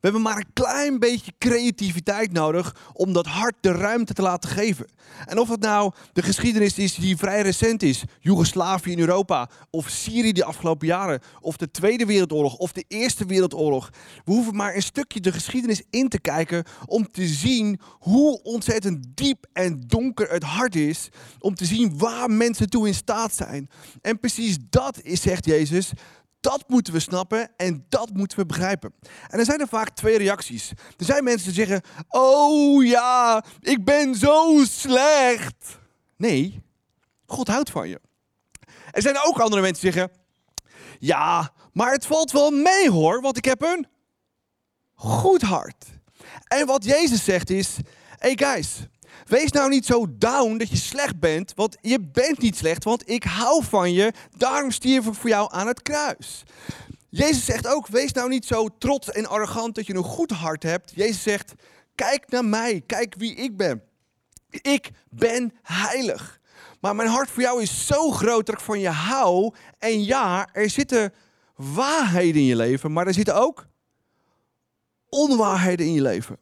We 0.00 0.06
hebben 0.08 0.22
maar 0.22 0.36
een 0.36 0.52
klein 0.52 0.98
beetje 0.98 1.32
creativiteit 1.38 2.32
nodig 2.32 2.76
om 2.92 3.12
dat 3.12 3.26
hart 3.26 3.54
de 3.60 3.72
ruimte 3.72 4.12
te 4.12 4.22
laten 4.22 4.50
geven. 4.50 4.86
En 5.26 5.38
of 5.38 5.48
het 5.48 5.60
nou 5.60 5.92
de 6.12 6.22
geschiedenis 6.22 6.78
is 6.78 6.94
die 6.94 7.16
vrij 7.16 7.42
recent 7.42 7.82
is, 7.82 8.04
Joegoslavië 8.20 8.90
in 8.90 8.98
Europa, 8.98 9.50
of 9.70 9.88
Syrië 9.88 10.32
de 10.32 10.44
afgelopen 10.44 10.86
jaren, 10.86 11.20
of 11.40 11.56
de 11.56 11.70
Tweede 11.70 12.06
Wereldoorlog, 12.06 12.56
of 12.56 12.72
de 12.72 12.84
Eerste 12.88 13.26
Wereldoorlog. 13.26 13.90
We 14.24 14.32
hoeven 14.32 14.56
maar 14.56 14.74
een 14.74 14.82
stukje 14.82 15.20
de 15.20 15.32
geschiedenis 15.32 15.82
in 15.90 16.08
te 16.08 16.20
kijken 16.20 16.64
om 16.86 17.10
te 17.10 17.26
zien 17.26 17.80
hoe 17.98 18.42
ontzettend 18.42 19.06
diep 19.14 19.46
en 19.52 19.82
donker 19.86 20.30
het 20.30 20.42
hart 20.42 20.74
is. 20.74 21.08
Om 21.38 21.54
te 21.54 21.64
zien 21.64 21.98
waar 21.98 22.30
mensen 22.30 22.70
toe 22.70 22.86
in 22.86 22.94
staat 22.94 23.34
zijn. 23.34 23.70
En 24.02 24.20
precies 24.20 24.56
dat 24.70 25.02
is, 25.02 25.20
zegt 25.20 25.44
Jezus, 25.44 25.92
dat 26.40 26.64
moeten 26.66 26.92
we 26.92 27.00
snappen 27.00 27.50
en 27.56 27.86
dat 27.88 28.10
moeten 28.12 28.38
we 28.38 28.46
begrijpen. 28.46 28.94
En 29.28 29.38
er 29.38 29.44
zijn 29.44 29.60
er 29.60 29.68
vaak 29.68 29.90
twee 29.90 30.18
reacties. 30.18 30.70
Er 30.70 31.04
zijn 31.04 31.24
mensen 31.24 31.46
die 31.52 31.66
zeggen: 31.66 31.82
Oh 32.08 32.84
ja, 32.84 33.44
ik 33.60 33.84
ben 33.84 34.14
zo 34.14 34.64
slecht. 34.64 35.78
Nee, 36.16 36.62
God 37.26 37.48
houdt 37.48 37.70
van 37.70 37.88
je. 37.88 38.00
Er 38.90 39.02
zijn 39.02 39.18
ook 39.22 39.40
andere 39.40 39.62
mensen 39.62 39.82
die 39.82 39.92
zeggen: 39.92 40.12
Ja, 40.98 41.52
maar 41.72 41.92
het 41.92 42.06
valt 42.06 42.32
wel 42.32 42.50
mee 42.50 42.90
hoor, 42.90 43.20
want 43.20 43.36
ik 43.36 43.44
heb 43.44 43.62
een 43.62 43.86
goed 44.94 45.42
hart. 45.42 45.86
En 46.44 46.66
wat 46.66 46.84
Jezus 46.84 47.24
zegt 47.24 47.50
is: 47.50 47.76
Hey 48.16 48.32
guys, 48.36 48.86
Wees 49.30 49.52
nou 49.52 49.68
niet 49.68 49.86
zo 49.86 50.06
down 50.08 50.56
dat 50.56 50.70
je 50.70 50.76
slecht 50.76 51.20
bent, 51.20 51.52
want 51.54 51.76
je 51.80 52.00
bent 52.00 52.38
niet 52.38 52.56
slecht, 52.56 52.84
want 52.84 53.10
ik 53.10 53.24
hou 53.24 53.64
van 53.64 53.92
je. 53.92 54.12
Daarom 54.36 54.70
stierf 54.70 55.06
ik 55.06 55.14
voor 55.14 55.28
jou 55.28 55.52
aan 55.52 55.66
het 55.66 55.82
kruis. 55.82 56.42
Jezus 57.08 57.44
zegt 57.44 57.66
ook, 57.66 57.86
wees 57.86 58.12
nou 58.12 58.28
niet 58.28 58.44
zo 58.44 58.68
trots 58.78 59.10
en 59.10 59.26
arrogant 59.26 59.74
dat 59.74 59.86
je 59.86 59.94
een 59.94 60.02
goed 60.02 60.30
hart 60.30 60.62
hebt. 60.62 60.92
Jezus 60.94 61.22
zegt, 61.22 61.52
kijk 61.94 62.30
naar 62.30 62.44
mij, 62.44 62.82
kijk 62.86 63.14
wie 63.18 63.34
ik 63.34 63.56
ben. 63.56 63.82
Ik 64.50 64.90
ben 65.10 65.52
heilig. 65.62 66.40
Maar 66.80 66.96
mijn 66.96 67.08
hart 67.08 67.30
voor 67.30 67.42
jou 67.42 67.62
is 67.62 67.86
zo 67.86 68.10
groot 68.10 68.46
dat 68.46 68.54
ik 68.54 68.64
van 68.64 68.80
je 68.80 68.88
hou. 68.88 69.54
En 69.78 70.04
ja, 70.04 70.48
er 70.52 70.70
zitten 70.70 71.12
waarheden 71.56 72.40
in 72.40 72.46
je 72.46 72.56
leven, 72.56 72.92
maar 72.92 73.06
er 73.06 73.14
zitten 73.14 73.34
ook 73.34 73.66
onwaarheden 75.08 75.86
in 75.86 75.92
je 75.92 76.02
leven. 76.02 76.36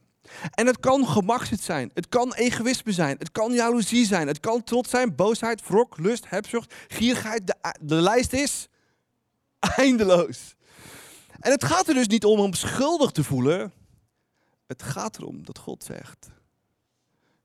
En 0.54 0.66
het 0.66 0.80
kan 0.80 1.06
gemakzucht 1.06 1.62
zijn, 1.62 1.90
het 1.94 2.08
kan 2.08 2.34
egoïsme 2.34 2.92
zijn, 2.92 3.16
het 3.18 3.32
kan 3.32 3.52
jaloezie 3.52 4.06
zijn, 4.06 4.26
het 4.26 4.40
kan 4.40 4.64
trots 4.64 4.90
zijn, 4.90 5.14
boosheid, 5.14 5.66
wrok, 5.66 5.98
lust, 5.98 6.30
hebzucht, 6.30 6.74
gierigheid. 6.88 7.46
De, 7.46 7.74
de 7.80 7.94
lijst 7.94 8.32
is 8.32 8.68
eindeloos. 9.76 10.56
En 11.40 11.50
het 11.50 11.64
gaat 11.64 11.88
er 11.88 11.94
dus 11.94 12.06
niet 12.06 12.24
om 12.24 12.40
om 12.40 12.54
schuldig 12.54 13.10
te 13.10 13.24
voelen. 13.24 13.72
Het 14.66 14.82
gaat 14.82 15.18
erom 15.18 15.44
dat 15.44 15.58
God 15.58 15.84
zegt: 15.84 16.28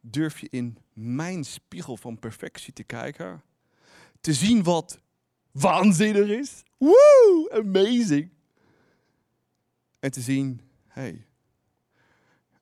durf 0.02 0.39
je 0.39 0.48
in 0.50 0.78
mijn 0.93 1.43
spiegel 1.43 1.98
van 1.98 2.19
perfectie 2.19 2.74
te 2.74 2.84
kijken, 2.84 3.43
te 4.22 4.34
zien 4.34 4.63
wat 4.63 5.00
waanzinnig 5.52 6.28
is, 6.28 6.63
woo, 6.78 7.50
amazing, 7.52 8.30
en 10.00 10.12
te 10.12 10.22
zien, 10.22 10.62
hey, 10.88 11.26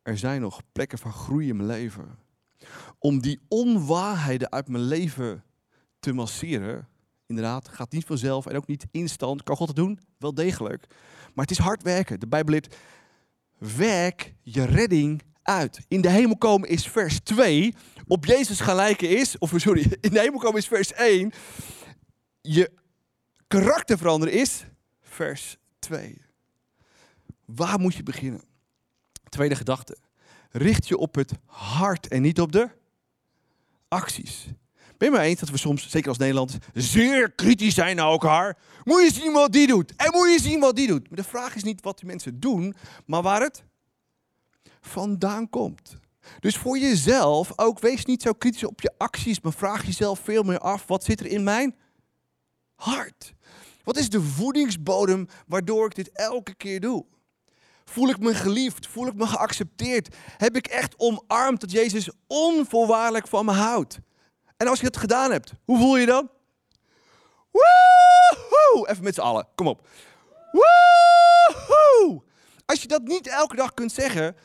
er 0.02 0.18
zijn 0.18 0.42
nog 0.42 0.62
plekken 0.72 0.98
van 0.98 1.14
groei 1.14 1.48
in 1.48 1.56
mijn 1.56 1.70
leven. 1.70 2.20
Om 3.00 3.22
die 3.22 3.40
onwaarheden 3.48 4.52
uit 4.52 4.68
mijn 4.68 4.84
leven 4.84 5.44
te 6.00 6.14
masseren, 6.14 6.88
inderdaad, 7.26 7.68
gaat 7.68 7.92
niet 7.92 8.06
vanzelf 8.06 8.46
en 8.46 8.56
ook 8.56 8.68
niet 8.68 8.88
instant. 8.92 9.44
Kan 9.44 9.56
God 9.56 9.68
het 9.68 9.76
doen? 9.76 10.00
Wel 10.18 10.34
degelijk. 10.34 10.86
Maar 11.34 11.46
het 11.46 11.52
is 11.52 11.64
hard 11.64 11.84
werken. 11.84 12.20
De 12.20 12.28
Bijbel 12.28 12.52
leert, 12.52 12.76
werk 13.58 14.34
je 14.42 14.66
redding 14.66 15.22
uit. 15.42 15.86
In 15.88 16.02
de 16.02 16.10
hemel 16.10 16.38
komen 16.38 16.70
is 16.70 16.88
vers 16.88 17.20
2. 17.20 17.76
Op 18.08 18.26
Jezus 18.26 18.60
gaan 18.60 18.96
is, 18.98 19.38
of 19.38 19.54
sorry, 19.56 19.98
in 20.02 20.12
de 20.12 20.20
hemel 20.20 20.40
komen 20.40 20.58
is 20.58 20.68
vers 20.68 20.94
1. 20.94 21.32
Je 22.42 22.72
karakter 23.48 23.98
veranderen 23.98 24.34
is 24.34 24.66
vers 25.02 25.58
2. 25.80 26.22
Waar 27.46 27.80
moet 27.80 27.96
je 27.96 28.04
beginnen? 28.04 28.51
Tweede 29.32 29.56
gedachte. 29.56 29.98
Richt 30.50 30.88
je 30.88 30.98
op 30.98 31.16
het 31.16 31.32
hart 31.46 32.08
en 32.08 32.22
niet 32.22 32.42
op 32.42 32.52
de 32.52 32.70
acties. 33.88 34.48
Ben 34.98 35.12
je 35.12 35.20
eens 35.20 35.40
dat 35.40 35.50
we 35.50 35.58
soms, 35.58 35.90
zeker 35.90 36.10
als 36.10 36.18
Nederlanders, 36.18 36.60
zeer 36.74 37.32
kritisch 37.32 37.74
zijn 37.74 37.96
naar 37.96 38.10
elkaar? 38.10 38.58
Moet 38.84 39.02
je 39.02 39.14
zien 39.14 39.34
wat 39.34 39.52
die 39.52 39.68
doet 39.68 39.96
en 39.96 40.12
moet 40.12 40.32
je 40.32 40.40
zien 40.42 40.60
wat 40.60 40.76
die 40.76 40.88
doet. 40.88 41.10
Maar 41.10 41.18
de 41.18 41.24
vraag 41.24 41.56
is 41.56 41.64
niet 41.64 41.82
wat 41.82 41.98
die 41.98 42.08
mensen 42.08 42.40
doen, 42.40 42.76
maar 43.06 43.22
waar 43.22 43.42
het 43.42 43.64
vandaan 44.82 45.50
komt. 45.50 45.96
Dus 46.40 46.58
voor 46.58 46.78
jezelf 46.78 47.52
ook, 47.56 47.80
wees 47.80 48.06
niet 48.06 48.22
zo 48.22 48.34
kritisch 48.34 48.64
op 48.64 48.82
je 48.82 48.94
acties, 48.98 49.42
maar 49.42 49.54
vraag 49.54 49.86
jezelf 49.86 50.20
veel 50.20 50.44
meer 50.44 50.60
af, 50.60 50.88
wat 50.88 51.04
zit 51.04 51.20
er 51.20 51.26
in 51.26 51.44
mijn 51.44 51.76
hart? 52.76 53.34
Wat 53.84 53.98
is 53.98 54.10
de 54.10 54.22
voedingsbodem 54.22 55.28
waardoor 55.48 55.86
ik 55.86 55.96
dit 55.96 56.12
elke 56.12 56.54
keer 56.54 56.80
doe? 56.80 57.06
Voel 57.92 58.10
ik 58.10 58.20
me 58.20 58.36
geliefd? 58.36 58.88
Voel 58.88 59.08
ik 59.08 59.14
me 59.14 59.28
geaccepteerd? 59.28 60.16
Heb 60.38 60.56
ik 60.56 60.68
echt 60.68 60.94
omarmd 60.98 61.62
dat 61.62 61.72
Jezus 61.72 62.10
onvoorwaardelijk 62.28 63.28
van 63.28 63.46
me 63.46 63.52
houdt? 63.52 64.00
En 64.58 64.68
als 64.68 64.80
je 64.80 64.86
het 64.86 64.98
gedaan 64.98 65.32
hebt, 65.32 65.54
hoe 65.66 65.78
voel 65.78 65.98
je 65.98 66.06
dan? 66.06 66.30
Woehoe! 67.52 68.90
Even 68.90 69.04
met 69.04 69.16
z'n 69.16 69.22
allen, 69.22 69.48
kom 69.56 69.68
op. 69.68 69.88
Woehoe! 70.52 72.22
Als 72.66 72.82
je 72.82 72.88
dat 72.88 73.04
niet 73.04 73.28
elke 73.28 73.56
dag 73.56 73.74
kunt 73.74 73.92
zeggen, 73.92 74.36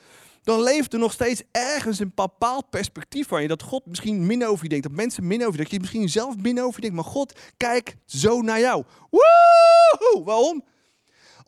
dan 0.43 0.63
leeft 0.63 0.93
er 0.93 0.99
nog 0.99 1.13
steeds 1.13 1.43
ergens 1.51 1.99
een 1.99 2.13
bepaald 2.15 2.71
perspectief 2.71 3.29
van 3.29 3.43
je. 3.43 3.49
Dat 3.49 3.63
God 3.63 3.87
misschien 3.87 4.27
min 4.27 4.47
over 4.47 4.63
je 4.63 4.69
denkt, 4.69 4.87
dat 4.87 4.97
mensen 4.97 5.27
min 5.27 5.41
over 5.41 5.57
je 5.57 5.63
dat 5.63 5.71
je 5.71 5.81
misschien 5.81 6.09
zelf 6.09 6.37
min 6.37 6.61
over 6.61 6.75
je 6.75 6.81
denkt. 6.81 6.97
Maar 6.97 7.13
God 7.13 7.41
kijkt 7.57 7.97
zo 8.05 8.41
naar 8.41 8.61
jou. 8.61 8.85
Woehoe! 9.11 10.25
Waarom? 10.25 10.65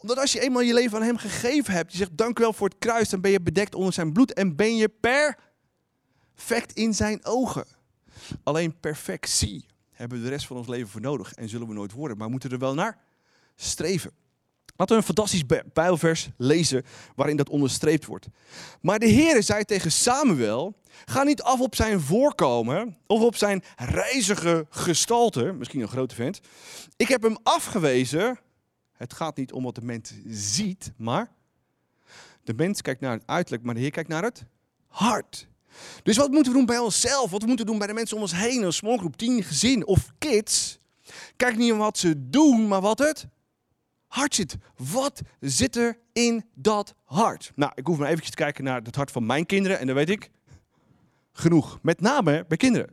Omdat 0.01 0.19
als 0.19 0.33
je 0.33 0.41
eenmaal 0.41 0.63
je 0.63 0.75
leven 0.75 0.99
aan 0.99 1.05
hem 1.05 1.17
gegeven 1.17 1.75
hebt, 1.75 1.93
je 1.93 1.99
zegt 1.99 2.17
dank 2.17 2.39
u 2.39 2.43
wel 2.43 2.53
voor 2.53 2.69
het 2.69 2.79
kruis, 2.79 3.09
dan 3.09 3.21
ben 3.21 3.31
je 3.31 3.41
bedekt 3.41 3.75
onder 3.75 3.93
zijn 3.93 4.13
bloed 4.13 4.33
en 4.33 4.57
ben 4.57 4.77
je 4.77 4.89
perfect 6.35 6.73
in 6.73 6.95
zijn 6.95 7.25
ogen. 7.25 7.67
Alleen 8.43 8.81
perfectie 8.81 9.67
hebben 9.91 10.19
we 10.19 10.25
de 10.25 10.31
rest 10.31 10.47
van 10.47 10.57
ons 10.57 10.69
leven 10.69 10.89
voor 10.89 11.01
nodig 11.01 11.33
en 11.33 11.49
zullen 11.49 11.69
we 11.69 11.75
nooit 11.75 11.93
worden, 11.93 12.17
maar 12.17 12.27
we 12.27 12.33
moeten 12.33 12.51
er 12.51 12.59
wel 12.59 12.75
naar 12.75 12.99
streven. 13.57 14.11
Laten 14.77 14.97
we 14.97 15.01
een 15.01 15.15
fantastisch 15.15 15.47
Bijbelvers 15.73 16.29
lezen 16.37 16.85
waarin 17.15 17.37
dat 17.37 17.49
onderstreept 17.49 18.07
wordt. 18.07 18.27
Maar 18.81 18.99
de 18.99 19.07
Heer 19.07 19.43
zei 19.43 19.65
tegen 19.65 19.93
Samuel, 19.93 20.75
ga 21.05 21.23
niet 21.23 21.43
af 21.43 21.61
op 21.61 21.75
zijn 21.75 22.01
voorkomen 22.01 22.97
of 23.07 23.21
op 23.21 23.37
zijn 23.37 23.63
reizige 23.77 24.67
gestalte, 24.71 25.53
misschien 25.53 25.81
een 25.81 25.89
grote 25.89 26.15
vent. 26.15 26.41
Ik 26.97 27.09
heb 27.09 27.23
hem 27.23 27.37
afgewezen 27.43 28.39
het 28.99 29.13
gaat 29.13 29.37
niet 29.37 29.53
om 29.53 29.63
wat 29.63 29.75
de 29.75 29.85
mens 29.85 30.13
ziet, 30.27 30.93
maar 30.97 31.33
de 32.45 32.55
mens 32.55 32.83
kijkt 32.83 33.01
naar 33.01 33.13
het 33.13 33.27
uiterlijk, 33.27 33.65
maar 33.65 33.75
de 33.75 33.81
Heer 33.81 33.91
kijkt 33.91 34.09
naar 34.09 34.23
het 34.23 34.45
hart. 34.87 35.49
Dus 36.03 36.17
wat 36.17 36.31
moeten 36.31 36.53
we 36.53 36.59
doen 36.59 36.67
bij 36.67 36.79
onszelf? 36.79 37.31
Wat 37.31 37.47
moeten 37.47 37.65
we 37.65 37.71
doen 37.71 37.79
bij 37.79 37.87
de 37.87 37.93
mensen 37.93 38.17
om 38.17 38.23
ons 38.23 38.35
heen? 38.35 38.63
Een 38.63 38.73
smallgroep, 38.73 39.17
tien 39.17 39.43
gezin 39.43 39.87
of 39.87 40.13
kids. 40.19 40.79
Kijk 41.37 41.57
niet 41.57 41.73
om 41.73 41.79
wat 41.79 41.99
ze 41.99 42.29
doen, 42.31 42.69
maar 42.69 42.81
wat 42.81 42.99
het 42.99 43.27
hart 44.07 44.35
zit. 44.35 44.57
Wat 44.77 45.21
zit 45.41 45.77
er 45.77 45.99
in 46.13 46.45
dat 46.55 46.95
hart? 47.05 47.53
Nou, 47.55 47.73
ik 47.75 47.87
hoef 47.87 47.99
maar 47.99 48.07
eventjes 48.07 48.31
te 48.31 48.43
kijken 48.43 48.65
naar 48.65 48.83
het 48.83 48.97
hart 48.97 49.11
van 49.11 49.27
mijn 49.27 49.47
kinderen 49.47 49.79
en 49.79 49.87
dan 49.87 49.97
weet 49.97 50.11
ik 50.11 50.31
genoeg. 51.33 51.79
Met 51.83 52.01
name 52.01 52.45
bij 52.49 52.57
kinderen. 52.57 52.91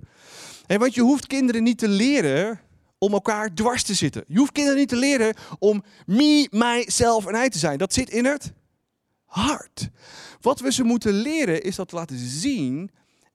En 0.65 0.79
want 0.79 0.93
je 0.93 1.01
hoeft 1.01 1.27
kinderen 1.27 1.63
niet 1.63 1.77
te 1.77 1.87
leren 1.87 2.59
om 3.05 3.13
elkaar 3.13 3.53
dwars 3.53 3.83
te 3.83 3.93
zitten. 3.93 4.23
Je 4.27 4.37
hoeft 4.37 4.51
kinderen 4.51 4.79
niet 4.79 4.89
te 4.89 4.95
leren 4.95 5.35
om 5.59 5.83
me, 6.05 6.47
mijzelf 6.51 7.25
en 7.25 7.35
hij 7.35 7.49
te 7.49 7.57
zijn. 7.57 7.77
Dat 7.77 7.93
zit 7.93 8.09
in 8.09 8.25
het 8.25 8.53
hart. 9.25 9.89
Wat 10.41 10.59
we 10.59 10.71
ze 10.71 10.83
moeten 10.83 11.13
leren 11.13 11.63
is 11.63 11.75
dat 11.75 11.87
te 11.87 11.95
laten 11.95 12.17
zien 12.17 12.91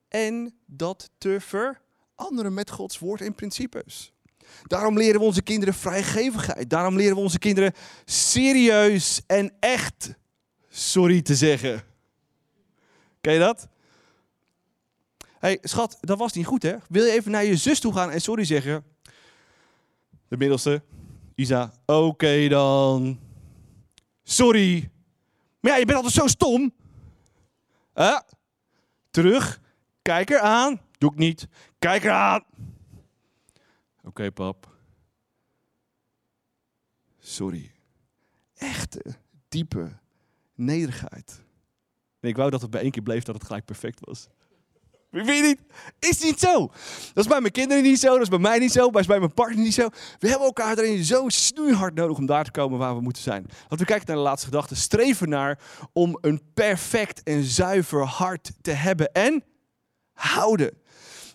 en 0.08 0.54
dat 0.66 1.10
te 1.18 1.38
veranderen 1.40 2.54
met 2.54 2.70
Gods 2.70 2.98
woord 2.98 3.20
en 3.20 3.34
principes. 3.34 4.12
Daarom 4.62 4.98
leren 4.98 5.20
we 5.20 5.26
onze 5.26 5.42
kinderen 5.42 5.74
vrijgevigheid. 5.74 6.70
Daarom 6.70 6.96
leren 6.96 7.14
we 7.14 7.22
onze 7.22 7.38
kinderen 7.38 7.72
serieus 8.04 9.20
en 9.26 9.52
echt 9.60 10.14
sorry 10.68 11.22
te 11.22 11.34
zeggen. 11.34 11.82
Ken 13.20 13.32
je 13.32 13.38
dat? 13.38 13.68
hey, 15.40 15.58
schat, 15.62 15.98
dat 16.00 16.18
was 16.18 16.32
niet 16.32 16.46
goed 16.46 16.62
hè. 16.62 16.76
Wil 16.88 17.04
je 17.04 17.12
even 17.12 17.30
naar 17.30 17.44
je 17.44 17.56
zus 17.56 17.80
toe 17.80 17.92
gaan 17.92 18.10
en 18.10 18.20
sorry 18.20 18.44
zeggen? 18.44 18.84
De 20.30 20.36
middelste. 20.36 20.82
Isa, 21.34 21.72
oké 21.86 22.48
dan. 22.48 23.20
Sorry. 24.22 24.90
Maar 25.60 25.72
ja, 25.72 25.78
je 25.78 25.84
bent 25.84 25.96
altijd 25.96 26.14
zo 26.14 26.26
stom. 26.26 26.72
Uh, 27.94 28.20
terug. 29.10 29.60
Kijk 30.02 30.30
er 30.30 30.38
aan. 30.40 30.80
Doe 30.98 31.10
ik 31.12 31.18
niet. 31.18 31.48
Kijk 31.78 32.04
er 32.04 32.10
aan. 32.10 32.44
Oké, 34.02 34.32
pap. 34.32 34.76
Sorry. 37.18 37.72
Echte, 38.54 39.16
diepe, 39.48 39.98
nederigheid. 40.54 41.44
Nee, 42.20 42.30
ik 42.30 42.36
wou 42.36 42.50
dat 42.50 42.60
het 42.60 42.70
bij 42.70 42.80
één 42.80 42.90
keer 42.90 43.02
bleef 43.02 43.22
dat 43.22 43.34
het 43.34 43.44
gelijk 43.44 43.64
perfect 43.64 44.00
was. 44.00 44.28
Weet 45.10 45.26
je 45.26 45.42
niet? 45.42 45.60
Is 45.98 46.22
niet 46.22 46.40
zo. 46.40 46.70
Dat 47.14 47.24
is 47.24 47.26
bij 47.26 47.40
mijn 47.40 47.52
kinderen 47.52 47.82
niet 47.82 48.00
zo, 48.00 48.12
dat 48.12 48.20
is 48.20 48.28
bij 48.28 48.38
mij 48.38 48.58
niet 48.58 48.72
zo, 48.72 48.90
dat 48.90 49.00
is 49.00 49.06
bij 49.06 49.18
mijn 49.18 49.34
partner 49.34 49.64
niet 49.64 49.74
zo. 49.74 49.88
We 50.18 50.28
hebben 50.28 50.46
elkaar 50.46 50.78
erin 50.78 51.04
zo 51.04 51.28
snoeihard 51.28 51.94
nodig 51.94 52.16
om 52.16 52.26
daar 52.26 52.44
te 52.44 52.50
komen 52.50 52.78
waar 52.78 52.94
we 52.94 53.00
moeten 53.00 53.22
zijn. 53.22 53.46
Laten 53.62 53.78
we 53.78 53.84
kijken 53.84 54.06
naar 54.06 54.16
de 54.16 54.22
laatste 54.22 54.46
gedachte. 54.46 54.76
Streven 54.76 55.28
naar 55.28 55.58
om 55.92 56.18
een 56.20 56.42
perfect 56.54 57.22
en 57.22 57.42
zuiver 57.42 58.04
hart 58.04 58.52
te 58.60 58.70
hebben 58.70 59.12
en 59.12 59.44
houden. 60.12 60.78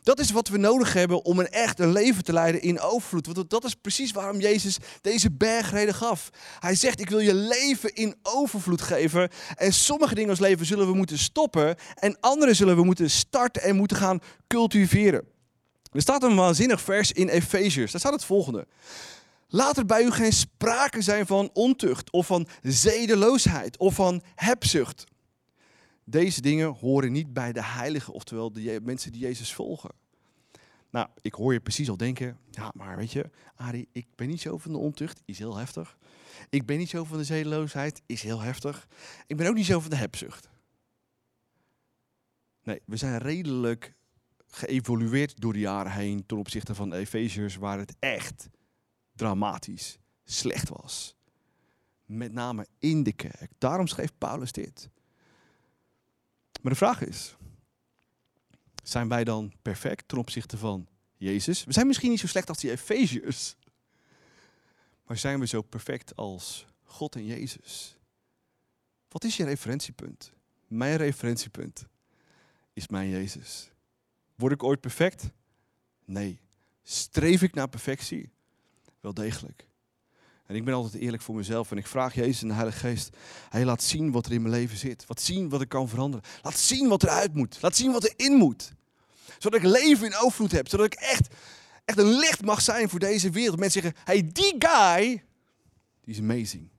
Dat 0.06 0.20
is 0.20 0.32
wat 0.32 0.47
we 0.47 0.58
nodig 0.58 0.93
hebben 0.93 1.26
om 1.26 1.39
een 1.39 1.49
echt 1.49 1.80
een 1.80 1.91
leven 1.91 2.24
te 2.24 2.34
leiden 2.34 2.62
in 2.62 2.80
overvloed. 2.80 3.26
Want 3.26 3.49
dat 3.49 3.64
is 3.64 3.76
precies 3.76 4.12
waarom 4.12 4.39
Jezus 4.39 4.78
deze 5.01 5.32
bergreden 5.32 5.93
gaf. 5.93 6.30
Hij 6.60 6.76
zegt, 6.76 6.99
ik 6.99 7.10
wil 7.10 7.20
je 7.20 7.34
leven 7.34 7.95
in 7.95 8.16
overvloed 8.24 8.82
geven. 8.82 9.30
En 9.56 9.74
sommige 9.74 10.16
dingen 10.16 10.30
als 10.30 10.39
leven 10.39 10.66
zullen 10.66 10.88
we 10.88 10.93
moeten 10.93 11.18
stoppen. 11.18 11.76
En 11.95 12.18
andere 12.20 12.53
zullen 12.53 12.76
we 12.76 12.84
moeten 12.84 13.10
starten 13.10 13.62
en 13.62 13.76
moeten 13.76 13.97
gaan 13.97 14.20
cultiveren. 14.47 15.28
Er 15.91 16.01
staat 16.01 16.24
een 16.24 16.36
waanzinnig 16.36 16.82
vers 16.82 17.12
in 17.12 17.28
Efeziërs. 17.28 17.91
Daar 17.91 18.01
staat 18.01 18.14
het 18.14 18.26
volgende. 18.26 18.68
Laat 19.47 19.78
er 19.78 19.86
bij 19.86 20.03
u 20.03 20.12
geen 20.12 20.34
sprake 20.34 21.01
zijn 21.01 21.26
van 21.26 21.49
ontucht 21.53 22.12
of 22.12 22.26
van 22.26 22.47
zedeloosheid 22.62 23.78
of 23.78 23.95
van 23.95 24.22
hebzucht. 24.36 25.03
Deze 26.08 26.41
dingen 26.41 26.68
horen 26.68 27.12
niet 27.12 27.34
bij 27.34 27.53
de 27.53 27.64
heiligen, 27.64 28.14
oftewel 28.14 28.51
de 28.51 28.80
mensen 28.84 29.12
die 29.12 29.22
Jezus 29.22 29.53
volgen. 29.53 29.91
Nou, 30.89 31.08
ik 31.22 31.34
hoor 31.34 31.53
je 31.53 31.60
precies 31.60 31.89
al 31.89 31.97
denken, 31.97 32.38
ja, 32.51 32.72
maar 32.76 32.97
weet 32.97 33.12
je, 33.12 33.30
Ari, 33.56 33.88
ik 33.91 34.08
ben 34.16 34.28
niet 34.28 34.41
zo 34.41 34.58
van 34.58 34.72
de 34.72 34.78
ontucht, 34.78 35.22
is 35.26 35.39
heel 35.39 35.58
heftig. 35.58 35.97
Ik 36.49 36.66
ben 36.66 36.78
niet 36.78 36.89
zo 36.89 37.03
van 37.03 37.18
de 37.18 37.24
zedeloosheid, 37.24 38.01
is 38.06 38.22
heel 38.22 38.39
heftig. 38.39 38.88
Ik 39.28 39.38
ben 39.38 39.47
ook 39.47 39.56
niet 39.56 39.66
zo 39.66 39.80
van 39.80 39.89
de 39.89 39.95
hebzucht. 39.95 40.49
Nee, 42.64 42.82
we 42.86 42.97
zijn 42.97 43.18
redelijk 43.18 43.93
geëvolueerd 44.47 45.41
door 45.41 45.53
de 45.53 45.60
jaren 45.60 45.91
heen 45.91 46.26
ten 46.26 46.38
opzichte 46.38 46.76
van 46.76 46.89
de 46.89 46.95
Efeziërs, 46.95 47.56
waar 47.56 47.78
het 47.78 47.95
echt 47.99 48.49
dramatisch 49.16 49.97
slecht 50.24 50.70
was. 50.70 51.16
Met 52.06 52.32
name 52.32 52.68
in 52.80 53.03
de 53.03 53.14
kerk. 53.14 53.51
Daarom 53.58 53.88
schreef 53.88 54.12
Paulus 54.18 54.51
dit. 54.51 54.89
Maar 56.66 56.74
de 56.74 56.80
vraag 56.80 57.01
is, 57.01 57.36
zijn 58.84 59.07
wij 59.07 59.24
dan 59.24 59.53
perfect 59.61 60.07
ten 60.07 60.18
opzichte 60.18 60.57
van 60.57 60.88
Jezus? 61.18 61.63
We 61.63 61.74
zijn 61.74 61.88
misschien 61.88 62.09
niet 62.09 62.20
zo 62.20 62.28
slecht 62.28 62.49
als 62.49 62.57
die 62.57 62.72
Efeziërs. 62.72 63.55
Maar 65.05 65.18
zijn 65.18 65.39
we 65.39 65.47
zo 65.47 65.61
perfect 65.61 66.16
als 66.16 66.68
God 66.84 67.16
en 67.16 67.26
Jezus? 67.26 67.97
Wat 69.07 69.24
is 69.24 69.38
je 69.38 69.43
referentiepunt? 69.43 70.32
Mijn 70.68 70.95
referentiepunt 70.95 71.86
is 72.74 72.88
mijn 72.88 73.09
Jezus. 73.09 73.72
Word 74.36 74.53
ik 74.53 74.63
ooit 74.63 74.82
perfect? 74.82 75.30
Nee. 76.05 76.39
Streef 76.84 77.41
ik 77.41 77.53
naar 77.53 77.70
perfectie? 77.70 78.32
Wel 78.99 79.13
degelijk. 79.13 79.68
En 80.46 80.56
ik 80.56 80.66
ben 80.66 80.74
altijd 80.74 81.02
eerlijk 81.02 81.24
voor 81.24 81.36
mezelf 81.36 81.72
en 81.72 81.78
ik 81.78 81.88
vraag 81.88 82.16
Jezus 82.16 82.41
en 82.41 82.48
de 82.48 82.54
Heilige 82.54 82.78
Geest, 82.78 83.18
hij 83.50 83.66
laat 83.66 83.84
zien 83.84 84.12
wat 84.12 84.26
er 84.26 84.32
in 84.32 84.41
mijn 84.41 84.54
leven 84.54 84.78
zit. 84.78 85.06
Wat 85.08 85.22
zien 85.22 85.50
wat 85.50 85.62
ik 85.62 85.70
kan 85.70 85.89
veranderen. 85.89 86.26
Laat 86.41 86.58
zien 86.58 86.88
wat 86.88 87.04
eruit 87.04 87.34
moet. 87.34 87.58
Laat 87.62 87.76
zien 87.76 87.91
wat 87.91 88.04
erin 88.04 88.34
moet. 88.34 88.74
Zodat 89.38 89.60
ik 89.60 89.66
leven 89.66 90.06
in 90.06 90.16
overvloed 90.16 90.52
heb. 90.52 90.68
Zodat 90.68 90.86
ik 90.86 90.93
echt, 90.93 91.28
echt 91.86 91.98
een 91.98 92.18
licht 92.18 92.41
mag 92.41 92.62
zijn 92.62 92.89
voor 92.89 93.00
deze 93.00 93.30
wereld. 93.30 93.60
Mensen 93.60 93.82
zeggen, 93.82 94.02
hey 94.04 94.30
die 94.34 94.56
guy, 94.60 95.24
die 96.02 96.14
is 96.14 96.20
amazing. 96.20 96.70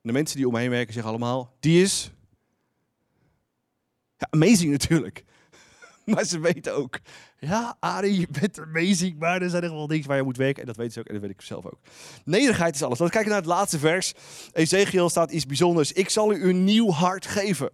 de 0.00 0.12
mensen 0.12 0.36
die 0.36 0.46
om 0.46 0.52
me 0.52 0.58
heen 0.58 0.70
werken 0.70 0.92
zeggen 0.92 1.12
allemaal, 1.12 1.56
die 1.60 1.82
is 1.82 2.10
amazing 4.30 4.70
natuurlijk. 4.70 5.24
Maar 6.14 6.24
ze 6.24 6.38
weten 6.38 6.74
ook, 6.74 6.98
ja, 7.38 7.76
Arie, 7.80 8.20
je 8.20 8.26
bent 8.40 8.60
amazing, 8.60 9.18
maar 9.18 9.42
er 9.42 9.50
zijn 9.50 9.62
er 9.62 9.70
wel 9.70 9.86
dingen 9.86 10.06
waar 10.06 10.16
je 10.16 10.22
moet 10.22 10.36
werken. 10.36 10.60
En 10.60 10.66
dat 10.66 10.76
weten 10.76 10.92
ze 10.92 10.98
ook 11.00 11.06
en 11.06 11.12
dat 11.12 11.22
weet 11.22 11.30
ik 11.30 11.40
zelf 11.40 11.64
ook. 11.64 11.78
Nederigheid 12.24 12.74
is 12.74 12.82
alles. 12.82 12.98
Laten 12.98 13.06
we 13.06 13.12
kijken 13.12 13.30
naar 13.30 13.40
het 13.40 13.58
laatste 13.58 13.78
vers. 13.78 14.12
Ezekiel 14.52 15.08
staat 15.08 15.30
iets 15.30 15.46
bijzonders. 15.46 15.92
Ik 15.92 16.08
zal 16.08 16.32
u 16.32 16.48
een 16.48 16.64
nieuw 16.64 16.90
hart 16.90 17.26
geven. 17.26 17.70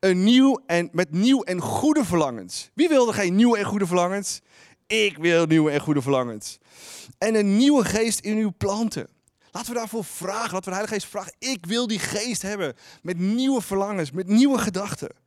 Een 0.00 0.24
nieuw 0.24 0.62
en 0.66 0.88
met 0.92 1.10
nieuw 1.10 1.42
en 1.42 1.60
goede 1.60 2.04
verlangens. 2.04 2.70
Wie 2.74 2.88
wilde 2.88 3.12
geen 3.12 3.34
nieuwe 3.34 3.58
en 3.58 3.64
goede 3.64 3.86
verlangens? 3.86 4.40
Ik 4.86 5.16
wil 5.16 5.46
nieuwe 5.46 5.70
en 5.70 5.80
goede 5.80 6.02
verlangens. 6.02 6.58
En 7.18 7.34
een 7.34 7.56
nieuwe 7.56 7.84
geest 7.84 8.18
in 8.18 8.36
uw 8.36 8.52
planten. 8.56 9.08
Laten 9.50 9.72
we 9.72 9.78
daarvoor 9.78 10.04
vragen. 10.04 10.52
Laten 10.52 10.54
we 10.54 10.62
de 10.64 10.70
Heilige 10.70 10.94
Geest 10.94 11.06
vragen. 11.06 11.34
Ik 11.38 11.66
wil 11.66 11.86
die 11.86 11.98
geest 11.98 12.42
hebben. 12.42 12.74
Met 13.02 13.18
nieuwe 13.18 13.60
verlangens, 13.60 14.10
met 14.10 14.26
nieuwe 14.26 14.58
gedachten. 14.58 15.23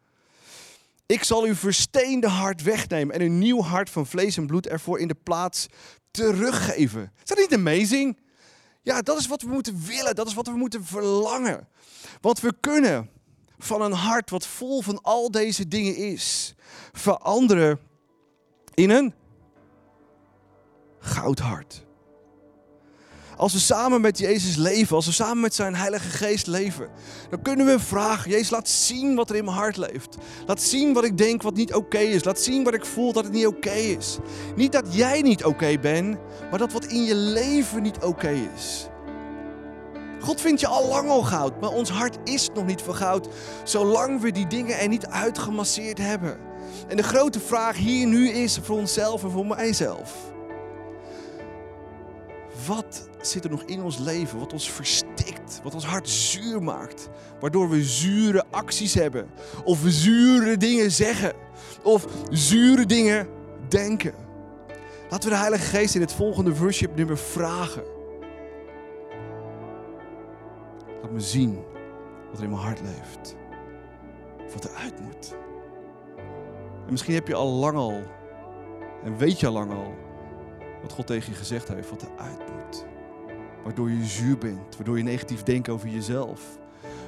Ik 1.07 1.23
zal 1.23 1.43
uw 1.43 1.55
versteende 1.55 2.27
hart 2.27 2.63
wegnemen 2.63 3.15
en 3.15 3.21
een 3.21 3.37
nieuw 3.37 3.61
hart 3.61 3.89
van 3.89 4.05
vlees 4.05 4.37
en 4.37 4.47
bloed 4.47 4.67
ervoor 4.67 4.99
in 4.99 5.07
de 5.07 5.17
plaats 5.23 5.67
teruggeven. 6.11 7.11
Is 7.17 7.25
dat 7.25 7.37
niet 7.37 7.53
amazing? 7.53 8.19
Ja, 8.81 9.01
dat 9.01 9.19
is 9.19 9.27
wat 9.27 9.41
we 9.41 9.47
moeten 9.47 9.85
willen. 9.85 10.15
Dat 10.15 10.27
is 10.27 10.33
wat 10.33 10.47
we 10.47 10.55
moeten 10.55 10.85
verlangen. 10.85 11.67
Want 12.21 12.39
we 12.39 12.53
kunnen 12.59 13.09
van 13.57 13.81
een 13.81 13.91
hart 13.91 14.29
wat 14.29 14.47
vol 14.47 14.81
van 14.81 15.01
al 15.01 15.31
deze 15.31 15.67
dingen 15.67 15.95
is, 15.95 16.55
veranderen 16.91 17.79
in 18.73 18.89
een 18.89 19.13
goudhart. 20.99 21.85
Als 23.37 23.53
we 23.53 23.59
samen 23.59 24.01
met 24.01 24.17
Jezus 24.17 24.55
leven, 24.55 24.95
als 24.95 25.05
we 25.05 25.11
samen 25.11 25.39
met 25.39 25.55
zijn 25.55 25.75
Heilige 25.75 26.09
Geest 26.09 26.47
leven, 26.47 26.89
dan 27.29 27.41
kunnen 27.41 27.65
we 27.65 27.79
vragen: 27.79 28.31
Jezus, 28.31 28.49
laat 28.49 28.69
zien 28.69 29.15
wat 29.15 29.29
er 29.29 29.35
in 29.35 29.45
mijn 29.45 29.57
hart 29.57 29.77
leeft. 29.77 30.17
Laat 30.45 30.61
zien 30.61 30.93
wat 30.93 31.03
ik 31.03 31.17
denk 31.17 31.41
wat 31.41 31.55
niet 31.55 31.73
oké 31.73 31.97
is. 31.97 32.23
Laat 32.23 32.39
zien 32.39 32.63
wat 32.63 32.73
ik 32.73 32.85
voel 32.85 33.13
dat 33.13 33.23
het 33.23 33.33
niet 33.33 33.47
oké 33.47 33.71
is. 33.71 34.17
Niet 34.55 34.71
dat 34.71 34.85
jij 34.89 35.21
niet 35.21 35.43
oké 35.43 35.79
bent, 35.79 36.17
maar 36.49 36.59
dat 36.59 36.73
wat 36.73 36.85
in 36.85 37.03
je 37.03 37.15
leven 37.15 37.81
niet 37.81 38.03
oké 38.03 38.49
is. 38.55 38.87
God 40.19 40.41
vindt 40.41 40.61
je 40.61 40.67
al 40.67 40.87
lang 40.87 41.09
al 41.09 41.23
goud, 41.23 41.61
maar 41.61 41.71
ons 41.71 41.89
hart 41.89 42.17
is 42.23 42.49
nog 42.53 42.65
niet 42.65 42.81
van 42.81 42.95
goud, 42.95 43.27
zolang 43.63 44.21
we 44.21 44.31
die 44.31 44.47
dingen 44.47 44.79
er 44.79 44.87
niet 44.87 45.07
uitgemasseerd 45.07 45.97
hebben. 45.97 46.37
En 46.87 46.97
de 46.97 47.03
grote 47.03 47.39
vraag 47.39 47.77
hier 47.77 48.07
nu 48.07 48.29
is 48.29 48.59
voor 48.63 48.77
onszelf 48.77 49.23
en 49.23 49.31
voor 49.31 49.45
mijzelf. 49.45 50.35
Wat 52.65 53.09
zit 53.21 53.43
er 53.43 53.49
nog 53.49 53.63
in 53.63 53.81
ons 53.81 53.97
leven 53.97 54.39
wat 54.39 54.53
ons 54.53 54.71
verstikt, 54.71 55.59
wat 55.63 55.73
ons 55.73 55.85
hart 55.85 56.09
zuur 56.09 56.63
maakt, 56.63 57.09
waardoor 57.39 57.69
we 57.69 57.83
zure 57.83 58.45
acties 58.51 58.93
hebben, 58.93 59.29
of 59.63 59.79
zure 59.85 60.57
dingen 60.57 60.91
zeggen, 60.91 61.33
of 61.83 62.05
zure 62.29 62.85
dingen 62.85 63.27
denken. 63.67 64.13
Laten 65.09 65.29
we 65.29 65.35
de 65.35 65.41
Heilige 65.41 65.77
Geest 65.77 65.95
in 65.95 66.01
het 66.01 66.13
volgende 66.13 66.57
worship 66.57 66.95
nummer 66.95 67.17
vragen. 67.17 67.83
Laat 71.01 71.11
me 71.11 71.19
zien 71.19 71.63
wat 72.29 72.37
er 72.37 72.43
in 72.43 72.49
mijn 72.49 72.61
hart 72.61 72.81
leeft, 72.81 73.35
wat 74.53 74.65
eruit 74.65 74.99
moet. 74.99 75.35
En 76.85 76.91
misschien 76.91 77.13
heb 77.13 77.27
je 77.27 77.35
al 77.35 77.49
lang 77.49 77.77
al, 77.77 78.01
en 79.03 79.17
weet 79.17 79.39
je 79.39 79.47
al 79.47 79.53
lang 79.53 79.71
al, 79.71 79.93
wat 80.81 80.91
God 80.91 81.07
tegen 81.07 81.31
je 81.31 81.37
gezegd 81.37 81.67
heeft, 81.67 81.89
wat 81.89 82.01
eruit 82.01 82.39
moet. 82.39 82.85
Waardoor 83.63 83.89
je 83.89 84.05
zuur 84.05 84.37
bent, 84.37 84.75
waardoor 84.75 84.97
je 84.97 85.03
negatief 85.03 85.43
denkt 85.43 85.69
over 85.69 85.89
jezelf. 85.89 86.41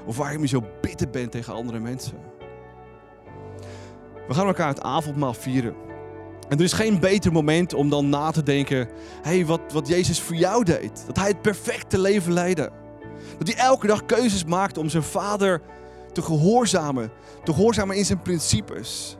Of 0.06 0.18
waarom 0.18 0.42
je 0.42 0.48
zo 0.48 0.64
bitter 0.82 1.10
bent 1.10 1.32
tegen 1.32 1.54
andere 1.54 1.80
mensen. 1.80 2.18
We 4.28 4.34
gaan 4.34 4.48
elkaar 4.48 4.68
het 4.68 4.82
avondmaal 4.82 5.34
vieren. 5.34 5.76
En 6.50 6.58
er 6.58 6.64
is 6.64 6.74
geen 6.74 7.00
beter 7.00 7.32
moment 7.32 7.74
om 7.74 7.90
dan 7.90 8.10
na 8.10 8.32
te 8.32 8.44
denken: 8.44 8.90
hey, 9.22 9.46
wat, 9.46 9.62
wat 9.74 9.88
Jezus 9.88 10.20
voor 10.20 10.36
jou 10.36 10.64
deed. 10.64 11.04
Dat 11.06 11.18
hij 11.18 11.28
het 11.28 11.42
perfecte 11.42 12.00
leven 12.00 12.34
leidde. 12.34 12.72
Dat 13.38 13.48
hij 13.48 13.58
elke 13.58 13.88
dag 13.88 14.06
keuzes 14.06 14.46
maakte 14.46 14.80
om 14.80 14.90
zijn 14.90 15.04
vader 15.04 15.62
te 16.12 16.22
gehoorzamen. 16.22 17.12
Te 17.44 17.54
gehoorzamen 17.54 17.96
in 17.96 18.06
zijn 18.06 18.22
principes. 18.22 19.18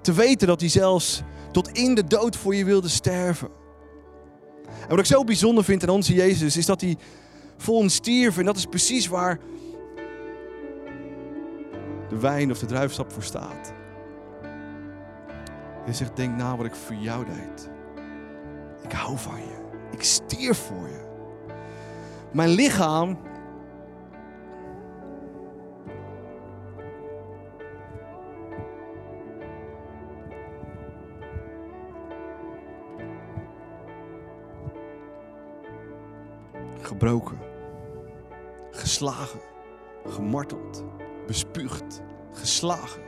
Te 0.00 0.12
weten 0.12 0.46
dat 0.46 0.60
hij 0.60 0.68
zelfs 0.68 1.22
tot 1.52 1.68
in 1.68 1.94
de 1.94 2.06
dood 2.06 2.36
voor 2.36 2.54
je 2.54 2.64
wilde 2.64 2.88
sterven. 2.88 3.48
En 4.82 4.88
wat 4.88 4.98
ik 4.98 5.04
zo 5.04 5.24
bijzonder 5.24 5.64
vind 5.64 5.82
aan 5.82 5.88
onze 5.88 6.14
Jezus, 6.14 6.56
is 6.56 6.66
dat 6.66 6.80
hij 6.80 6.96
voor 7.56 7.74
ons 7.74 7.94
stierf. 7.94 8.38
En 8.38 8.44
dat 8.44 8.56
is 8.56 8.66
precies 8.66 9.06
waar 9.06 9.38
de 12.08 12.18
wijn 12.18 12.50
of 12.50 12.58
de 12.58 12.66
druifsap 12.66 13.12
voor 13.12 13.22
staat. 13.22 13.72
Hij 15.84 15.94
zegt, 15.94 16.16
denk 16.16 16.36
na 16.36 16.56
wat 16.56 16.66
ik 16.66 16.74
voor 16.74 16.96
jou 16.96 17.24
deed. 17.24 17.70
Ik 18.82 18.92
hou 18.92 19.18
van 19.18 19.36
je. 19.36 19.62
Ik 19.90 20.02
stierf 20.02 20.58
voor 20.58 20.88
je. 20.88 21.02
Mijn 22.32 22.48
lichaam 22.48 23.18
gebroken, 36.86 37.38
geslagen, 38.70 39.40
gemarteld, 40.06 40.84
bespuugd, 41.26 42.02
geslagen, 42.32 43.02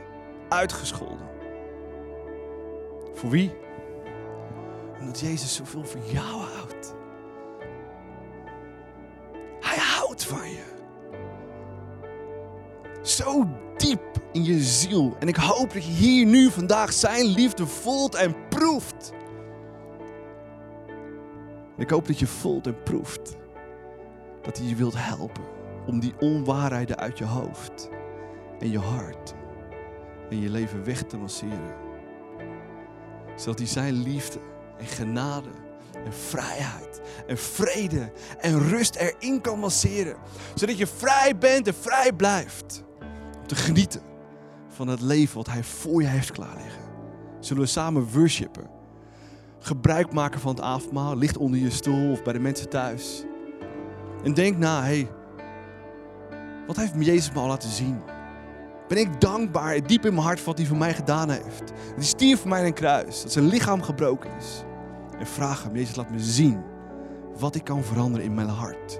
uitgescholden. 0.49 1.27
Voor 3.13 3.29
wie? 3.29 3.51
Omdat 4.99 5.19
Jezus 5.19 5.55
zoveel 5.55 5.85
van 5.85 6.01
jou 6.11 6.41
houdt. 6.41 6.95
Hij 9.59 9.77
houdt 9.77 10.25
van 10.25 10.49
je. 10.49 10.63
Zo 13.01 13.47
diep 13.77 14.21
in 14.31 14.43
je 14.43 14.59
ziel. 14.59 15.15
En 15.19 15.27
ik 15.27 15.35
hoop 15.35 15.73
dat 15.73 15.83
je 15.85 15.91
hier 15.91 16.25
nu 16.25 16.51
vandaag 16.51 16.93
zijn 16.93 17.25
liefde 17.25 17.65
voelt 17.67 18.15
en 18.15 18.35
proeft. 18.49 19.11
Ik 21.77 21.89
hoop 21.89 22.07
dat 22.07 22.19
je 22.19 22.27
voelt 22.27 22.67
en 22.67 22.83
proeft 22.83 23.37
dat 24.47 24.57
hij 24.57 24.67
je 24.67 24.75
wilt 24.75 24.93
helpen 24.97 25.43
om 25.85 25.99
die 25.99 26.13
onwaarheden 26.19 26.97
uit 26.97 27.17
je 27.17 27.25
hoofd 27.25 27.89
en 28.59 28.71
je 28.71 28.79
hart 28.79 29.33
en 30.29 30.41
je 30.41 30.49
leven 30.49 30.83
weg 30.83 31.03
te 31.03 31.17
masseren. 31.17 31.75
Zodat 33.35 33.57
hij 33.57 33.67
zijn 33.67 33.93
liefde 33.93 34.39
en 34.77 34.85
genade 34.85 35.49
en 36.05 36.13
vrijheid 36.13 37.01
en 37.27 37.37
vrede 37.37 38.11
en 38.39 38.59
rust 38.59 38.95
erin 38.95 39.41
kan 39.41 39.59
masseren. 39.59 40.15
Zodat 40.55 40.77
je 40.77 40.87
vrij 40.87 41.37
bent 41.37 41.67
en 41.67 41.75
vrij 41.75 42.13
blijft 42.13 42.83
om 43.41 43.47
te 43.47 43.55
genieten 43.55 44.01
van 44.67 44.87
het 44.87 45.01
leven 45.01 45.35
wat 45.35 45.49
hij 45.49 45.63
voor 45.63 46.01
je 46.01 46.07
heeft 46.07 46.31
klaarliggen. 46.31 46.83
Zullen 47.39 47.63
we 47.63 47.69
samen 47.69 48.11
worshipen? 48.11 48.69
Gebruik 49.59 50.13
maken 50.13 50.39
van 50.39 50.55
het 50.55 50.63
avondmaal, 50.63 51.17
ligt 51.17 51.37
onder 51.37 51.59
je 51.59 51.69
stoel 51.69 52.11
of 52.11 52.23
bij 52.23 52.33
de 52.33 52.39
mensen 52.39 52.69
thuis. 52.69 53.25
En 54.23 54.33
denk 54.33 54.57
na, 54.57 54.83
hey, 54.83 55.09
wat 56.67 56.75
heeft 56.75 56.93
Jezus 56.99 57.31
me 57.31 57.39
al 57.39 57.47
laten 57.47 57.69
zien? 57.69 58.01
Ben 58.87 58.97
ik 58.97 59.21
dankbaar 59.21 59.87
diep 59.87 60.05
in 60.05 60.13
mijn 60.13 60.25
hart 60.25 60.37
voor 60.37 60.47
wat 60.47 60.57
hij 60.57 60.67
voor 60.67 60.77
mij 60.77 60.93
gedaan 60.93 61.29
heeft. 61.29 61.67
Dat 61.67 61.95
hij 61.95 62.03
stierf 62.03 62.39
voor 62.39 62.49
mij 62.49 62.59
in 62.59 62.65
een 62.65 62.73
kruis, 62.73 63.21
dat 63.21 63.31
zijn 63.31 63.47
lichaam 63.47 63.81
gebroken 63.81 64.29
is. 64.37 64.63
En 65.19 65.27
vraag 65.27 65.63
hem, 65.63 65.75
Jezus 65.75 65.95
laat 65.95 66.11
me 66.11 66.19
zien 66.19 66.63
wat 67.39 67.55
ik 67.55 67.63
kan 67.63 67.83
veranderen 67.83 68.25
in 68.25 68.33
mijn 68.33 68.47
hart. 68.47 68.99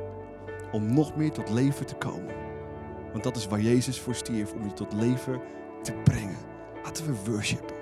Om 0.72 0.94
nog 0.94 1.16
meer 1.16 1.32
tot 1.32 1.50
leven 1.50 1.86
te 1.86 1.96
komen. 1.96 2.36
Want 3.12 3.24
dat 3.24 3.36
is 3.36 3.48
waar 3.48 3.62
Jezus 3.62 4.00
voor 4.00 4.16
stierf, 4.16 4.54
om 4.54 4.64
je 4.64 4.74
tot 4.74 4.94
leven 4.94 5.42
te 5.82 5.94
brengen. 6.04 6.38
Laten 6.84 7.06
we 7.06 7.32
worshipen. 7.32 7.77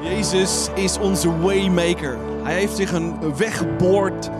Jezus 0.00 0.68
is 0.74 0.98
onze 0.98 1.38
waymaker. 1.38 2.18
Hij 2.42 2.54
heeft 2.54 2.76
zich 2.76 2.92
een 2.92 3.36
weg 3.36 3.58
geboord 3.58 4.30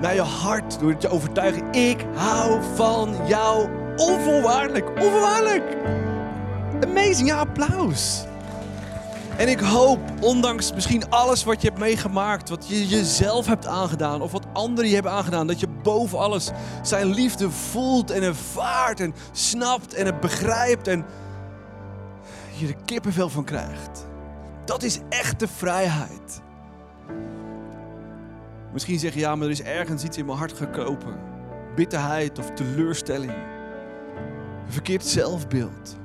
naar 0.00 0.14
je 0.14 0.20
hart 0.20 0.80
door 0.80 0.96
te 0.96 1.08
overtuigen. 1.08 1.72
Ik 1.72 2.04
hou 2.14 2.60
van 2.74 3.16
jou 3.26 3.68
onvoorwaardelijk. 3.96 4.88
Onvoorwaardelijk. 4.88 5.76
Amazing, 6.80 7.28
ja 7.28 7.38
applaus. 7.38 8.24
En 9.36 9.48
ik 9.48 9.60
hoop, 9.60 9.98
ondanks 10.20 10.72
misschien 10.72 11.10
alles 11.10 11.44
wat 11.44 11.60
je 11.62 11.68
hebt 11.68 11.80
meegemaakt, 11.80 12.48
wat 12.48 12.68
je 12.68 12.86
jezelf 12.86 13.46
hebt 13.46 13.66
aangedaan 13.66 14.20
of 14.20 14.32
wat 14.32 14.46
anderen 14.52 14.88
je 14.88 14.94
hebben 14.94 15.12
aangedaan, 15.12 15.46
dat 15.46 15.60
je 15.60 15.68
boven 15.82 16.18
alles 16.18 16.50
zijn 16.82 17.06
liefde 17.06 17.50
voelt 17.50 18.10
en 18.10 18.22
ervaart 18.22 19.00
en 19.00 19.14
snapt 19.32 19.94
en 19.94 20.06
het 20.06 20.20
begrijpt 20.20 20.88
en 20.88 21.04
je 22.56 22.66
er 22.66 22.76
kippenvel 22.84 23.28
van 23.28 23.44
krijgt. 23.44 24.06
Dat 24.66 24.82
is 24.82 25.00
echte 25.08 25.48
vrijheid. 25.48 26.42
Misschien 28.72 28.98
zeg 28.98 29.14
je 29.14 29.20
ja, 29.20 29.34
maar 29.34 29.44
er 29.46 29.52
is 29.52 29.62
ergens 29.62 30.04
iets 30.04 30.18
in 30.18 30.26
mijn 30.26 30.38
hart 30.38 30.52
gekropen. 30.52 31.18
Bitterheid 31.74 32.38
of 32.38 32.50
teleurstelling. 32.50 33.32
Een 33.32 34.72
verkeerd 34.72 35.04
zelfbeeld. 35.04 35.96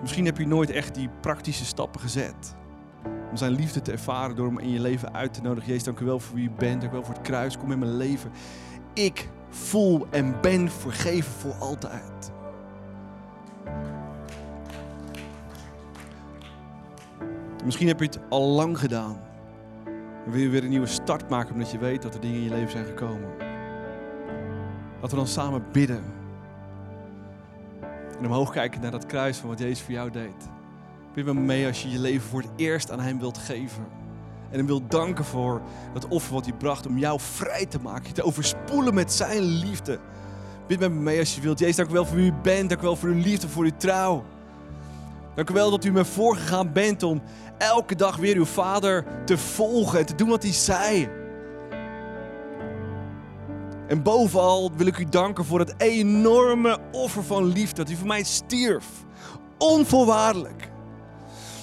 Misschien 0.00 0.24
heb 0.24 0.38
je 0.38 0.46
nooit 0.46 0.70
echt 0.70 0.94
die 0.94 1.08
praktische 1.20 1.64
stappen 1.64 2.00
gezet. 2.00 2.54
Om 3.30 3.36
zijn 3.36 3.52
liefde 3.52 3.82
te 3.82 3.92
ervaren 3.92 4.36
door 4.36 4.46
hem 4.46 4.58
in 4.58 4.70
je 4.70 4.80
leven 4.80 5.14
uit 5.14 5.34
te 5.34 5.42
nodigen. 5.42 5.68
Jezus, 5.68 5.84
dank 5.84 6.00
u 6.00 6.04
wel 6.04 6.20
voor 6.20 6.36
wie 6.36 6.48
u 6.48 6.50
bent. 6.50 6.80
Dank 6.80 6.92
u 6.92 6.94
wel 6.94 7.04
voor 7.04 7.14
het 7.14 7.22
kruis. 7.22 7.58
Kom 7.58 7.72
in 7.72 7.78
mijn 7.78 7.96
leven. 7.96 8.30
Ik 8.94 9.28
voel 9.48 10.06
en 10.10 10.40
ben 10.40 10.70
vergeven 10.70 11.32
voor 11.32 11.54
altijd. 11.54 12.34
Misschien 17.66 17.88
heb 17.88 18.00
je 18.00 18.06
het 18.06 18.18
al 18.28 18.46
lang 18.46 18.78
gedaan. 18.78 19.20
En 20.24 20.30
wil 20.30 20.40
je 20.40 20.48
weer 20.48 20.62
een 20.62 20.68
nieuwe 20.68 20.86
start 20.86 21.28
maken 21.28 21.52
omdat 21.52 21.70
je 21.70 21.78
weet 21.78 22.02
dat 22.02 22.14
er 22.14 22.20
dingen 22.20 22.36
in 22.36 22.42
je 22.42 22.50
leven 22.50 22.70
zijn 22.70 22.84
gekomen. 22.84 23.28
Laten 24.94 25.10
we 25.10 25.16
dan 25.16 25.26
samen 25.26 25.64
bidden. 25.72 26.04
En 28.18 28.26
omhoog 28.26 28.50
kijken 28.50 28.80
naar 28.80 28.90
dat 28.90 29.06
kruis 29.06 29.38
van 29.38 29.48
wat 29.48 29.58
Jezus 29.58 29.82
voor 29.82 29.94
jou 29.94 30.10
deed. 30.10 30.48
Bid 31.14 31.24
me 31.24 31.34
mee 31.34 31.66
als 31.66 31.82
je 31.82 31.90
je 31.90 31.98
leven 31.98 32.28
voor 32.28 32.40
het 32.40 32.50
eerst 32.56 32.90
aan 32.90 33.00
Hem 33.00 33.18
wilt 33.18 33.38
geven. 33.38 33.86
En 34.50 34.56
Hem 34.56 34.66
wilt 34.66 34.90
danken 34.90 35.24
voor 35.24 35.62
dat 35.92 36.08
offer 36.08 36.34
wat 36.34 36.44
Hij 36.44 36.54
bracht 36.54 36.86
om 36.86 36.98
jou 36.98 37.20
vrij 37.20 37.66
te 37.66 37.80
maken. 37.80 38.06
Je 38.06 38.12
te 38.12 38.24
overspoelen 38.24 38.94
met 38.94 39.12
Zijn 39.12 39.42
liefde. 39.42 39.98
Bid 40.66 40.78
met 40.78 40.92
me 40.92 41.00
mee 41.00 41.18
als 41.18 41.34
je 41.34 41.40
wilt. 41.40 41.58
Jezus, 41.58 41.76
dank 41.76 41.90
u 41.90 41.92
wel 41.92 42.06
voor 42.06 42.16
wie 42.16 42.30
u 42.30 42.34
bent. 42.42 42.68
Dank 42.68 42.80
u 42.80 42.84
wel 42.84 42.96
voor 42.96 43.08
uw 43.08 43.22
liefde, 43.22 43.48
voor 43.48 43.64
uw 43.64 43.76
trouw. 43.76 44.24
Dank 45.36 45.50
u 45.50 45.54
wel 45.54 45.70
dat 45.70 45.84
u 45.84 45.92
me 45.92 46.04
voorgegaan 46.04 46.72
bent 46.72 47.02
om 47.02 47.22
elke 47.58 47.94
dag 47.94 48.16
weer 48.16 48.36
uw 48.36 48.44
vader 48.44 49.04
te 49.24 49.38
volgen 49.38 49.98
en 49.98 50.06
te 50.06 50.14
doen 50.14 50.28
wat 50.28 50.42
hij 50.42 50.52
zei. 50.52 51.08
En 53.88 54.02
bovenal 54.02 54.72
wil 54.76 54.86
ik 54.86 54.98
u 54.98 55.04
danken 55.04 55.44
voor 55.44 55.58
het 55.58 55.74
enorme 55.76 56.78
offer 56.92 57.24
van 57.24 57.44
liefde 57.44 57.82
dat 57.82 57.92
u 57.92 57.96
voor 57.96 58.06
mij 58.06 58.22
stierf. 58.22 58.86
Onvoorwaardelijk. 59.58 60.70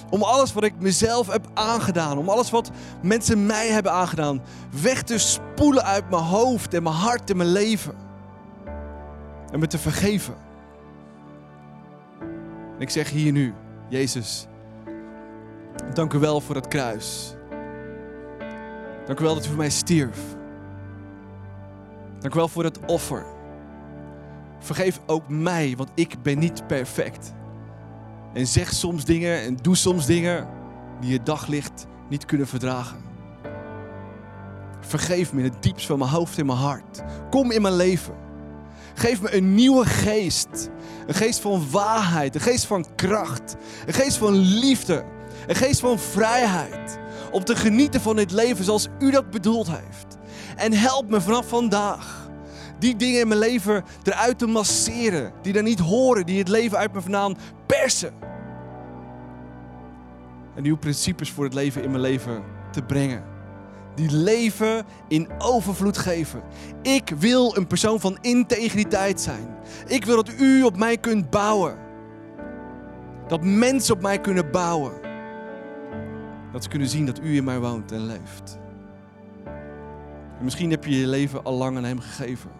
Om 0.10 0.24
alles 0.24 0.54
wat 0.54 0.64
ik 0.64 0.74
mezelf 0.80 1.28
heb 1.32 1.48
aangedaan, 1.54 2.18
om 2.18 2.30
alles 2.30 2.50
wat 2.50 2.72
mensen 3.02 3.46
mij 3.46 3.68
hebben 3.68 3.92
aangedaan, 3.92 4.42
weg 4.82 5.02
te 5.02 5.18
spoelen 5.18 5.84
uit 5.84 6.10
mijn 6.10 6.24
hoofd 6.24 6.74
en 6.74 6.84
mijn 6.84 6.96
hart 6.96 7.30
en 7.30 7.38
mijn 7.38 7.52
leven. 7.52 7.96
En 9.52 9.60
me 9.60 9.68
te 9.68 9.78
vergeven. 9.78 10.36
En 12.76 12.82
ik 12.82 12.90
zeg 12.90 13.10
hier 13.10 13.32
nu, 13.32 13.54
Jezus, 13.94 14.48
dank 15.94 16.14
u 16.14 16.20
wel 16.20 16.42
voor 16.42 16.56
het 16.56 16.68
kruis. 16.68 17.36
Dank 19.06 19.20
u 19.20 19.24
wel 19.24 19.34
dat 19.34 19.46
u 19.46 19.48
voor 19.48 19.58
mij 19.58 19.70
stierf. 19.70 20.20
Dank 22.20 22.34
u 22.34 22.38
wel 22.38 22.48
voor 22.48 22.64
het 22.64 22.86
offer. 22.86 23.26
Vergeef 24.60 25.00
ook 25.06 25.30
mij, 25.30 25.74
want 25.78 25.90
ik 25.96 26.22
ben 26.22 26.40
niet 26.40 26.68
perfect. 26.68 27.34
En 28.34 28.48
zeg 28.48 28.74
soms 28.74 29.06
dingen 29.06 29.42
en 29.42 29.56
doe 29.56 29.76
soms 29.76 30.06
dingen 30.06 30.48
die 31.00 31.12
je 31.12 31.24
daglicht 31.24 31.88
niet 32.10 32.26
kunnen 32.26 32.48
verdragen. 32.48 32.98
Vergeef 34.80 35.34
me 35.34 35.40
in 35.40 35.52
het 35.52 35.64
diepst 35.64 35.86
van 35.86 36.00
mijn 36.00 36.12
hoofd 36.12 36.38
en 36.38 36.46
mijn 36.46 36.58
hart. 36.58 37.04
Kom 37.30 37.52
in 37.52 37.62
mijn 37.62 37.76
leven. 37.76 38.14
Geef 38.94 39.22
me 39.22 39.36
een 39.36 39.56
nieuwe 39.56 39.86
geest. 39.86 40.70
Een 41.08 41.14
geest 41.14 41.40
van 41.40 41.70
waarheid, 41.72 42.36
een 42.36 42.42
geest 42.42 42.66
van 42.66 42.86
kracht, 42.96 43.56
een 43.86 43.94
geest 43.94 44.18
van 44.18 44.34
liefde, 44.36 45.04
een 45.48 45.56
geest 45.56 45.80
van 45.80 46.00
vrijheid. 46.00 47.00
Om 47.32 47.44
te 47.44 47.56
genieten 47.56 48.02
van 48.02 48.16
dit 48.16 48.32
leven 48.32 48.66
zoals 48.66 48.88
u 49.00 49.12
dat 49.12 49.30
bedoeld 49.30 49.68
heeft. 49.68 50.18
En 50.56 50.74
help 50.74 51.10
me 51.10 51.22
vanaf 51.22 51.48
vandaag 51.48 52.30
die 52.80 52.96
dingen 52.96 53.20
in 53.20 53.28
mijn 53.28 53.40
leven 53.40 53.84
eruit 54.04 54.40
te 54.40 54.46
masseren. 54.46 55.34
Die 55.42 55.54
er 55.54 55.64
niet 55.64 55.80
horen, 55.80 56.26
die 56.26 56.40
het 56.40 56.48
leven 56.48 56.78
uit 56.78 56.94
me 56.94 57.02
vandaan 57.02 57.38
persen. 57.66 58.14
En 60.56 60.66
uw 60.66 60.78
principes 60.78 61.32
voor 61.32 61.44
het 61.44 61.54
leven 61.54 61.84
in 61.84 61.90
mijn 61.90 62.02
leven 62.02 62.44
te 62.72 62.82
brengen. 62.82 63.33
Die 63.96 64.12
leven 64.12 64.86
in 65.08 65.30
overvloed 65.38 65.98
geven. 65.98 66.44
Ik 66.82 67.10
wil 67.18 67.58
een 67.58 67.68
persoon 67.68 68.00
van 68.00 68.18
integriteit 68.22 69.22
zijn. 69.22 69.56
Ik 69.88 70.06
wil 70.06 70.16
dat 70.16 70.34
u 70.40 70.64
op 70.64 70.78
mij 70.78 70.98
kunt 70.98 71.30
bouwen. 71.30 71.78
Dat 73.28 73.44
mensen 73.44 73.96
op 73.96 74.02
mij 74.02 74.22
kunnen 74.22 74.52
bouwen. 74.52 74.94
Dat 76.52 76.64
ze 76.64 76.70
kunnen 76.70 76.88
zien 76.88 77.06
dat 77.06 77.20
u 77.22 77.36
in 77.36 77.44
mij 77.44 77.60
woont 77.60 77.92
en 77.92 78.06
leeft. 78.06 78.60
En 80.38 80.44
misschien 80.44 80.72
heb 80.72 80.86
je 80.86 81.00
je 81.00 81.08
leven 81.08 81.44
al 81.44 81.54
lang 81.54 81.78
aan 81.78 81.84
hem 81.84 82.00
gegeven. 82.00 82.52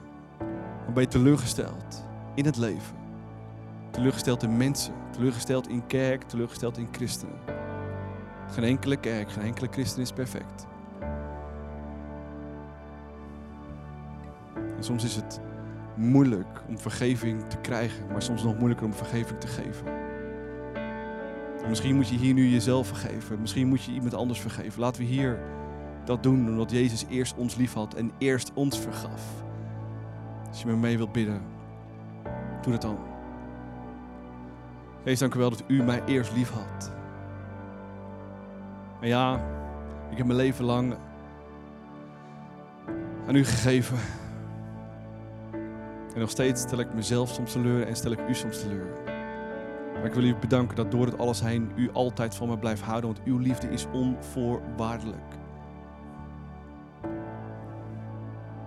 Dan 0.86 0.94
ben 0.94 1.04
je 1.04 1.10
teleurgesteld 1.10 2.06
in 2.36 2.46
het 2.46 2.58
leven. 2.58 2.96
Teleurgesteld 3.92 4.44
in 4.44 4.58
mensen. 4.58 4.94
Teleurgesteld 5.12 5.68
in 5.68 5.88
kerk. 5.88 6.24
Teleurgesteld 6.24 6.78
in 6.78 6.88
christenen. 6.92 7.40
Geen 8.52 8.64
enkele 8.64 8.98
kerk, 8.98 9.32
geen 9.32 9.44
enkele 9.44 9.68
christen 9.72 10.02
is 10.02 10.12
perfect. 10.12 10.68
Soms 14.84 15.04
is 15.04 15.16
het 15.16 15.40
moeilijk 15.96 16.64
om 16.68 16.78
vergeving 16.78 17.44
te 17.48 17.58
krijgen, 17.58 18.08
maar 18.12 18.22
soms 18.22 18.44
nog 18.44 18.58
moeilijker 18.58 18.86
om 18.86 18.94
vergeving 18.94 19.40
te 19.40 19.48
geven. 19.48 19.88
En 21.64 21.70
misschien 21.70 21.96
moet 21.96 22.10
je 22.10 22.18
hier 22.18 22.34
nu 22.34 22.48
jezelf 22.48 22.88
vergeven. 22.88 23.42
Misschien 23.42 23.68
moet 23.68 23.84
je 23.84 23.92
iemand 23.92 24.14
anders 24.14 24.42
vergeven. 24.42 24.80
Laten 24.80 25.02
we 25.02 25.08
hier 25.08 25.40
dat 26.06 26.24
doen 26.24 26.48
omdat 26.48 26.72
Jezus 26.72 27.06
eerst 27.10 27.36
ons 27.36 27.56
lief 27.56 27.74
had 27.74 27.94
en 27.94 28.12
eerst 28.18 28.52
ons 28.54 28.80
vergaf. 28.80 29.22
Als 30.48 30.62
je 30.62 30.68
me 30.68 30.76
mee 30.76 30.98
wilt 30.98 31.12
bidden, 31.12 31.42
doe 32.62 32.72
dat 32.72 32.82
dan. 32.82 32.98
Wees 35.04 35.20
dank 35.20 35.34
u 35.34 35.40
wel 35.40 35.50
dat 35.50 35.64
u 35.68 35.84
mij 35.84 36.04
eerst 36.06 36.34
lief 36.34 36.50
had. 36.50 36.92
En 39.02 39.08
ja, 39.08 39.46
ik 40.12 40.18
heb 40.18 40.26
mijn 40.26 40.38
leven 40.38 40.66
lang 40.66 40.96
aan 43.28 43.36
u 43.36 43.46
gegeven. 43.46 43.98
En 46.14 46.20
nog 46.20 46.30
steeds 46.30 46.62
stel 46.62 46.80
ik 46.80 46.94
mezelf 46.94 47.30
soms 47.30 47.52
teleur 47.52 47.88
en 47.88 47.96
stel 47.96 48.12
ik 48.12 48.28
u 48.28 48.34
soms 48.34 48.62
teleur. 48.62 48.88
Maar 49.94 50.06
ik 50.06 50.14
wil 50.14 50.24
u 50.24 50.36
bedanken 50.36 50.76
dat 50.76 50.92
door 50.92 51.06
het 51.06 51.18
alles 51.18 51.42
heen 51.42 51.72
u 51.76 51.90
altijd 51.92 52.36
van 52.36 52.50
me 52.50 52.58
blijft 52.58 52.82
houden, 52.82 53.14
want 53.14 53.26
uw 53.26 53.38
liefde 53.38 53.70
is 53.70 53.88
onvoorwaardelijk. 53.92 55.36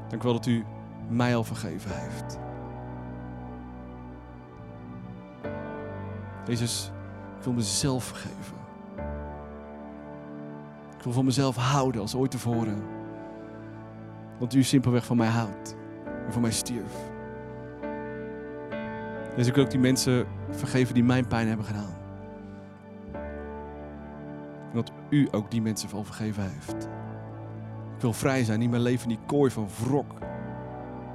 Dank 0.08 0.22
u 0.22 0.24
wel 0.24 0.32
dat 0.32 0.46
u 0.46 0.64
mij 1.08 1.36
al 1.36 1.44
vergeven 1.44 1.90
heeft. 2.00 2.38
Jezus, 6.46 6.92
ik 7.38 7.44
wil 7.44 7.52
mezelf 7.52 8.04
vergeven. 8.04 8.56
Ik 10.96 11.02
wil 11.02 11.12
van 11.12 11.24
mezelf 11.24 11.56
houden 11.56 12.00
als 12.00 12.14
ooit 12.14 12.30
tevoren. 12.30 12.82
Want 14.38 14.54
u 14.54 14.62
simpelweg 14.62 15.04
van 15.04 15.16
mij 15.16 15.28
houdt 15.28 15.76
en 16.26 16.32
van 16.32 16.42
mij 16.42 16.52
stierf. 16.52 17.14
Dus 19.36 19.46
ik 19.46 19.54
wil 19.54 19.64
ook 19.64 19.70
die 19.70 19.80
mensen 19.80 20.26
vergeven 20.50 20.94
die 20.94 21.04
mijn 21.04 21.26
pijn 21.26 21.48
hebben 21.48 21.66
gedaan. 21.66 21.94
En 24.70 24.74
dat 24.74 24.92
u 25.08 25.28
ook 25.30 25.50
die 25.50 25.62
mensen 25.62 25.92
al 25.92 26.04
vergeven 26.04 26.42
heeft. 26.42 26.88
Ik 27.96 28.02
wil 28.02 28.12
vrij 28.12 28.44
zijn, 28.44 28.58
niet 28.58 28.70
meer 28.70 28.80
leven 28.80 29.10
in 29.10 29.16
die 29.16 29.26
kooi 29.26 29.50
van 29.50 29.68
wrok, 29.82 30.12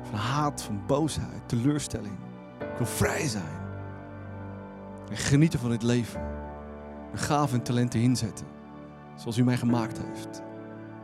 van 0.01 0.19
haat, 0.19 0.61
van 0.61 0.82
boosheid, 0.88 1.41
teleurstelling. 1.45 2.17
Ik 2.59 2.78
wil 2.78 2.88
vrij 2.88 3.28
zijn. 3.28 3.59
En 5.09 5.17
genieten 5.17 5.59
van 5.59 5.69
dit 5.69 5.84
leven. 5.84 6.22
En 7.11 7.17
gaven 7.17 7.57
en 7.57 7.63
talenten 7.63 7.99
inzetten. 7.99 8.47
Zoals 9.15 9.38
u 9.38 9.43
mij 9.43 9.57
gemaakt 9.57 10.01
heeft. 10.05 10.41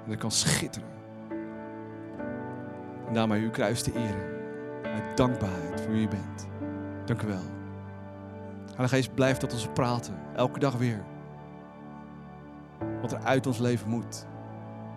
En 0.03 0.09
dat 0.09 0.17
kan 0.17 0.31
schitteren. 0.31 0.89
En 3.07 3.13
daarmee 3.13 3.43
uw 3.43 3.51
kruis 3.51 3.81
te 3.81 3.93
eren. 3.93 4.35
Uit 4.83 5.17
dankbaarheid 5.17 5.81
voor 5.81 5.91
wie 5.91 6.03
u 6.03 6.07
bent. 6.07 6.56
Dank 7.07 7.21
u 7.21 7.27
wel. 7.27 7.41
Heilige 8.65 8.95
Geest, 8.95 9.13
blijf 9.13 9.37
tot 9.37 9.53
ons 9.53 9.67
praten. 9.73 10.13
Elke 10.35 10.59
dag 10.59 10.75
weer. 10.75 11.03
Wat 13.01 13.11
er 13.11 13.19
uit 13.23 13.47
ons 13.47 13.57
leven 13.57 13.89
moet. 13.89 14.25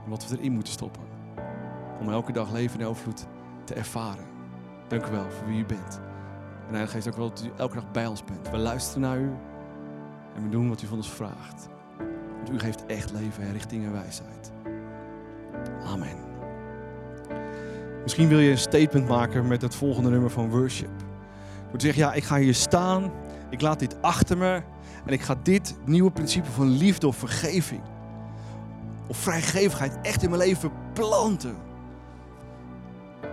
En 0.04 0.10
wat 0.10 0.28
we 0.28 0.38
erin 0.38 0.52
moeten 0.52 0.72
stoppen. 0.72 1.02
Om 2.00 2.10
elke 2.10 2.32
dag 2.32 2.52
leven 2.52 2.80
in 2.80 2.86
overvloed 2.86 3.26
te 3.64 3.74
ervaren. 3.74 4.24
Dank 4.88 5.06
u 5.06 5.10
wel 5.10 5.30
voor 5.30 5.46
wie 5.46 5.60
u 5.60 5.64
bent. 5.64 6.00
En 6.66 6.70
Heilige 6.70 6.92
Geest, 6.92 7.04
dank 7.04 7.16
wel 7.16 7.28
dat 7.28 7.44
u 7.44 7.50
elke 7.56 7.74
dag 7.74 7.90
bij 7.90 8.06
ons 8.06 8.24
bent. 8.24 8.50
We 8.50 8.58
luisteren 8.58 9.00
naar 9.00 9.18
u. 9.18 9.30
En 10.34 10.42
we 10.42 10.48
doen 10.48 10.68
wat 10.68 10.82
u 10.82 10.86
van 10.86 10.96
ons 10.96 11.10
vraagt. 11.10 11.68
Want 12.36 12.50
u 12.50 12.58
geeft 12.58 12.86
echt 12.86 13.12
leven, 13.12 13.52
richting 13.52 13.84
en 13.84 13.92
wijsheid. 13.92 14.52
Amen. 15.84 16.16
Misschien 18.02 18.28
wil 18.28 18.38
je 18.38 18.50
een 18.50 18.58
statement 18.58 19.08
maken 19.08 19.46
met 19.46 19.62
het 19.62 19.74
volgende 19.74 20.10
nummer 20.10 20.30
van 20.30 20.50
worship. 20.50 20.99
Te 21.78 21.84
zeggen, 21.86 22.02
ja, 22.02 22.12
ik 22.12 22.24
ga 22.24 22.36
hier 22.36 22.54
staan. 22.54 23.12
Ik 23.50 23.60
laat 23.60 23.78
dit 23.78 24.02
achter 24.02 24.36
me. 24.36 24.62
En 25.06 25.12
ik 25.12 25.22
ga 25.22 25.34
dit 25.42 25.76
nieuwe 25.84 26.10
principe 26.10 26.50
van 26.50 26.68
liefde 26.68 27.06
of 27.06 27.16
vergeving. 27.16 27.80
Of 29.06 29.16
vrijgevigheid 29.16 29.98
echt 30.02 30.22
in 30.22 30.30
mijn 30.30 30.42
leven 30.42 30.70
planten. 30.92 31.56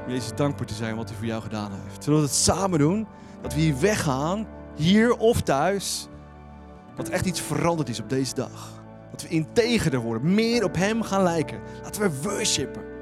Jezus 0.07 0.35
dankbaar 0.35 0.65
te 0.65 0.73
zijn 0.73 0.95
wat 0.95 1.09
hij 1.09 1.17
voor 1.17 1.27
jou 1.27 1.41
gedaan 1.41 1.71
heeft. 1.83 2.03
Zullen 2.03 2.19
we 2.19 2.25
het 2.25 2.35
samen 2.35 2.79
doen? 2.79 3.07
Dat 3.41 3.53
we 3.53 3.59
hier 3.59 3.79
weggaan, 3.79 4.47
hier 4.75 5.17
of 5.17 5.41
thuis. 5.41 6.07
Dat 6.95 7.09
echt 7.09 7.25
iets 7.25 7.41
veranderd 7.41 7.89
is 7.89 7.99
op 7.99 8.09
deze 8.09 8.35
dag. 8.35 8.81
Dat 9.11 9.21
we 9.21 9.27
integerder 9.27 9.99
worden, 9.99 10.33
meer 10.33 10.63
op 10.63 10.75
hem 10.75 11.01
gaan 11.01 11.23
lijken. 11.23 11.59
Laten 11.83 12.01
we 12.01 12.21
worshipen. 12.21 12.96